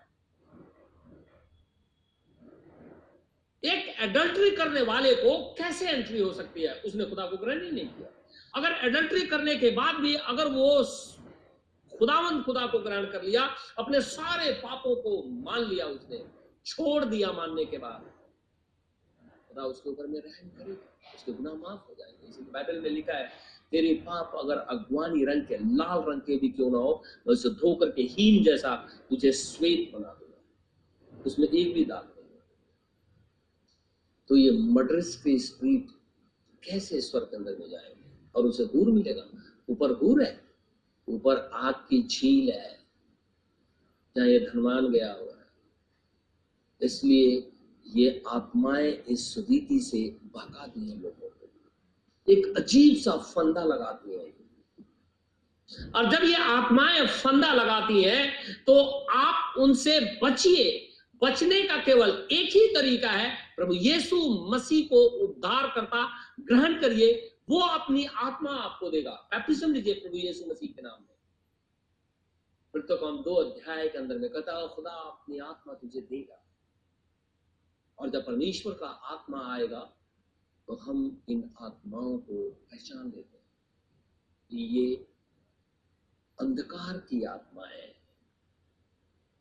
एक 3.65 3.95
एडल्ट्री 3.99 4.51
करने 4.51 4.81
वाले 4.81 5.15
को 5.15 5.53
कैसे 5.53 5.89
एंट्री 5.89 6.21
हो 6.21 6.33
सकती 6.33 6.61
है? 6.61 6.81
उसने 6.85 7.05
खुदा 7.05 7.25
को 7.25 7.37
ग्रहण 7.37 7.63
ही 7.63 7.71
नहीं 7.71 7.87
किया। 7.87 8.23
अगर 8.55 8.71
एडल्ट्री 8.87 9.21
करने 9.21 9.55
के 9.55 9.69
बाद 9.69 9.95
भी 9.95 10.15
अगर 10.15 10.47
वो 10.47 10.83
खुदावंत 11.99 12.45
खुदा 12.45 12.67
को 12.67 12.79
ग्रहण 12.79 13.05
कर 13.05 13.23
लिया, 13.23 13.55
अपने 13.77 14.01
सारे 14.01 14.53
पापों 14.53 14.95
को 14.95 15.23
मान 15.27 15.63
लिया 15.63 15.85
उसने, 15.85 16.25
छोड़ 16.65 17.05
दिया 17.05 17.31
मानने 17.31 17.65
के 17.65 17.77
बाद, 17.77 18.11
खुदा 19.47 19.63
उसके 19.63 19.89
ऊपर 19.89 20.07
में 20.07 20.19
रहम 20.19 20.49
करेगा, 20.49 21.11
उसके 21.15 21.31
गुनाह 21.31 21.53
माफ़ 21.53 21.87
हो 21.89 21.95
जाएँगे। 21.99 22.29
इसी 22.29 22.41
बाइबल 22.41 22.79
में 22.79 22.89
लिखा 22.89 23.13
है, 23.13 23.31
तेरे 23.71 23.93
पाप 23.93 24.31
अगर 24.35 24.57
अगवानी 24.57 25.25
रंग 25.25 25.41
के, 25.41 25.55
लाल 25.55 26.11
रंग 26.11 26.21
के 26.21 26.37
भी 26.37 26.49
क्यों 26.49 26.71
ना 26.71 26.77
हो, 26.77 27.03
मैं 27.27 27.33
उसे 27.33 27.49
धोकर 27.49 27.91
के 27.91 28.01
हीन 28.01 28.43
जैसा 28.43 28.75
तुझे 29.09 29.31
श्वेत 29.31 29.91
बना 29.95 30.07
दूँगा। 30.07 31.23
उसमें 31.25 31.47
एक 31.47 31.73
भी 31.73 31.85
दाग 31.85 32.05
नहीं। 32.05 32.22
तो 34.29 34.35
ये 34.35 34.51
मर्डरस 34.51 35.21
की 35.23 35.39
स्प्रीट 35.39 35.87
कैसे 36.63 37.01
स्वर 37.01 37.21
के 37.21 37.37
अंदर 37.37 37.57
में 37.59 37.69
जाएँगे? 37.69 38.31
और 38.35 38.45
उसे 38.45 38.65
दूर 38.65 38.91
मिलेगा? 38.91 39.29
ऊपर 39.69 39.93
दूर 39.93 40.23
है? 40.23 40.43
ऊपर 41.07 41.49
आग 41.53 41.73
की 41.73 42.03
झील 42.03 42.51
है। 42.51 42.79
जहाँ 44.15 44.27
ये 44.27 44.39
धनवान 44.39 44.91
गया 44.91 45.13
हुआ 45.13 45.33
है। 45.33 45.47
इसलिए 46.81 47.51
ये 47.87 48.23
आत्माएँ 48.27 48.91
इस 48.91 49.35
रीति 49.37 49.79
से 49.79 50.19
भगाती 50.35 50.89
हैं 50.89 51.01
लोगों 51.01 51.29
को। 51.29 51.49
एक 52.31 52.57
अजीब 52.57 52.97
सा 52.97 53.11
फंदा 53.11 53.63
लगाती 53.63 54.11
है। 54.11 54.43
और 55.95 56.09
जब 56.11 56.23
ये 56.23 56.35
आत्माएँ 56.35 57.07
फंदा 57.07 57.53
लगाती 57.53 58.03
हैं 58.03 58.33
तो 58.63 58.83
आप 59.09 59.57
उनसे 59.57 60.19
बचिए। 60.23 60.92
बचने 61.21 61.61
का 61.63 61.77
केवल 61.77 62.27
एक 62.31 62.49
ही 62.55 62.67
तरीका 62.67 63.09
है, 63.09 63.55
प्रभु 63.55 63.73
यीशु 63.73 64.17
मसीह 64.51 64.87
को 64.87 65.05
उद्धार 65.05 65.67
करता, 65.75 66.07
ग्रहण 66.39 66.81
करिए, 66.81 67.37
वो 67.49 67.59
अपनी 67.59 68.05
आत्मा 68.05 68.51
आपको 68.51 68.89
देगा। 68.89 69.11
बैप्टिज्म 69.11 69.73
लीजिए 69.73 69.93
प्रभु 69.93 70.17
यीशु 70.17 70.45
मसीह 70.45 70.73
के 70.73 70.81
नाम 70.81 71.01
में। 71.01 71.15
फिर 72.73 72.81
तो 72.81 72.97
कौन 72.97 73.17
दो 73.17 73.35
अध्याय 73.35 73.87
के 73.89 73.97
अंदर 73.97 74.17
में 74.17 74.29
कहता 74.29 74.57
है, 74.57 74.67
खुदा 74.67 74.91
अपनी 74.91 75.39
आत्मा 75.39 75.73
तुझे 75.73 76.01
देगा। 76.01 76.39
और 77.99 78.09
जब 78.09 78.25
परमेश्वर 78.25 78.73
का 78.73 78.87
आत्मा 78.87 79.53
आएगा 79.53 79.79
तो 80.67 80.75
हम 80.75 81.23
इन 81.29 81.53
आत्माओं 81.61 82.17
को 82.17 82.49
पहचान 82.71 83.05
लेते 83.05 83.37
हैं 83.37 83.43
ये 84.51 84.95
अंधकार 86.39 86.97
की 86.97 87.23
आत्मा 87.23 87.65
है। 87.65 87.92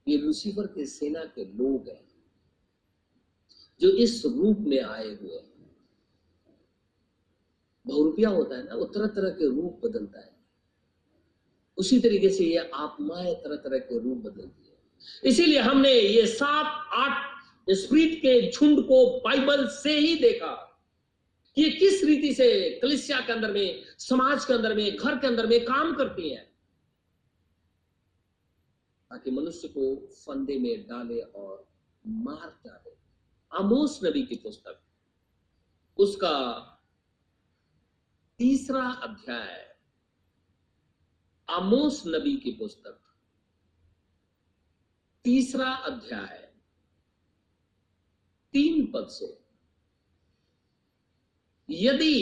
ये 0.08 0.16
लुसीफर 0.16 0.66
के 0.66 0.86
सेना 0.86 1.24
के 1.24 1.44
लोग 1.44 1.88
हैं, 1.88 2.08
जो 3.80 3.90
इस 3.90 4.22
रूप 4.26 4.58
में 4.58 4.80
आए 4.80 5.06
हुए 5.06 5.36
हैं। 5.36 5.52
बहुरुपिया 7.86 8.28
होता 8.28 8.56
है 8.56 8.64
ना, 8.64 8.74
वो 8.74 8.84
तरह 8.84 9.06
तरह 9.06 9.30
के 9.30 9.46
रूप 9.46 9.80
बदलता 9.84 10.20
है। 10.20 10.36
उसी 11.78 12.00
तरीके 12.00 12.28
से 12.28 12.44
ये 12.44 12.56
आत्माएँ 12.56 13.34
तरह 13.34 13.56
तरह 13.56 13.78
के 13.78 13.98
रूप 13.98 14.18
बदलती 14.18 14.68
है। 14.68 14.76
इसीलिए 15.24 15.58
हमने 15.58 15.92
ये 15.92 16.26
सात, 16.26 16.88
आठ 16.92 17.32
स्प्रिट 17.70 18.18
के 18.18 18.50
झुंड 18.50 18.80
को 18.80 19.20
बाइबल 19.20 19.66
से 19.66 19.98
ही 19.98 20.14
देखा 20.14 20.68
कि 21.54 21.70
किस 21.70 22.04
रीति 22.04 22.34
से 22.34 22.70
कलिसिया 22.82 23.20
के 23.20 23.32
अंदर 23.32 23.52
में, 23.52 23.84
समाज 23.98 24.44
के 24.44 24.52
अंदर 24.52 24.74
में, 24.74 24.96
घर 24.96 25.18
के 25.18 25.26
अंदर 25.26 25.46
में 25.46 25.64
काम 25.64 25.94
करती 25.94 26.30
है। 26.30 26.51
ताकि 29.12 29.30
मनुष्य 29.30 29.68
को 29.68 30.06
फंदे 30.06 30.58
में 30.58 30.86
डाले 30.88 31.20
और 31.20 31.68
मार 32.06 32.48
डाले। 32.66 32.90
आमोस 33.52 34.00
नबी 34.04 34.22
की 34.26 34.36
पुस्तक, 34.36 34.80
उसका 35.98 36.36
तीसरा 38.38 38.82
अध्याय, 38.82 39.76
आमोस 41.48 42.02
नबी 42.06 42.36
की 42.36 42.50
पुस्तक, 42.50 42.98
तीसरा 45.24 45.70
अध्याय, 45.70 46.38
तीन 48.54 48.90
पद 48.92 49.06
से, 49.08 49.38
यदि 51.68 52.16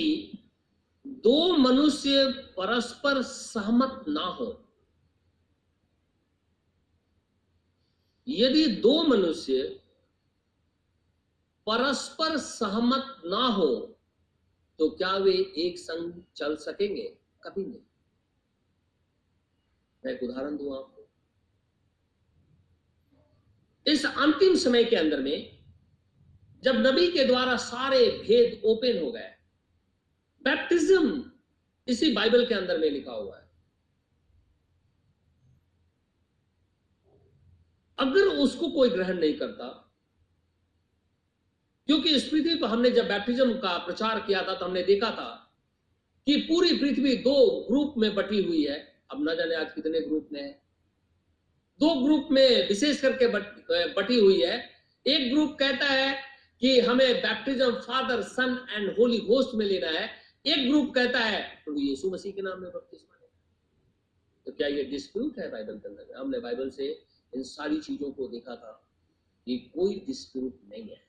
दो 1.07 1.57
मनुष्य 1.57 2.26
परस्पर 2.57 3.22
सहमत 3.22 4.05
ना 4.09 4.24
हो 4.24 4.70
यदि 8.31 8.66
दो 8.66 9.03
मनुष्य 9.03 9.62
परस्पर 11.66 12.37
सहमत 12.39 13.22
ना 13.24 13.47
हो 13.47 13.68
तो 14.78 14.89
क्या 14.91 15.16
वे 15.16 15.33
एक 15.33 15.78
संग 15.78 16.22
चल 16.37 16.57
सकेंगे? 16.57 17.16
कभी 17.43 17.64
नहीं। 17.64 17.81
मैं 20.05 20.12
एक 20.12 20.22
उदाहरण 20.22 20.57
दू 20.57 20.72
आपको। 20.72 21.09
इस 23.87 24.07
अंतिम 24.07 24.55
समय 24.55 24.85
के 24.85 24.97
अंदर 24.97 25.20
में, 25.20 25.59
जब 26.62 26.74
नबी 26.76 27.11
के 27.12 27.24
द्वारा 27.24 27.57
सारे 27.57 28.11
भेद 28.11 28.62
ओपन 28.64 29.03
हो 29.05 29.12
गए 29.12 29.35
बैप्टिज्म 30.45 31.33
इसी 31.89 32.12
बाइबल 32.12 32.47
के 32.47 32.55
अंदर 32.55 32.78
में 32.78 32.91
लिखा 32.91 33.12
हुआ 33.12 33.39
है। 33.39 33.39
अगर 38.01 38.26
उसको 38.38 38.68
कोई 38.70 38.90
ग्रहण 38.90 39.18
नहीं 39.18 39.34
करता, 39.34 39.66
क्योंकि 41.88 42.11
इस 42.11 42.28
पृथ्वी 42.28 42.55
पर 42.55 42.68
हमने 42.68 42.90
जब 42.90 43.09
बैप्टिज्म 43.09 43.55
का 43.59 43.76
प्रचार 43.86 44.20
किया 44.20 44.42
था 44.42 44.55
तो 44.55 44.64
हमने 44.64 44.82
देखा 44.84 45.11
था 45.11 45.28
कि 46.26 46.36
पूरी 46.42 46.76
पृथ्वी 46.78 47.16
दो 47.18 47.34
ग्रुप 47.68 47.94
में 47.98 48.14
बटी 48.14 48.42
हुई 48.42 48.64
है। 48.64 48.78
अब 49.11 49.28
न 49.28 49.34
जाने 49.36 49.55
आज 49.57 49.72
कितने 49.72 50.01
ग्रुप 50.01 50.28
में 50.32 50.40
है। 50.42 50.51
दो 51.80 51.94
ग्रुप 52.05 52.28
में 52.32 52.68
विशेष 52.68 53.01
करके 53.01 53.26
बटी 53.28 54.18
हुई 54.18 54.40
है। 54.42 54.59
एक 55.07 55.30
ग्रुप 55.30 55.57
कहता 55.59 55.86
है 55.86 56.14
कि 56.62 56.78
हमें 56.80 57.14
baptism 57.16 57.70
father 57.82 58.22
son 58.24 58.59
and 58.70 58.90
holy 58.98 59.18
ghost 59.20 59.55
में 59.55 59.66
लेना 59.66 59.90
है। 59.90 60.09
एक 60.46 60.68
ग्रुप 60.68 60.94
कहता 60.94 61.18
है, 61.20 61.40
प्रभु 61.64 61.80
यीशु 61.80 62.11
मसीह 62.11 62.32
के 62.32 62.42
नाम 62.42 62.61
में 62.61 62.70
बपतिस्मा 62.70 63.16
लेना 63.16 63.38
तो 64.46 64.53
क्या 64.53 64.68
ये 64.68 64.84
डिस्प्यूट 64.90 65.38
है 65.38 65.51
बाइबल 65.53 65.78
के 65.78 65.88
अंदर 65.88 66.18
हमने 66.18 66.38
बाइबल 66.40 66.70
से 66.70 66.86
इन 67.35 67.43
सारी 67.43 67.81
चीज़ों 67.81 68.12
को 68.12 68.28
देखा 68.28 68.57
था 68.57 68.72
कि 69.47 69.59
कोई 69.74 70.05
डिस्प्यूट 70.07 70.61
नहीं 70.68 70.89
है। 70.89 71.05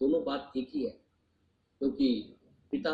दोनों 0.00 0.24
बात 0.24 0.52
एक 0.56 0.70
ही 0.74 0.84
है, 0.84 0.90
क्योंकि 1.80 2.36
पिता, 2.70 2.92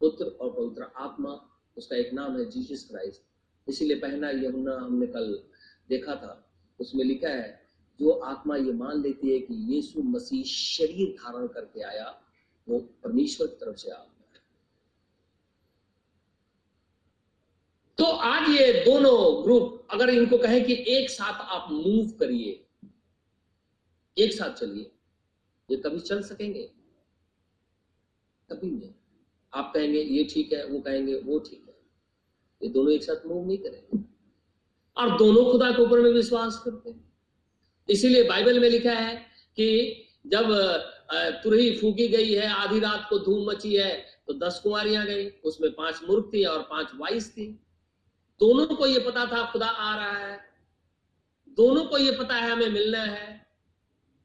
पुत्र 0.00 0.24
और 0.24 0.50
पवित्र 0.50 0.82
आत्मा, 0.96 1.60
उसका 1.76 1.96
एक 1.96 2.12
नाम 2.12 2.38
है 2.38 2.50
जीसस 2.50 2.88
क्राइस्ट 2.88 3.22
इसीलिए 3.68 3.98
पहला 3.98 4.30
यमुना 4.30 4.74
हमने 4.76 5.06
कल 5.06 5.48
देखा 5.88 6.14
था। 6.14 6.50
उसमें 6.80 7.04
लिखा 7.04 7.28
है, 7.28 7.68
जो 8.00 8.10
आत्मा 8.10 8.56
ये 8.56 8.72
मान 8.72 9.02
लेती 9.02 9.32
है 9.32 9.40
कि 9.40 9.54
यीशु 9.74 10.02
मसीह 10.02 10.44
शरीर 10.44 11.08
धारण 11.12 11.46
करके 11.46 11.82
आया, 11.82 12.22
वो 12.68 12.78
परमेश्वर 12.78 13.46
की 13.46 13.56
तरफ़ 13.56 13.76
से 13.76 13.90
आत्मा 13.90 14.26
है 14.34 14.40
तो 17.98 18.04
आज 18.04 18.48
ये 18.50 18.72
दोनों 18.84 19.44
ग्रुप 19.44 19.88
अगर 19.90 20.10
इनको 20.10 20.38
कहें 20.38 20.64
कि 20.64 20.74
एक 20.88 21.10
साथ 21.10 21.40
आप 21.48 21.68
मूव 21.72 22.10
करिए, 22.20 22.50
एक 24.16 24.32
साथ 24.32 24.54
चलिए, 24.54 24.90
ये 25.68 25.76
कभी 25.76 26.00
चल 26.00 26.22
सकेंगे? 26.22 26.62
कभी 28.50 28.70
नहीं। 28.70 28.92
आप 29.52 29.72
कहेंगे, 29.74 30.00
ये 30.00 30.24
ठीक 30.24 30.52
है, 30.52 30.64
वो 30.66 30.80
कहेंगे, 30.80 31.14
वो 31.14 31.38
ठीक 31.38 31.64
है। 31.68 31.74
ये 32.60 32.68
दोनों 32.68 32.92
एक 32.92 33.02
साथ 33.02 33.26
मूव 33.26 33.46
नहीं 33.46 33.58
करेंगे। 33.58 34.02
और 34.96 35.16
दोनों 35.18 35.44
खुदा 35.52 35.70
के 35.70 35.82
ऊपर 35.82 36.00
में 36.00 36.10
विश्वास 36.12 36.62
करते 36.64 36.90
हैं। 36.90 37.04
इसीलिए 37.88 38.22
बाइबल 38.28 38.60
में 38.60 38.68
लिखा 38.70 38.92
है 38.92 39.14
कि 39.58 40.08
जब 40.26 40.52
तुरही 41.42 41.70
फूकी 41.76 42.08
गई 42.08 42.34
है, 42.34 42.48
आधी 42.48 42.80
रात 42.80 43.06
को 43.10 43.18
धूम 43.18 43.48
मची 43.50 43.76
है 43.76 43.96
तो 44.26 44.34
दस 44.38 44.60
कुमारियाँ 44.62 45.06
गई, 45.06 45.28
उसमें 45.44 45.70
पाँच 45.72 46.00
मूर्ख 46.08 46.30
थी 46.34 46.44
और 46.44 46.62
पाँच 46.62 46.90
वाइस 46.94 47.30
थी। 47.32 47.58
दोनों 48.40 48.76
को 48.76 48.86
ये 48.86 49.00
पता 49.00 49.26
था 49.26 49.52
खुदा 49.52 49.66
आ 49.66 49.96
रहा 49.96 50.26
है। 50.26 50.40
दोनों 51.48 51.84
को 51.84 51.98
ये 51.98 52.18
पता 52.18 52.34
है 52.34 52.50
हमें 52.50 52.68
मिलना 52.68 52.98
है। 52.98 53.46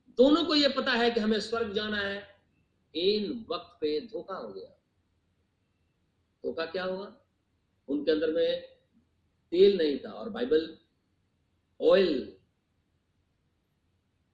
दोनों 0.09 0.45
को 0.45 0.55
ये 0.55 0.69
पता 0.69 0.91
है 0.91 1.11
कि 1.11 1.19
हमें 1.19 1.39
स्वर्ग 1.39 1.73
जाना 1.73 1.97
है। 1.97 2.43
इन 2.95 3.45
वक्त 3.49 3.77
पे 3.81 4.07
धोखा 4.07 4.35
हो 4.35 4.53
गया। 4.53 4.69
धोखा 6.43 6.65
क्या 6.65 6.83
हुआ? 6.83 7.21
उनके 7.87 8.11
अंदर 8.11 8.31
में 8.31 8.61
तेल 9.51 9.77
नहीं 9.77 9.99
था 9.99 10.11
और 10.11 10.29
बाइबल 10.29 10.77
ऑयल 11.81 12.37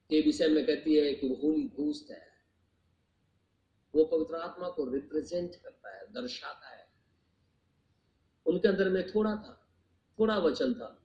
के 0.09 0.21
विषय 0.21 0.47
में 0.47 0.65
कहती 0.65 0.95
है 0.95 1.13
कि 1.13 1.30
वो 1.30 1.36
होली 1.36 1.67
घोस्ट 1.67 2.11
है। 2.11 2.30
वो 3.95 4.03
पवित्र 4.03 4.36
आत्मा 4.36 4.69
को 4.69 4.89
रिप्रेजेंट 4.89 5.55
करता 5.55 5.97
है, 5.97 6.13
दर्शाता 6.13 6.69
है। 6.69 6.89
उनके 8.45 8.67
अंदर 8.67 8.89
में 8.89 9.11
थोड़ा 9.11 9.36
था। 9.36 9.59
थोड़ा 10.20 10.38
वचन 10.38 10.74
था। 10.74 11.01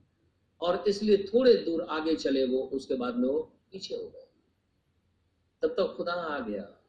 और 0.61 0.83
इसलिए 0.87 1.17
थोड़े 1.17 1.53
दूर 1.53 1.81
आगे 1.81 2.15
चले 2.15 2.45
वो, 2.45 2.59
उसके 2.59 2.95
बाद 2.95 3.15
में 3.15 3.29
वो 3.29 3.39
पीछे 3.71 3.95
हो 3.95 4.09
गए। 4.09 4.27
तब 5.61 5.67
तक 5.67 5.75
तो 5.75 5.85
खुदा 5.85 6.13
आ 6.13 6.39
गया। 6.39 6.83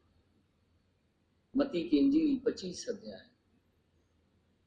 मती 1.57 1.89
की 1.89 1.97
इंजील 1.97 2.39
पच्चीस 2.45 2.89
अध्याय। 2.89 3.21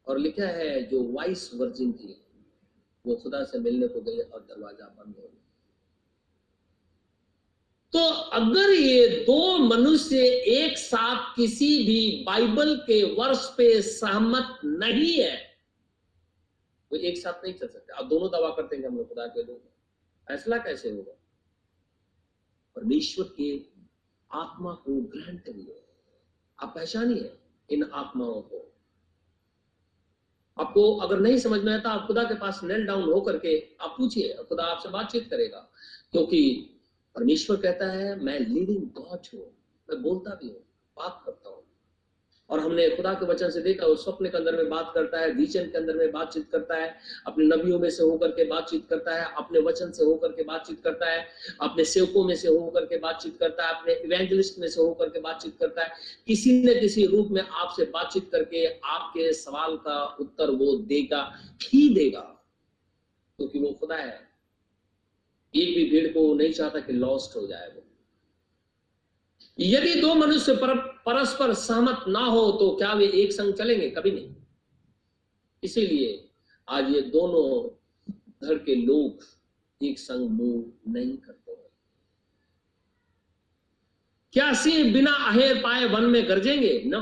और 0.07 0.19
लिखा 0.19 0.47
है, 0.47 0.83
जो 0.83 1.13
वाइस 1.13 1.51
वर्जिन 1.55 1.93
थी, 1.93 2.25
वो 3.07 3.17
खुदा 3.17 3.45
से 3.45 3.59
मिलने 3.59 3.89
को 3.89 4.01
गई 4.01 4.19
और 4.19 4.41
दरवाज़ा 4.41 4.87
बंद 4.87 5.15
हो 5.17 5.23
गया। 5.23 5.37
तो 7.93 7.99
अगर 8.15 8.71
ये 8.71 9.09
दो 9.09 9.59
मनुष्य 9.59 10.17
एक 10.35 10.79
साथ 10.79 11.37
किसी 11.37 11.85
भी 11.85 12.25
बाइबल 12.27 12.77
के 12.77 13.15
वर्ष 13.15 13.49
पे 13.57 13.83
सहमत 13.83 14.59
नहीं 14.65 15.21
है 15.21 15.50
तो 16.91 16.97
एक 16.97 17.19
साथ 17.19 17.45
नहीं 17.45 17.55
चल 17.55 17.67
सकते। 17.67 17.93
आप 17.93 18.05
दोनों 18.05 18.31
दवा 18.31 18.51
करते 18.51 18.77
हैं 18.77 18.89
हम 18.89 18.97
लोग 18.97 19.09
खुदा 19.09 19.27
के 19.27 19.43
लोग 19.43 19.59
फैसला 20.29 20.59
कैसे 20.59 20.91
होगा? 20.91 21.13
परमेश्वर 22.77 23.27
के 23.37 23.65
आत्मा 24.31 24.75
को 24.75 25.01
ग्रहण 25.01 25.37
करिए 25.37 25.83
आप 26.63 26.73
पहचानिए 26.75 27.39
इन 27.71 27.83
आत्माओं 27.83 28.43
को। 28.43 28.67
आपको 30.59 30.97
अगर 30.97 31.19
नहीं 31.19 31.39
समझ 31.39 31.61
में 31.61 31.73
आता 31.73 31.91
आप 31.91 32.07
खुदा 32.07 32.25
के 32.25 32.35
पास 32.35 32.61
नेल 32.65 32.87
डाउन 32.87 33.13
हो 33.13 33.21
करके 33.21 33.77
आप 33.81 33.95
पूछिए 33.99 34.35
खुदा 34.49 34.65
आपसे 34.65 34.89
बातचीत 34.89 35.31
करेगा। 35.31 35.71
क्योंकि 36.13 36.71
परमेश्वर 37.15 37.57
कहता 37.57 37.87
है, 37.87 38.17
मैं 38.17 38.41
लिविंग 38.41 38.91
गॉड 38.91 39.27
हूँ। 39.35 39.55
मैं 39.91 40.03
बोलता 40.03 40.35
भी 40.35 40.49
हूँ, 40.49 40.61
बात 40.97 41.23
करता 41.27 41.49
हूँ। 41.49 41.60
और 42.51 42.61
हमने 42.61 42.91
खुदा 42.91 43.15
के 43.15 43.27
वचन 43.27 43.51
से 43.51 43.61
देखा 43.61 43.87
उस 43.87 44.05
स्वप्न 44.05 44.29
के 44.29 44.37
अंदर 44.37 44.57
में 44.57 44.69
बात 44.69 44.91
करता 44.95 45.21
है, 45.21 45.33
विजन 45.33 45.65
के 45.65 45.79
अंदर 45.79 45.97
में 45.97 46.13
बातचीत 46.13 46.49
करता 46.53 46.77
है, 46.77 46.97
अपने 47.27 47.45
नबियों 47.45 47.79
में 47.79 47.91
से 47.91 48.03
होकर 48.03 48.29
के 48.29 48.45
बातचीत 48.45 48.87
करता 48.91 49.15
है, 49.15 49.35
अपने 49.37 49.61
वचन 49.61 49.91
से 49.91 50.05
होकर 50.05 50.29
के 50.29 50.43
बातचीत 50.43 50.81
करता 50.85 51.11
है, 51.11 51.29
अपने 51.61 51.85
सेवकों 51.85 52.25
में 52.25 52.35
से 52.37 52.49
होकर 52.49 52.85
के 52.85 52.99
बातचीत 52.99 53.37
करता 53.39 53.67
है, 53.67 53.75
अपने 53.75 53.95
इवेंजलिस्ट 53.95 54.59
में 54.59 54.69
से 54.69 54.81
होकर 54.81 55.09
के 55.09 55.21
बातचीत 55.21 55.57
करता 55.61 55.83
है। 55.83 55.91
किसी 56.27 56.63
न 56.63 56.81
किसी 56.81 57.07
रूप 57.07 57.29
में 57.31 57.43
आपसे 57.43 57.85
बातचीत 57.85 58.29
करके 58.33 58.67
आपके 58.67 59.33
सवाल 59.33 59.77
का 59.77 60.05
उत्तर 60.05 60.51
वो 60.51 60.77
देगा, 60.77 61.35
ही 61.63 61.95
देगा, 61.95 62.21
क्योंकि 63.39 63.59
तो 63.59 63.65
वो 63.65 63.73
खुदा 63.73 63.97
है। 63.97 64.31
एक 65.57 65.75
भी 65.75 65.91
भीड़ 65.91 66.13
को 66.13 66.35
नहीं 66.35 66.53
चाहता 66.53 66.81
कि 66.81 66.93
लॉस्ट 66.93 67.37
हो 67.37 67.47
जाए 67.47 67.73
वो। 67.77 67.83
यदि 69.61 70.01
दो 70.01 70.15
मनुष्य 70.15 70.55
पर, 70.55 70.75
परस्पर 71.07 71.53
सहमत 71.55 72.05
ना 72.09 72.21
हो 72.21 72.51
तो 72.53 72.71
क्या 72.77 72.93
वे 72.93 73.07
एक 73.15 73.33
संग 73.33 73.55
चलेंगे? 73.55 73.91
कभी 73.91 74.11
नहीं। 74.11 74.35
इसीलिए 75.63 76.29
आज 76.69 76.91
ये 76.91 77.01
दोनों 77.11 77.47
घर 78.49 78.59
के 78.59 78.75
लोग 78.75 79.25
एक 79.81 79.99
संग 79.99 80.29
मूव 80.31 80.93
नहीं 80.93 81.17
करते 81.17 81.39
क्या 84.33 84.53
सिंह 84.55 84.93
बिना 84.93 85.13
अहेर 85.29 85.61
पाए 85.63 85.85
वन 85.85 86.05
में 86.05 86.29
गरजेंगे? 86.29 86.83
न। 86.87 87.01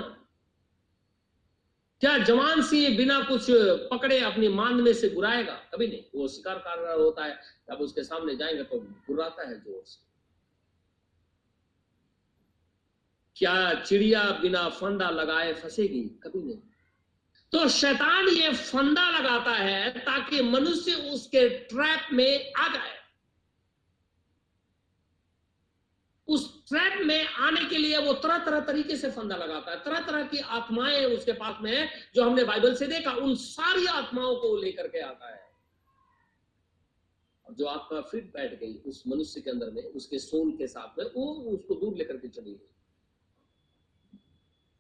क्या 2.00 2.16
जवान 2.18 2.62
सिंह 2.62 2.96
बिना 2.96 3.20
कुछ 3.20 3.46
पकड़े 3.90 4.18
अपनी 4.20 4.48
मांद 4.48 4.80
में 4.80 4.92
से 4.92 5.08
गुराएगा 5.08 5.54
कभी 5.72 5.86
नहीं। 5.86 6.02
वो 6.14 6.28
शिकार 6.28 6.58
कर 6.58 6.78
रहा 6.78 6.92
होता 6.94 7.24
है 7.24 7.38
जब 7.68 7.80
उसके 7.80 8.04
सामने 8.04 8.36
जाएँगे 8.36 8.62
तो 8.62 8.78
गुराता 8.78 9.48
है 9.48 9.58
ज़ोर 9.60 9.82
से। 9.86 10.07
क्या 13.38 13.74
चिड़िया 13.74 14.30
बिना 14.30 14.68
फंदा 14.68 15.10
लगाए 15.10 15.52
फंसेगी? 15.52 16.02
कभी 16.02 16.42
नहीं। 16.42 16.58
तो 17.52 17.68
शैतान 17.68 18.28
ये 18.28 18.52
फंदा 18.52 19.18
लगाता 19.18 19.52
है 19.52 19.98
ताकि 19.98 20.42
मनुष्य 20.42 20.94
उसके 20.94 21.48
ट्रैप 21.48 22.06
में 22.12 22.52
आ 22.52 22.68
जाए। 22.68 22.98
उस 26.28 26.68
ट्रैप 26.68 27.06
में 27.06 27.26
आने 27.26 27.64
के 27.64 27.78
लिए 27.78 27.98
वो 27.98 28.12
तरह 28.12 28.38
तरह 28.38 28.60
तरीके 28.60 28.96
से 28.96 29.10
फंदा 29.10 29.36
लगाता 29.36 29.70
है। 29.70 29.84
तरह 29.84 30.00
तरह 30.00 30.24
की 30.24 30.38
आत्माएँ 30.38 31.04
उसके 31.04 31.32
पास 31.32 31.56
में 31.62 31.76
है, 31.76 31.90
जो 32.14 32.24
हमने 32.24 32.44
बाइबल 32.44 32.74
से 32.74 32.86
देखा, 32.86 33.10
उन 33.10 33.34
सारी 33.34 33.86
आत्माओं 33.86 34.36
को 34.36 34.56
लेकर 34.56 34.88
के 34.88 35.00
आता 35.00 35.34
है। 35.34 35.48
जो 37.50 37.66
आत्मा 37.66 38.00
फिट 38.00 38.24
बैठ 38.24 38.60
गई 38.60 38.74
उस 38.74 39.04
मनुष्य 39.08 39.40
के 39.40 39.50
अंदर 39.50 39.70
में, 39.70 39.82
उसके 39.82 40.18
सोल 40.18 40.50
के 40.50 40.66
साथ 40.66 40.98
में, 40.98 41.06
वो 41.06 41.34
उसको 41.34 41.74
दूर 41.74 41.96
लेकर 41.96 42.16
के 42.16 42.28
चली 42.28 42.50
गई। 42.50 42.74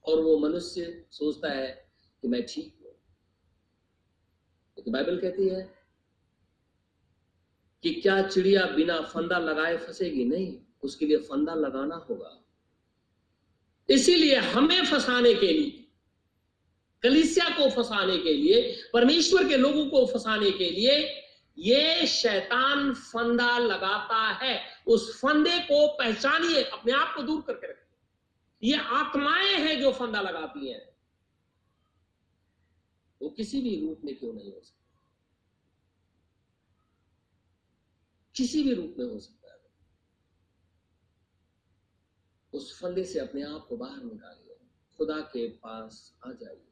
और 0.04 0.20
वो 0.20 0.38
मनुष्य 0.38 1.06
सोचता 1.10 1.48
है 1.48 1.88
कि 2.22 2.28
मैं 2.28 2.46
ठीक 2.46 2.78
हूँ। 2.80 2.92
तो 4.84 4.90
बाइबल 4.90 5.18
कहती 5.18 5.48
है 5.48 5.78
कि 7.82 7.94
क्या 7.94 8.28
चिड़िया 8.28 8.66
बिना 8.66 9.00
फंदा 9.00 9.38
लगाए 9.38 9.76
फंसेगी? 9.76 10.24
नहीं, 10.24 10.58
उसके 10.82 11.06
लिए 11.06 11.16
फंदा 11.16 11.54
लगाना 11.54 11.96
होगा। 11.96 12.44
इसीलिए 13.90 14.36
हमें 14.36 14.84
फंसाने 14.84 15.34
के 15.34 15.52
लिए, 15.52 15.84
कलिसिया 17.02 17.48
को 17.48 17.70
फंसाने 17.70 18.18
के 18.18 18.34
लिए, 18.34 18.76
परमेश्वर 18.92 19.48
के 19.48 19.56
लोगों 19.56 19.86
को 19.86 20.06
फंसाने 20.06 20.50
के 20.50 20.70
लिए, 20.70 21.24
ये 21.58 22.06
शैतान 22.06 22.94
फंदा 22.94 23.58
लगाता 23.58 24.44
है। 24.44 24.62
उस 24.86 25.20
फंदे 25.20 25.58
को 25.58 25.88
पहचानिए, 25.88 26.62
अपने 26.62 26.92
आप 26.92 27.14
को 27.16 27.22
दूर 27.22 27.40
करके 27.40 27.66
रखिए। 27.66 27.77
ये 28.62 28.76
आत्माएँ 28.76 29.54
हैं 29.54 29.80
जो 29.80 29.92
फंदा 29.92 30.20
लगाती 30.20 30.70
हैं। 30.70 30.88
वो 33.22 33.30
किसी 33.30 33.60
भी 33.60 33.80
रूप 33.80 34.00
में 34.04 34.18
क्यों 34.18 34.32
नहीं 34.32 34.52
हो 34.52 34.60
सकता? 34.60 35.00
किसी 38.36 38.62
भी 38.62 38.74
रूप 38.74 38.96
में 38.98 39.06
हो 39.06 39.18
सकता 39.18 39.52
है। 39.52 39.60
उस 42.52 42.80
फंदे 42.80 43.04
से 43.04 43.18
अपने 43.18 43.42
आप 43.42 43.66
को 43.68 43.76
बाहर 43.76 43.96
निकालिए। 43.96 44.56
खुदा 44.96 45.20
के 45.20 45.48
पास 45.48 46.18
आ 46.26 46.32
जाइए। 46.32 46.64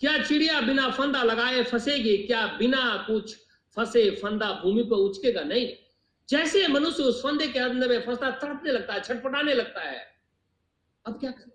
क्या 0.00 0.24
चिड़िया 0.24 0.60
बिना 0.60 0.90
फंदा 0.90 1.22
लगाए 1.22 1.62
फंसेगी? 1.62 2.26
क्या 2.26 2.46
बिना 2.46 3.04
कुछ 3.06 3.46
फंसे 3.74 4.10
फंदा 4.10 4.52
भूमि 4.52 4.82
पर 4.82 4.96
उचकेगा? 4.96 5.42
नहीं। 5.42 5.85
जैसे 6.28 6.68
मनुष्य 6.68 7.02
उस 7.02 7.22
फंदे 7.22 7.48
के 7.48 7.58
अंदर 7.58 7.88
में 7.88 8.06
फंसता, 8.06 8.30
तड़पने 8.30 8.72
लगता 8.72 8.92
है, 8.92 9.00
छटपटाने 9.00 9.54
लगता 9.54 9.80
है। 9.80 10.06
अब 11.06 11.20
क्या 11.20 11.30
करें? 11.30 11.52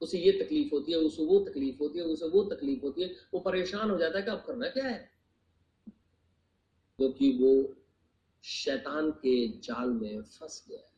उसे 0.00 0.18
ये 0.18 0.32
तकलीफ़ 0.32 0.68
होती 0.72 0.92
है, 0.92 0.98
उसे 0.98 1.24
वो 1.24 1.38
तकलीफ़ 1.38 1.76
होती 1.78 1.98
है, 1.98 2.04
उसे 2.04 2.28
वो 2.28 2.44
तकलीफ़ 2.44 2.82
होती 2.82 3.02
है। 3.02 3.16
वो 3.34 3.40
परेशान 3.40 3.90
हो 3.90 3.98
जाता 3.98 4.18
है 4.18 4.24
कि 4.24 4.30
अब 4.30 4.44
करना 4.46 4.68
क्या 4.68 4.84
है? 4.84 5.12
क्योंकि 6.96 7.38
वो 7.42 7.76
शैतान 8.44 9.10
के 9.10 9.48
जाल 9.48 9.88
में 9.88 10.22
फंस 10.22 10.64
गया 10.68 10.78
है। 10.78 10.92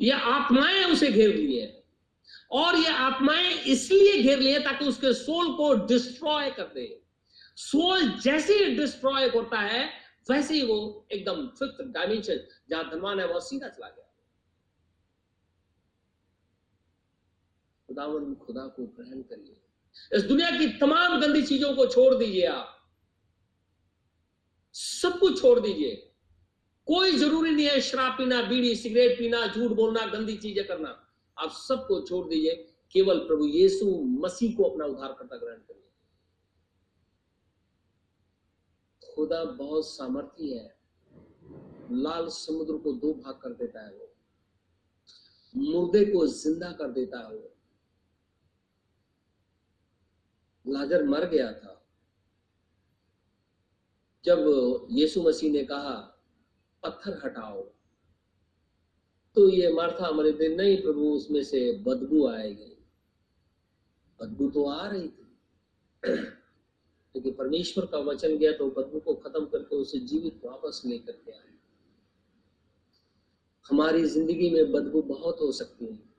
ये 0.00 0.12
आत्माएँ 0.12 0.84
उसे 0.84 1.12
घेर 1.12 1.34
लिए 1.34 1.62
हैं 1.62 1.82
और 2.50 2.76
ये 2.76 2.88
आत्माएँ 2.88 3.50
इसलिए 3.50 4.22
घेर 4.22 4.38
लिए 4.38 4.58
ताकि 4.58 4.84
उसके 4.84 5.12
सोल 5.12 5.56
को 5.56 5.86
डिस्ट्रॉय 5.86 6.50
कर 6.50 6.62
दे। 6.62 6.99
सोल 7.60 8.08
जैसे 8.20 8.54
ही 8.54 8.76
डिस्ट्रॉय 8.76 9.28
होता 9.28 9.58
है, 9.60 9.88
वैसे 10.30 10.54
ही 10.54 10.62
वो 10.66 11.06
एकदम 11.12 11.46
फिफ्थ 11.48 11.82
डायमेंशन 11.82 12.46
जहाँ 12.70 12.90
धनवान 12.90 13.20
है, 13.20 13.26
वह 13.26 13.40
सीधा 13.40 13.68
चला 13.68 13.88
गया। 13.88 14.06
खुदावन 17.88 18.34
खुदा 18.34 18.66
को 18.66 18.86
ग्रहण 18.86 19.22
करिए 19.22 19.56
इस 20.12 20.22
दुनिया 20.22 20.50
की 20.50 20.66
तमाम 20.78 21.20
गंदी 21.20 21.42
चीज़ों 21.42 21.74
को 21.76 21.86
छोड़ 21.86 22.14
दीजिए 22.14 22.46
आप। 22.46 22.76
सब 24.74 25.18
कुछ 25.18 25.40
छोड़ 25.40 25.58
दीजिए। 25.60 25.94
कोई 26.86 27.12
ज़रूरी 27.12 27.50
नहीं 27.50 27.66
है 27.66 27.80
शराब 27.80 28.12
पीना, 28.12 28.42
बीड़ी, 28.42 28.74
सिगरेट 28.76 29.18
पीना, 29.18 29.46
झूठ 29.46 29.72
बोलना, 29.72 30.06
गंदी 30.06 30.36
चीज़ें 30.36 30.66
करना। 30.66 30.88
आप 31.36 31.50
सबको 31.50 32.00
छोड़ 32.06 32.26
दीजिए। 32.28 32.54
केवल 32.92 33.18
प्रभु 33.18 33.46
यीशु 33.46 33.86
मसीह 34.24 34.56
को 34.56 34.64
अपना 34.64 34.84
उद्धार 34.84 35.12
करता 35.12 35.36
ग्रहण 35.36 35.58
करिए। 35.58 35.89
खुदा 39.14 39.44
बहुत 39.44 39.86
सामर्थ्य 39.86 40.54
है। 40.54 40.80
लाल 41.92 42.28
समुद्र 42.28 42.76
को 42.76 42.92
दो 42.92 43.12
भाग 43.14 43.34
कर 43.34 43.52
देता 43.52 43.86
है 43.86 43.92
वो। 43.92 44.14
मुर्दे 45.56 46.04
को 46.04 46.26
ज़िंदा 46.26 46.72
कर 46.72 46.90
देता 46.90 47.18
है 47.18 47.34
वो। 47.36 47.52
लाजर 50.66 51.04
मर 51.04 51.24
गया 51.24 51.52
था। 51.52 51.86
जब 54.24 54.38
यीशु 54.90 55.22
मसीह 55.22 55.52
ने 55.52 55.64
कहा, 55.64 56.22
पत्थर 56.82 57.20
हटाओ। 57.24 57.62
तो 59.34 59.48
ये 59.48 59.72
मार्था 59.72 60.06
हमारे 60.06 60.32
थे 60.32 60.56
नहीं 60.56 60.82
प्रभु, 60.82 61.00
उसमें 61.00 61.44
से 61.44 61.78
बदबू 61.78 62.28
आएगी। 62.28 62.76
बदबू 64.20 64.50
तो 64.50 64.64
आ 64.64 64.86
रही 64.86 65.08
थी। 65.08 65.36
लेकिन 67.16 67.32
परमेश्वर 67.32 67.86
का 67.86 67.98
वचन 67.98 68.38
गया 68.38 68.52
तो 68.52 68.70
बदबू 68.70 69.00
को 69.00 69.14
खत्म 69.14 69.44
करके 69.44 69.76
उसे 69.76 69.98
जीवित 69.98 70.40
वापस 70.44 70.82
लेकर 70.86 71.12
के 71.12 71.32
आए। 71.32 71.54
हमारी 73.70 74.04
ज़िंदगी 74.04 74.50
में 74.50 74.72
बदबू 74.72 75.02
बहुत 75.02 75.40
हो 75.40 75.52
सकती 75.52 75.84
है। 75.84 76.10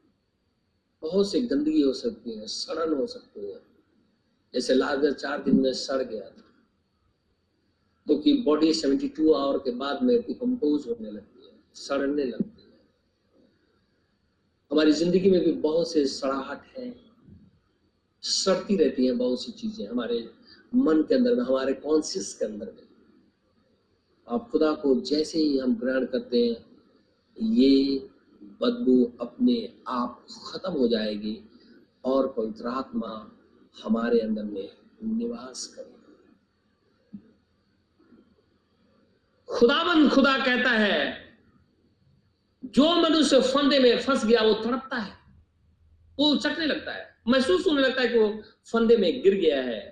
बहुत 1.02 1.32
सी 1.32 1.42
गंदगी 1.42 1.82
हो 1.82 1.94
सकती 1.94 2.32
है, 2.32 2.48
सड़न 2.48 2.94
हो 2.94 3.08
सकती 3.08 3.46
है। 3.46 3.62
जैसे 4.54 4.74
लाजर 4.74 5.14
चार 5.14 5.44
दिन 5.44 5.60
में 5.60 5.74
सड़ 5.74 6.04
गया 6.04 6.30
था। 6.30 6.48
क्योंकि 8.08 8.34
तो 8.34 8.44
बॉडी 8.44 8.74
72 8.74 9.34
आवर 9.34 9.58
के 9.58 9.72
बाद 9.72 10.04
में 10.04 10.22
डिकम्पोज 10.22 10.88
होने 10.88 11.12
लगती 11.12 11.46
है, 11.46 11.52
सड़ने 11.74 12.24
लगती 12.24 12.62
है। 12.62 12.80
हमारी 14.72 14.92
ज़िंदगी 14.92 15.30
में 15.30 15.46
भी 15.46 15.52
बहुत 15.52 15.92
से 15.92 16.06
सड़ाहट 16.06 16.62
है। 16.78 17.12
सड़ती 18.22 18.76
रहती 18.76 19.06
है 19.06 19.14
बहुत 19.14 19.44
सी 19.44 19.52
चीज़ें 19.52 19.88
हमारे 19.88 20.30
मन 20.76 21.01
के 21.01 21.15
अंदर 21.15 21.36
में, 21.36 21.43
हमारे 21.43 21.74
कॉन्सियस 21.74 22.34
के 22.34 22.45
अंदर 22.45 22.65
में। 22.65 22.88
आप 24.30 24.49
खुदा 24.51 24.72
को 24.74 25.01
जैसे 25.01 25.39
ही 25.39 25.57
हम 25.57 25.76
ग्रहण 25.76 26.05
करते 26.05 26.47
हैं, 26.47 26.65
ये 27.41 28.09
बदबू 28.41 29.17
अपने 29.22 29.74
आप 29.88 30.26
खत्म 30.53 30.72
हो 30.72 30.88
जाएगी 30.88 31.49
और 32.05 32.34
पवित्र 32.38 32.67
आत्मा 32.67 33.32
हमारे 33.84 34.19
अंदर 34.19 34.43
में 34.43 34.69
निवास 35.03 35.67
करेगी। 35.67 35.97
खुदाबंद 39.49 40.11
खुदा 40.11 40.38
कहता 40.38 40.69
है, 40.69 41.30
जो 42.65 42.95
मनुष्य 42.95 43.41
फंदे 43.41 43.80
में 43.80 43.99
फंस 43.99 44.26
गया, 44.26 44.41
वो 44.41 44.53
तड़पता 44.53 44.97
है, 44.97 45.13
वो 46.19 46.36
चकने 46.36 46.65
लगता 46.65 46.91
है। 46.91 47.15
महसूस 47.28 47.67
होने 47.67 47.82
लगता 47.82 48.01
है 48.01 48.07
कि 48.07 48.19
वो 48.19 48.41
फंदे 48.72 48.97
में 48.97 49.22
गिर 49.22 49.36
गया 49.36 49.61
है। 49.61 49.91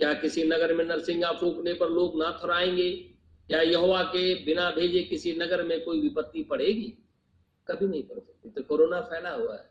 क्या 0.00 0.14
किसी 0.14 0.44
नगर 0.44 0.74
में 0.74 0.84
नरसिंगा 0.84 1.32
फूकने 1.32 1.74
पर 1.74 1.88
लोग 1.88 2.18
ना 2.18 2.40
थराएँगे, 2.44 3.14
या 3.50 3.62
यहोवा 3.62 4.02
के 4.02 4.44
बिना 4.44 4.70
भेजे 4.70 5.02
किसी 5.02 5.32
नगर 5.32 5.62
में 5.62 5.84
कोई 5.84 6.00
विपत्ति 6.00 6.42
पड़ेगी? 6.42 6.98
कभी 7.68 7.86
नहीं 7.88 8.02
पड़ 8.02 8.18
सकती। 8.18 8.50
तो 8.50 8.62
कोरोना 8.62 9.00
फैला 9.00 9.30
हुआ 9.30 9.56
है। 9.56 9.70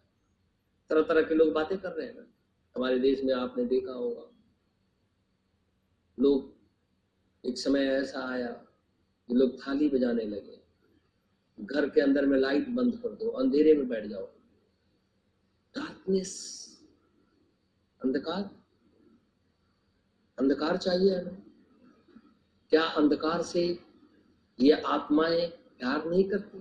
तरह 0.89 1.01
तरह 1.01 1.21
के 1.21 1.35
लोग 1.35 1.51
बातें 1.53 1.77
कर 1.77 1.91
रहे 1.91 2.07
हैं 2.07 2.15
ना। 2.15 2.25
हमारे 2.75 2.99
देश 2.99 3.23
में 3.23 3.33
आपने 3.33 3.65
देखा 3.65 3.91
होगा। 3.91 4.43
लोग, 6.19 6.55
एक 7.45 7.57
समय 7.57 7.79
ऐसा 7.79 8.29
आया 8.29 8.51
कि 9.27 9.33
लोग 9.33 9.67
थाली 9.67 9.89
बजाने 9.89 10.23
लगे। 10.23 10.59
घर 11.59 11.89
के 11.89 12.01
अंदर 12.01 12.25
में 12.25 12.39
लाइट 12.39 12.67
बंद 12.67 12.95
कर 12.95 13.09
दो, 13.09 13.29
अंधेरे 13.29 13.73
में 13.73 13.89
बैठ 13.89 14.05
जाओ। 14.05 14.25
डार्कनेस 15.75 16.65
अंधकार। 18.05 18.58
अंधकार 20.39 20.77
चाहिए 20.77 21.19
हमें। 21.19 21.43
क्या 22.69 22.83
अंधकार 22.83 23.41
से 23.41 23.79
ये 24.59 24.71
आत्माएँ 24.71 25.47
प्यार 25.49 26.05
नहीं 26.05 26.29
करती? 26.29 26.59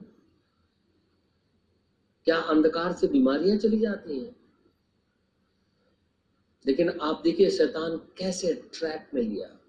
क्या 2.25 2.39
अंधकार 2.39 2.93
से 2.93 3.07
बीमारियाँ 3.07 3.57
चली 3.57 3.81
जाती 3.81 4.21
हैं? 4.21 4.37
लेकिन 6.67 7.01
आप 7.01 7.21
देखिए, 7.25 7.51
शैतान 7.51 7.97
कैसे 7.97 8.71
ट्रैप 8.75 9.11
में 9.15 9.23
लिया। 9.23 9.61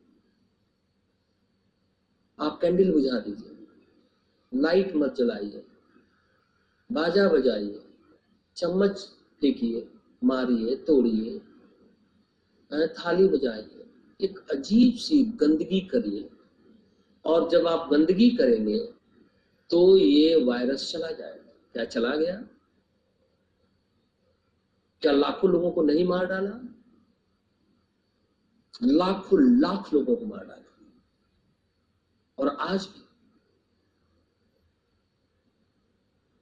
आप 2.40 2.60
कैंडल 2.62 2.92
बुझा 2.92 3.20
दीजिए। 3.20 3.68
लाइट 4.54 4.96
मत 4.96 5.16
जलाइए। 5.16 5.66
बाजा 6.92 7.30
बजाइए। 7.30 7.86
चम्मच 8.56 9.00
फेंकिए, 9.42 9.92
मारिए, 10.24 10.76
तोड़िए। 10.76 11.40
थाली 12.88 13.28
बजाइए। 13.28 13.79
एक 14.22 14.40
अजीब 14.52 14.96
सी 14.96 15.24
गंदगी 15.24 15.82
कर 15.82 16.02
करिए 16.02 16.30
और 17.26 17.50
जब 17.50 17.68
आप 17.68 17.90
गंदगी 17.90 18.30
करेंगे 18.30 18.80
तो 19.70 19.98
ये 19.98 20.46
वायरस 20.46 20.92
चला 20.92 21.12
जाएगा। 21.12 21.54
क्या 21.74 21.86
चला 21.86 22.16
गया? 22.16 22.36
क्या 25.02 25.12
लाखों 25.12 25.52
लोगों 25.52 25.72
को 25.72 25.82
नहीं 25.82 26.08
मार 26.08 26.26
डाला? 26.26 26.76
लाखों 28.84 29.60
लाख 29.60 29.94
लोगों 29.94 30.16
को 30.16 30.26
मार 30.26 30.46
डाला। 30.46 30.92
और 32.38 32.48
आज 32.48 32.86
भी 32.86 33.09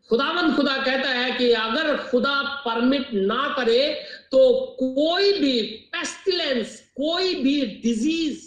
खुदावंद 0.10 0.56
खुदा 0.56 0.76
कहता 0.84 1.10
है 1.10 1.32
कि 1.38 1.52
अगर 1.52 1.96
खुदा 2.10 2.42
परमिट 2.66 3.14
ना 3.14 3.48
करे 3.58 3.94
तो 4.32 4.40
कोई 4.80 5.32
भी 5.40 5.62
पेस्टिलेंस 5.94 6.80
कोई 6.96 7.34
भी 7.36 7.66
डिज़ीज़ 7.82 8.46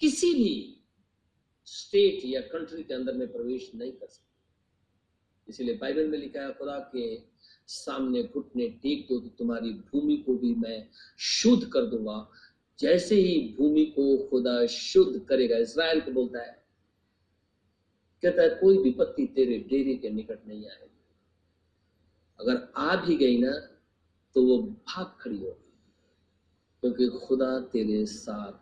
किसी 0.00 0.32
भी 0.34 0.54
स्टेट 1.66 2.20
या 2.24 2.40
कंट्री 2.40 2.82
के 2.82 2.94
अंदर 2.94 3.12
में 3.12 3.26
प्रवेश 3.32 3.70
नहीं 3.74 3.92
कर 3.92 4.06
सकती। 4.06 5.50
इसीलिए 5.50 5.74
बाइबल 5.76 6.06
में 6.08 6.18
लिखा 6.18 6.40
है, 6.40 6.52
खुदा 6.52 6.78
के 6.94 7.16
सामने 7.68 8.22
घुटने 8.22 8.68
टेक 8.82 9.06
दो 9.08 9.18
तो 9.20 9.28
तुम्हारी 9.38 9.70
भूमि 9.70 10.16
को 10.16 10.34
भी 10.34 10.54
मैं 10.54 10.86
शुद्ध 11.18 11.64
कर 11.72 11.86
दूँगा। 11.86 12.28
जैसे 12.78 13.14
ही 13.14 13.38
भूमि 13.58 13.84
को 13.96 14.16
खुदा 14.28 14.64
शुद्ध 14.66 15.24
करेगा 15.28 15.56
इसराइल 15.58 16.00
को 16.00 16.10
बोलता 16.10 16.42
है 16.42 16.63
कहता 18.24 18.42
है, 18.42 18.48
कोई 18.48 18.78
विपत्ति 18.78 19.26
तेरे 19.26 19.58
डेरे 19.70 19.94
के 19.94 20.10
निकट 20.10 20.46
नहीं 20.48 20.66
आएगी। 20.66 20.90
अगर 22.40 22.72
आ 22.76 22.94
भी 22.96 23.16
गई 23.16 23.38
ना 23.38 23.52
तो 24.36 24.42
वो 24.42 24.58
भाग 24.62 25.16
खड़ी 25.20 25.38
हो 25.38 25.50
क्योंकि 26.82 27.08
खुदा 27.26 27.58
तेरे 27.72 28.04
साथ 28.06 28.52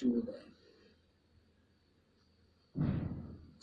जुड़ 0.00 0.30
है। 0.30 0.44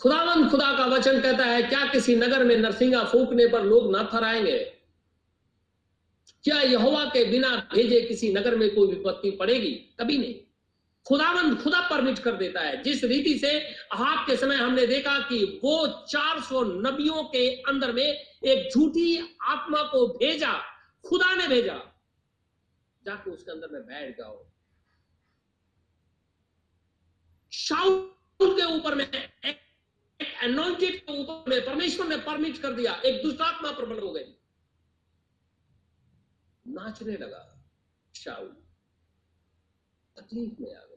खुदावंद 0.01 0.49
खुदा 0.51 0.71
का 0.77 0.85
वचन 0.85 1.21
कहता 1.21 1.45
है, 1.45 1.61
क्या 1.63 1.85
किसी 1.91 2.15
नगर 2.15 2.43
में 2.43 2.57
नरसिंगा 2.57 3.03
फूकने 3.03 3.47
पर 3.47 3.63
लोग 3.63 3.91
ना 3.91 4.09
थराएँगे 4.13 4.57
क्या 6.43 6.59
यहोवा 6.61 7.03
के 7.05 7.23
बिना 7.31 7.49
भेजे 7.73 8.01
किसी 8.01 8.33
नगर 8.33 8.55
में 8.55 8.69
कोई 8.75 8.87
विपत्ति 8.87 9.31
पड़ेगी? 9.31 9.71
कभी 9.99 10.17
नहीं। 10.17 10.35
खुदावंद 11.07 11.61
खुदा 11.61 11.89
परमिट 11.89 12.19
कर 12.19 12.31
देता 12.31 12.61
है। 12.61 12.83
जिस 12.83 13.03
रीति 13.03 13.39
से 13.39 13.75
आप 13.91 14.27
के 14.27 14.37
समय 14.37 14.55
हमने 14.55 14.87
देखा 14.87 15.19
कि 15.19 15.61
वो 15.63 16.05
400 16.05 16.63
नबियों 16.63 17.23
के 17.23 17.61
अंदर 17.61 17.93
में 17.93 18.03
एक 18.43 18.69
झूठी 18.73 19.37
आत्मा 19.41 19.83
को 19.83 20.07
भेजा, 20.07 20.53
खुदा 21.05 21.35
ने 21.35 21.47
भेजा। 21.47 21.81
जाके 23.05 23.31
उसके 23.31 23.51
अंदर 23.51 23.67
में 23.67 23.81
बैठ 23.81 24.17
जाओ। 24.17 24.45
शाउल 27.51 28.13
के 28.43 28.65
ऊपर 28.65 28.95
में, 28.95 29.11
एक 29.45 29.57
एनोइंटेड 30.43 31.05
के 31.05 31.17
ऊपर 31.19 31.49
में, 31.49 31.65
परमेश्वर 31.65 32.07
ने 32.07 32.17
परमिट 32.17 32.57
कर 32.57 32.71
दिया। 32.71 33.01
एक 33.05 33.23
दुष्टात्मा 33.23 33.71
प्रबल 33.71 33.99
हो 33.99 34.11
गई। 34.11 34.33
नाचने 36.67 37.13
लगा 37.13 37.65
शाउल 38.15 38.57
तकलीफ़ 40.17 40.61
में 40.61 40.75
आ 40.75 40.79
गया। 40.79 40.96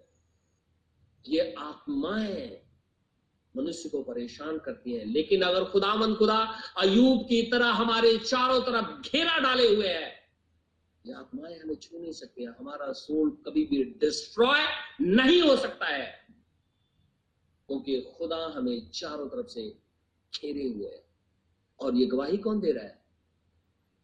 ये 1.29 1.55
आत्माएँ 1.59 2.63
मनुष्य 3.57 3.89
को 3.89 4.03
परेशान 4.03 4.59
करती 4.59 4.93
हैं। 4.93 5.05
लेकिन 5.05 5.43
अगर 5.43 5.65
खुदा 5.65 5.95
मन 5.95 6.15
खुदा 6.15 6.63
अयूब 6.79 7.23
की 7.23 7.43
तरह 7.43 7.67
हमारे 7.67 8.19
चारों 8.19 8.61
तरफ़ 8.61 9.11
घेरा 9.11 9.39
डाले 9.39 9.75
हुए 9.75 9.89
है, 9.89 10.21
ये 11.07 11.13
आत्माएँ 11.13 11.59
हमें 11.59 11.75
छू 11.75 11.99
नहीं 11.99 12.13
सकती 12.13 12.45
हमारा 12.45 12.93
सोल 12.93 13.31
कभी 13.47 13.65
भी 13.67 13.85
डिस्ट्रॉय 13.85 14.61
नहीं 15.01 15.43
हो 15.43 15.57
सकता 15.57 15.87
है। 15.87 16.27
क्योंकि 17.69 18.01
खुदा 18.01 18.53
हमें 18.57 18.91
चारों 18.91 19.29
तरफ़ 19.29 19.47
से 19.47 19.79
घेरे 20.41 20.69
हुए 20.69 20.87
है। 20.87 21.05
और 21.81 21.95
ये 21.95 22.07
गवाही 22.07 22.37
कौन 22.37 22.61
दे 22.61 22.73
रहा 22.73 22.85
है? 22.85 23.05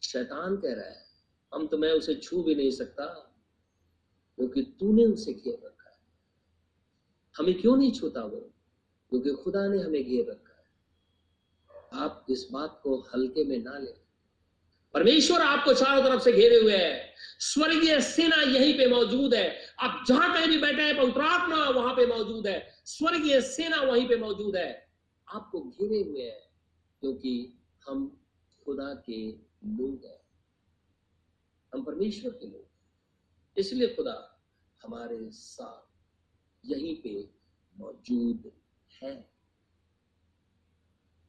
शैतान 0.03 0.57
कह 0.57 0.73
रहा 0.73 0.85
है, 0.85 1.05
हम 1.53 1.67
तो 1.67 1.77
मैं 1.77 1.91
उसे 1.91 2.15
छू 2.15 2.43
भी 2.43 2.55
नहीं 2.55 2.71
सकता, 2.71 3.05
क्योंकि 4.35 4.61
तूने 4.61 5.05
उसे 5.05 5.33
घेर 5.33 5.76
हमें 7.37 7.61
क्यों 7.61 7.77
नहीं 7.77 7.91
छूता 7.91 8.21
वो? 8.21 8.53
क्योंकि 9.09 9.31
खुदा 9.31 9.67
ने 9.67 9.77
हमें 9.77 10.03
घेर 10.03 10.31
रखा 10.31 10.53
है। 10.53 10.67
आप 12.01 12.25
इस 12.29 12.47
बात 12.51 12.79
को 12.83 12.99
हल्के 12.99 13.45
में 13.45 13.63
ना 13.63 13.77
लें। 13.77 14.01
परमेश्वर 14.93 15.41
आपको 15.41 15.73
चारों 15.73 16.03
तरफ़ 16.03 16.21
से 16.21 16.31
घेरे 16.31 16.61
हुए 16.61 16.77
है। 16.77 17.15
स्वर्गीय 17.39 18.01
सेना 18.01 18.35
यहीं 18.35 18.73
पे 18.73 18.87
मौजूद 18.87 19.33
है। 19.33 19.75
आप 19.79 20.05
जहाँ 20.07 20.33
कहीं 20.33 20.47
भी 20.47 20.57
बैठे 20.57 20.81
हैं 20.81 20.97
पवित्रात्मा 20.97 21.69
वहाँ 21.69 21.95
पे 21.95 22.07
मौजूद 22.07 22.47
है। 22.47 22.81
स्वर्गीय 22.85 23.41
सेना 23.41 23.81
वहीं 23.81 24.07
पे 24.07 24.15
मौजूद 24.15 24.55
है। 24.55 24.87
आपको 25.33 25.61
घेरे 25.61 26.09
हुए 26.09 26.21
हैं 26.21 26.49
क्योंकि 26.99 27.61
हम 27.89 28.21
खुदा 28.65 28.93
के 28.93 29.31
लोग 29.65 30.05
हैं। 30.05 30.21
हम 31.73 31.83
परमेश्वर 31.83 32.31
के 32.31 32.47
लोग 32.47 32.67
इसलिए 33.57 33.87
खुदा 33.87 34.43
हमारे 34.83 35.29
साथ 35.29 35.86
यहीं 36.63 36.95
पे 37.01 37.19
मौजूद 37.75 38.51
है। 38.91 39.15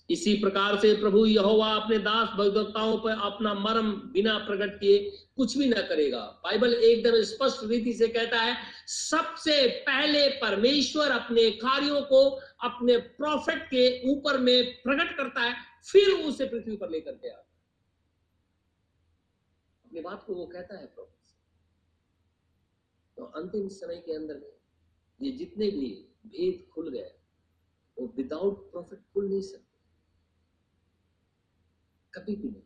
इसी 0.09 0.35
प्रकार 0.35 0.79
से 0.81 0.95
प्रभु 1.01 1.25
यहोवा 1.27 1.69
अपने 1.71 1.99
दास 1.99 2.29
भगवक्ताओं 2.37 2.97
पर 2.99 3.19
अपना 3.23 3.53
मर्म 3.55 3.91
बिना 4.13 4.37
प्रकट 4.47 4.79
किए 4.81 4.99
कुछ 5.37 5.57
भी 5.59 5.69
ना 5.69 5.81
करेगा। 5.89 6.21
बाइबल 6.45 6.75
एकदम 6.75 7.21
स्पष्ट 7.25 7.65
रीति 7.65 7.93
से 7.93 8.09
कहता 8.09 8.41
है, 8.41 8.57
सबसे 8.87 9.69
पहले 9.83 10.29
परमेश्वर 10.39 11.11
अपने 11.11 11.51
कार्यों 11.59 12.01
को 12.05 12.25
अपने 12.63 12.97
प्रॉफिट 12.97 13.63
के 13.65 13.85
ऊपर 14.13 14.39
में 14.39 14.73
प्रकट 14.83 15.17
करता 15.17 15.41
है, 15.41 15.55
फिर 15.83 16.11
उसे 16.21 16.45
पृथ्वी 16.47 16.77
पर 16.77 16.91
लेकर 16.91 17.13
के 17.13 17.29
आता 17.29 17.47
अपनी 19.87 20.01
बात 20.01 20.25
को 20.27 20.35
वो 20.35 20.47
कहता 20.47 20.79
है 20.79 20.87
प्रभु 20.87 21.13
तो 23.17 23.25
अंतिम 23.37 23.69
समय 23.69 24.03
के 24.07 24.15
अंदर 24.15 24.35
में 24.35 24.51
ये 25.23 25.33
जितने 25.33 25.71
भी 25.71 26.09
भेद 26.27 26.71
खुल 26.73 26.91
गए, 26.91 27.19
वो 27.99 28.07
विदाउट 28.07 28.71
प्रॉफिट 28.71 28.99
खुल 29.13 29.29
नहीं 29.29 29.41
सकते। 29.41 29.79
कभी 32.15 32.37
भी 32.37 32.49
नहीं। 32.49 32.63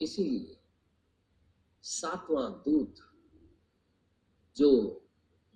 इसीलिए 0.00 0.60
सातवां 1.82 2.52
दूत, 2.52 2.94
जो 4.56 4.70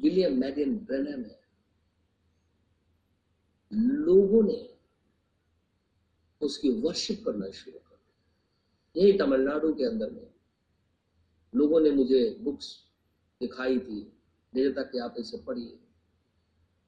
विलियम 0.01 0.41
मैडियन 0.41 0.79
ब्रेनम 0.79 1.25
है, 1.25 1.43
लोगों 3.73 4.43
ने 4.43 4.79
उसकी 6.41 6.69
वर्शिप 6.69 7.25
करना 7.25 7.51
शुरू 7.51 7.79
कर 7.79 7.97
दिया। 7.97 9.03
यही 9.03 9.19
तमिलनाडु 9.19 9.75
के 9.75 9.85
अंदर 9.85 10.11
में 10.11 10.35
लोगों 11.55 11.81
ने 11.81 11.91
मुझे 11.91 12.39
बुक्स 12.41 12.87
दिखाई 13.41 13.79
थी। 13.79 14.22
भेजा 14.53 14.71
था 14.73 14.83
कि 14.83 14.99
आप 14.99 15.15
इसे 15.19 15.39
पढ़िए। 15.39 15.79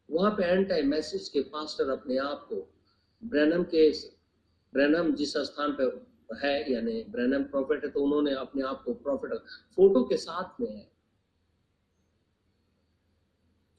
वहाँ 0.09 0.31
पे 0.31 0.45
एंटी 0.45 0.83
मैसेज 0.83 1.29
के 1.29 1.41
पास्टर 1.51 1.91
अपने 1.91 2.17
आप 2.19 2.47
को 2.49 2.57
ब्रैनम 3.23 3.63
के 3.65 3.91
ब्रैनम 4.73 5.13
जिस 5.15 5.37
स्थान 5.39 5.73
पर 5.73 6.39
है, 6.43 6.73
यानी 6.73 7.03
ब्रैनम 7.11 7.43
प्रॉफिट 7.45 7.85
है 7.85 7.91
तो 7.91 8.01
उन्होंने 8.01 8.35
अपने 8.35 8.63
आप 8.63 8.83
को 8.85 8.95
प्रॉफिट 8.95 9.33
फ़ोटो 9.77 10.03
के 10.05 10.17
साथ 10.17 10.61
में 10.61 10.71
है। 10.71 10.83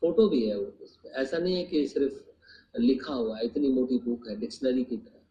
फ़ोटो 0.01 0.27
भी 0.29 0.47
है 0.47 0.55
उसमें 0.55 1.11
ऐसा 1.11 1.37
नहीं 1.37 1.55
है 1.55 1.65
कि 1.65 1.87
सिर्फ़ 1.87 2.79
लिखा 2.79 3.13
हुआ 3.13 3.39
इतनी 3.39 3.67
मोटी 3.69 3.97
बुक 3.97 4.27
है 4.29 4.35
डिक्शनरी 4.35 4.83
की 4.83 4.97
तरह। 4.97 5.21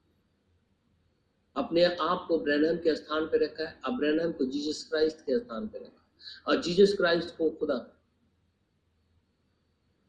अपने 1.57 1.85
आप 1.85 2.25
को 2.29 2.39
ब्रैनम 2.39 2.77
के 2.77 2.95
स्थान 2.97 3.27
पर 3.27 3.45
रखा 3.45 3.65
है, 3.65 3.81
अब 3.85 3.99
ब्रैनम 3.99 4.33
को 4.33 4.45
जीसस 4.47 4.83
क्राइस्ट 4.89 5.21
के 5.21 5.39
स्थान 5.39 5.67
पर 5.67 5.81
रखा 5.81 6.51
और 6.51 6.63
जीसस 6.63 6.95
क्राइस्ट 6.97 7.37
को 7.37 7.51
खुदा 7.51 7.79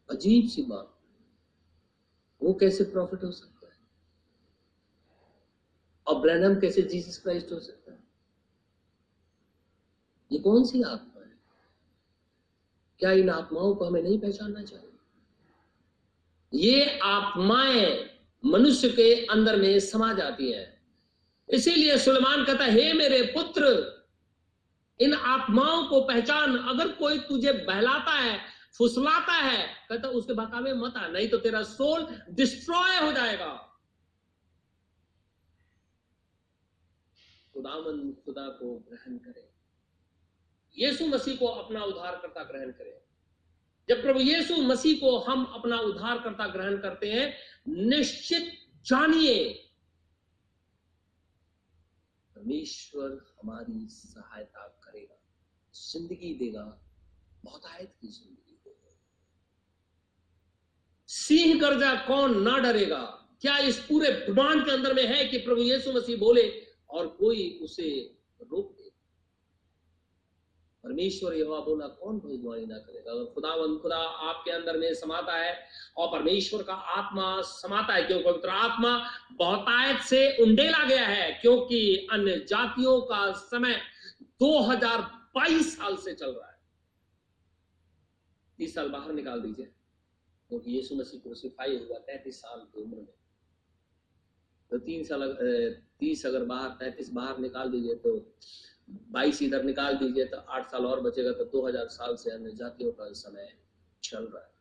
अजीब 0.10 0.49
सी 0.49 0.62
बात। 0.62 0.99
वो 2.43 2.53
कैसे 2.53 2.84
प्रॉफिट 2.84 3.24
हो 3.24 3.32
सकता 3.32 3.68
है? 3.68 3.78
और 6.08 6.22
ब्रैनम 6.22 6.60
कैसे 6.60 6.82
जीसस 6.82 7.18
क्राइस्ट 7.18 7.51
हो 7.51 7.60
सकता 7.60 7.91
है? 7.91 7.99
ये 10.32 10.39
कौन 10.39 10.64
सी 10.64 10.82
आत्मा 10.82 11.22
है? 11.22 11.32
क्या 12.99 13.12
इन 13.12 13.30
आत्माओं 13.30 13.76
को 13.76 13.86
हमें 13.86 14.03
नहीं 14.03 14.20
पहचानना 14.20 14.64
चाहिए? 14.64 14.91
ये 16.53 16.99
आत्माएँ 16.99 18.10
मनुष्य 18.45 18.89
के 18.89 19.26
अंदर 19.26 19.56
में 19.56 19.80
समा 19.80 20.14
जाती 20.14 20.51
है। 20.51 20.82
इसीलिए 21.49 21.97
सुलेमान 21.97 22.45
कहता 22.45 22.66
हे 22.66 22.93
मेरे 22.93 23.22
पुत्र, 23.22 23.95
इन 24.99 25.14
आत्माओं 25.14 25.88
को 25.88 26.01
पहचान। 26.01 26.58
अगर 26.58 26.91
कोई 26.91 27.20
तुझे 27.20 27.53
बहलाता 27.53 28.12
है 28.12 28.55
फुसलाता 28.80 29.34
है, 29.34 29.67
कहता 29.89 30.07
उसके 30.09 30.34
बहकावे 30.34 30.73
मत 30.73 30.97
आ, 30.97 31.07
नहीं 31.07 31.28
तो 31.30 31.38
तेरा 31.38 31.63
सोल 31.63 32.07
डिस्ट्रॉय 32.32 32.97
हो 32.99 33.11
जाएगा। 33.11 33.53
खुदामन 37.53 38.11
खुदा 38.26 38.47
को 38.49 38.73
ग्रहण 38.89 39.17
करें। 39.17 39.47
यीशु 40.78 41.07
मसीह 41.07 41.36
को 41.38 41.47
अपना 41.47 41.84
उद्धारकर्ता 41.84 42.43
ग्रहण 42.43 42.71
करें। 42.71 42.93
जब 43.89 44.01
प्रभु 44.01 44.19
यीशु 44.19 44.55
मसीह 44.63 44.99
को 44.99 45.17
हम 45.19 45.45
अपना 45.45 45.80
उद्धारकर्ता 45.80 46.47
ग्रहण 46.47 46.78
करते 46.78 47.11
हैं, 47.11 47.34
निश्चित 47.67 48.51
जानिए, 48.86 49.71
परमेश्वर 52.36 53.11
हमारी 53.41 53.88
सहायता 53.88 54.67
करेगा, 54.84 55.17
ज़िंदगी 55.73 56.34
देगा, 56.39 56.65
बहुत 57.43 57.65
आयत 57.65 57.93
की 58.01 58.07
ज़िंदगी। 58.07 58.36
देगा 58.36 58.45
सिंह 61.16 61.59
गर्जा 61.61 61.93
कौन 62.07 62.41
ना 62.43 62.57
डरेगा? 62.59 63.03
क्या 63.41 63.57
इस 63.57 63.80
पूरे 63.80 64.09
ब्रह्मांड 64.11 64.66
के 64.66 64.72
अंदर 64.72 64.93
में 64.93 65.05
है 65.07 65.25
कि 65.25 65.37
प्रभु 65.37 65.62
यीशु 65.62 65.92
मसीह 65.93 66.17
बोले 66.17 66.43
और 66.89 67.08
कोई 67.08 67.59
उसे 67.62 67.89
रोक? 68.42 68.71
दे 68.71 68.83
परमेश्वर 70.83 71.33
यह 71.33 71.46
बोला, 71.46 71.87
कौन 71.87 72.20
भविष्यवाणी 72.20 72.66
ना 72.66 72.78
करेगा? 72.78 73.12
अगर 73.12 73.25
खुदावन 73.33 73.78
खुदा 73.78 73.97
आपके 73.97 74.51
अंदर 74.51 74.78
में 74.78 74.93
समाता 74.93 75.37
है 75.37 75.54
और 75.97 76.08
परमेश्वर 76.08 76.63
का 76.63 76.74
आत्मा 76.74 77.42
समाता 77.42 77.93
है 77.93 78.04
क्योंकि 78.04 78.24
पवित्र 78.24 78.50
आत्मा 78.50 78.92
बहुतायत 79.32 80.01
से 80.01 80.43
उंडेला 80.43 80.83
गया 80.83 81.05
है, 81.05 81.32
क्योंकि 81.32 82.08
अन्य 82.12 82.37
जातियों 82.50 83.00
का 83.01 83.32
समय 83.32 83.82
2022 84.39 85.78
साल 85.78 85.96
से 85.96 86.13
चल 86.13 86.32
रहा 86.32 86.50
है। 86.50 86.58
तीस 88.58 88.75
साल 88.75 88.89
बाहर 88.89 89.12
निकाल 89.12 89.42
दीजिए। 89.42 89.71
क्योंकि 90.50 90.66
तो 90.66 90.72
यीशु 90.72 90.96
मसीह 90.96 91.20
क्रूसिफाई 91.20 91.78
हुआ 91.80 91.97
तैतीस 92.08 92.42
साल 92.42 92.59
की 92.66 92.82
उम्र 92.82 92.97
में। 92.97 93.13
तो 94.72 94.78
तीन 94.80 95.04
साल 95.04 95.22
तीस 96.00 96.26
अगर 96.26 96.43
बाहर 96.46 96.70
तैतीस 96.80 97.12
बाहर 97.13 97.39
निकाल 97.39 97.70
दीजिए 97.72 97.96
तो 97.96 98.16
बाईस 99.12 99.42
इधर 99.42 99.63
निकाल 99.63 99.97
दीजिए 99.97 100.26
तो 100.26 100.38
आठ 100.38 100.72
साल 100.72 100.86
और 100.86 101.01
बचेगा 101.01 101.32
तो 101.32 101.46
दो 101.47 101.67
हज़ार 101.67 101.88
साल 101.89 102.16
से 102.16 102.32
अन्य 102.32 102.51
जातियों 102.55 102.92
का 102.92 103.12
समय 103.16 103.47
चल 104.04 104.26
रहा 104.26 104.43
है। 104.43 104.54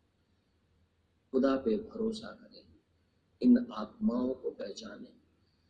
खुदा 1.33 1.55
पे 1.57 1.77
भरोसा 1.79 2.29
करें, 2.33 2.63
इन 3.41 3.67
आत्माओं 3.73 4.33
को 4.35 4.51
पहचाने, 4.53 5.13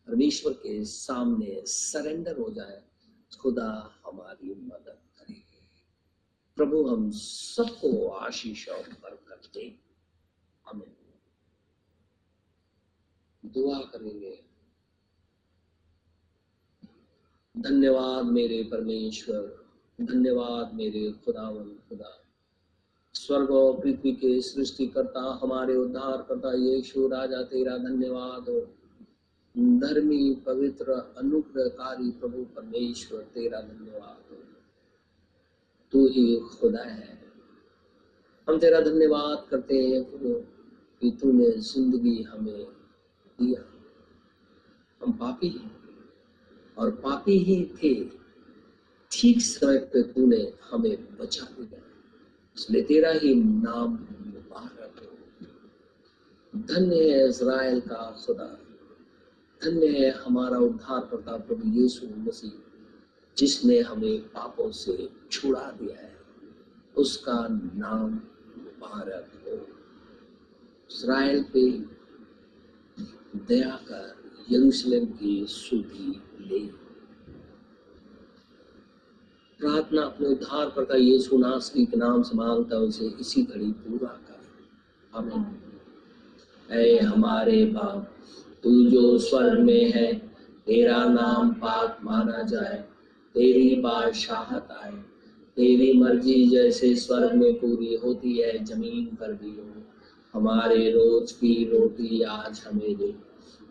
परमेश्वर 0.09 0.53
के 0.62 0.85
सामने 0.86 1.61
सरेंडर 1.66 2.39
हो 2.39 2.51
जाए, 2.51 2.82
खुदा 3.32 3.70
हमारी 4.07 4.55
मदद 4.55 4.99
करे। 5.19 5.43
प्रभु, 6.59 6.82
हम 6.85 7.11
सबको 7.12 8.09
आशीष 8.09 8.69
और 8.69 8.89
बरकत 9.03 9.51
दे। 9.55 9.66
हमें 10.69 10.97
दुआ 13.47 13.78
करेंगे। 13.78 14.45
धन्यवाद 17.59 18.24
मेरे 18.24 18.62
परमेश्वर, 18.62 19.65
धन्यवाद 20.01 20.74
मेरे 20.74 21.12
खुदावन 21.12 21.65
खुदा। 21.65 22.24
स्वर्ग 23.15 23.51
और 23.51 23.81
पृथ्वी 23.81 24.12
के 24.12 24.41
सृष्टिकर्ता, 24.41 25.41
हमारे 25.43 25.77
उद्धार 25.77 26.23
करता 26.23 26.53
यीशु 26.55 27.09
राजा, 27.09 27.43
तेरा 27.43 27.78
धन्यवाद। 27.78 28.49
हो 28.49 28.61
धर्मी, 29.59 30.35
पवित्र, 30.35 30.93
अनुग्रहकारी 30.93 32.11
प्रभु 32.11 32.45
परमेश्वर, 32.45 33.23
तेरा 33.23 33.61
धन्यवाद। 33.61 34.32
हो 34.32 34.36
तू 35.93 36.09
ही 36.09 36.41
खुदा 36.41 36.82
है। 36.82 37.32
हम 38.49 38.59
तेरा 38.59 38.81
धन्यवाद 38.81 39.49
करते 39.51 39.89
हैं, 39.89 40.11
प्रभु। 40.11 40.53
कि 41.03 41.11
तूने 41.11 41.51
ज़िंदगी 41.51 42.23
हमें 42.23 42.65
दिया। 43.41 43.65
हम 45.05 45.12
पापी 45.12 45.49
हैं 45.49 45.71
और 46.79 46.91
पापी 46.91 47.39
ही 47.39 47.65
थे। 47.83 47.95
ठीक 49.12 49.41
समय 49.41 49.79
पे 49.79 50.03
तूने 50.03 50.53
हमें 50.71 51.19
बचा 51.19 51.45
दिया। 51.45 51.81
इसलिए 52.57 52.83
तेरा 52.83 53.11
ही 53.11 53.35
नाम 53.35 53.91
मुबारक 54.27 55.01
हो। 55.01 55.11
धन्य 56.59 57.11
है 57.11 57.29
इसराइल 57.29 57.81
का 57.81 58.23
खुदा। 58.27 58.61
धन्य 59.62 59.87
है 59.87 60.11
हमारा 60.11 60.59
उद्धार 60.59 61.01
करता 61.01 61.37
प्रभु 61.37 61.69
यीशु 61.69 62.07
मसीह, 62.07 62.53
जिसने 63.37 63.81
हमें 63.81 64.21
पापों 64.21 64.71
से 64.71 65.09
छुड़ा 65.31 65.71
दिया 65.71 66.01
है। 66.01 66.16
उसका 66.97 67.49
नाम 67.51 68.11
मुबारक 68.59 69.31
हो। 69.49 69.73
इसराइल 70.95 71.43
पे 71.43 71.71
दया 73.37 73.81
कर 73.89 74.16
यरूशलेम 74.51 75.05
की 75.05 75.47
सुधि 75.49 76.23
ले। 76.41 76.59
प्रार्थना 79.59 80.03
अपने 80.03 80.27
उद्धार 80.27 80.71
करता 80.71 80.97
यीशु 80.97 81.39
नासरी 81.39 81.87
के 81.87 81.97
नाम 81.97 82.23
से 82.23 82.37
माँगता 82.37 82.77
उसे 82.77 83.07
इसी 83.21 83.43
घड़ी 83.43 83.73
पूरा 83.73 84.09
कर। 84.09 84.41
आमीन। 85.19 85.47
ऐ 86.71 86.99
हमारे 86.99 87.65
बाप, 87.65 88.15
तू 88.62 88.85
जो 88.91 89.19
स्वर्ग 89.19 89.61
में 89.61 89.93
है, 89.93 90.15
तेरा 90.66 91.05
नाम 91.05 91.51
पाक 91.51 91.99
माना 92.05 92.43
जाए, 92.43 92.85
तेरी 93.35 93.81
बादशाहत 93.81 94.69
आए। 94.71 95.05
तेरी 95.57 95.99
मर्ज़ी 95.99 96.49
जैसे 96.49 96.97
स्वर्ग 96.97 97.35
में 97.35 97.55
पूरी 97.55 97.95
होती 97.95 98.39
है, 98.39 98.65
ज़मीन 98.65 99.07
पर 99.07 99.33
भी 99.33 99.51
हो। 99.51 99.84
हमारे 100.35 100.90
रोज 100.90 101.32
की 101.32 101.65
रोटी 101.65 102.23
आज 102.23 102.65
हमें 102.66 102.97
दे। 102.97 103.15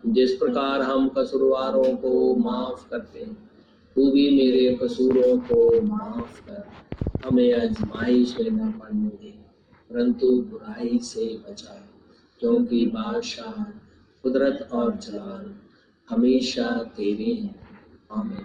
जिस 0.06 0.32
प्रकार 0.32 0.82
हम 0.82 1.10
कसूरवारों 1.10 1.98
को 1.98 2.36
माफ़ 2.36 2.90
करते 2.90 3.20
हैं, 3.20 3.52
तू 3.96 4.12
भी 4.12 4.30
मेरे 4.32 4.80
कसूरों 4.84 5.40
को 5.40 5.82
माफ़ 5.82 6.42
कर। 6.42 6.68
हमें 7.26 7.54
आजमाइश 7.54 8.40
में 8.40 8.52
न 8.52 8.72
पड़ने 8.72 9.10
दे, 9.10 9.34
परंतु 9.90 10.42
बुराई 10.42 11.00
से 11.00 11.38
बचा। 11.50 11.90
क्योंकि 12.40 12.86
बादशाह, 12.86 13.64
कुदरत 14.24 14.70
और 14.72 14.96
जलाल 14.96 15.56
हमेशा 16.10 16.92
तेरे 16.98 17.34
हैं। 17.34 17.64
आमीन। 18.12 18.38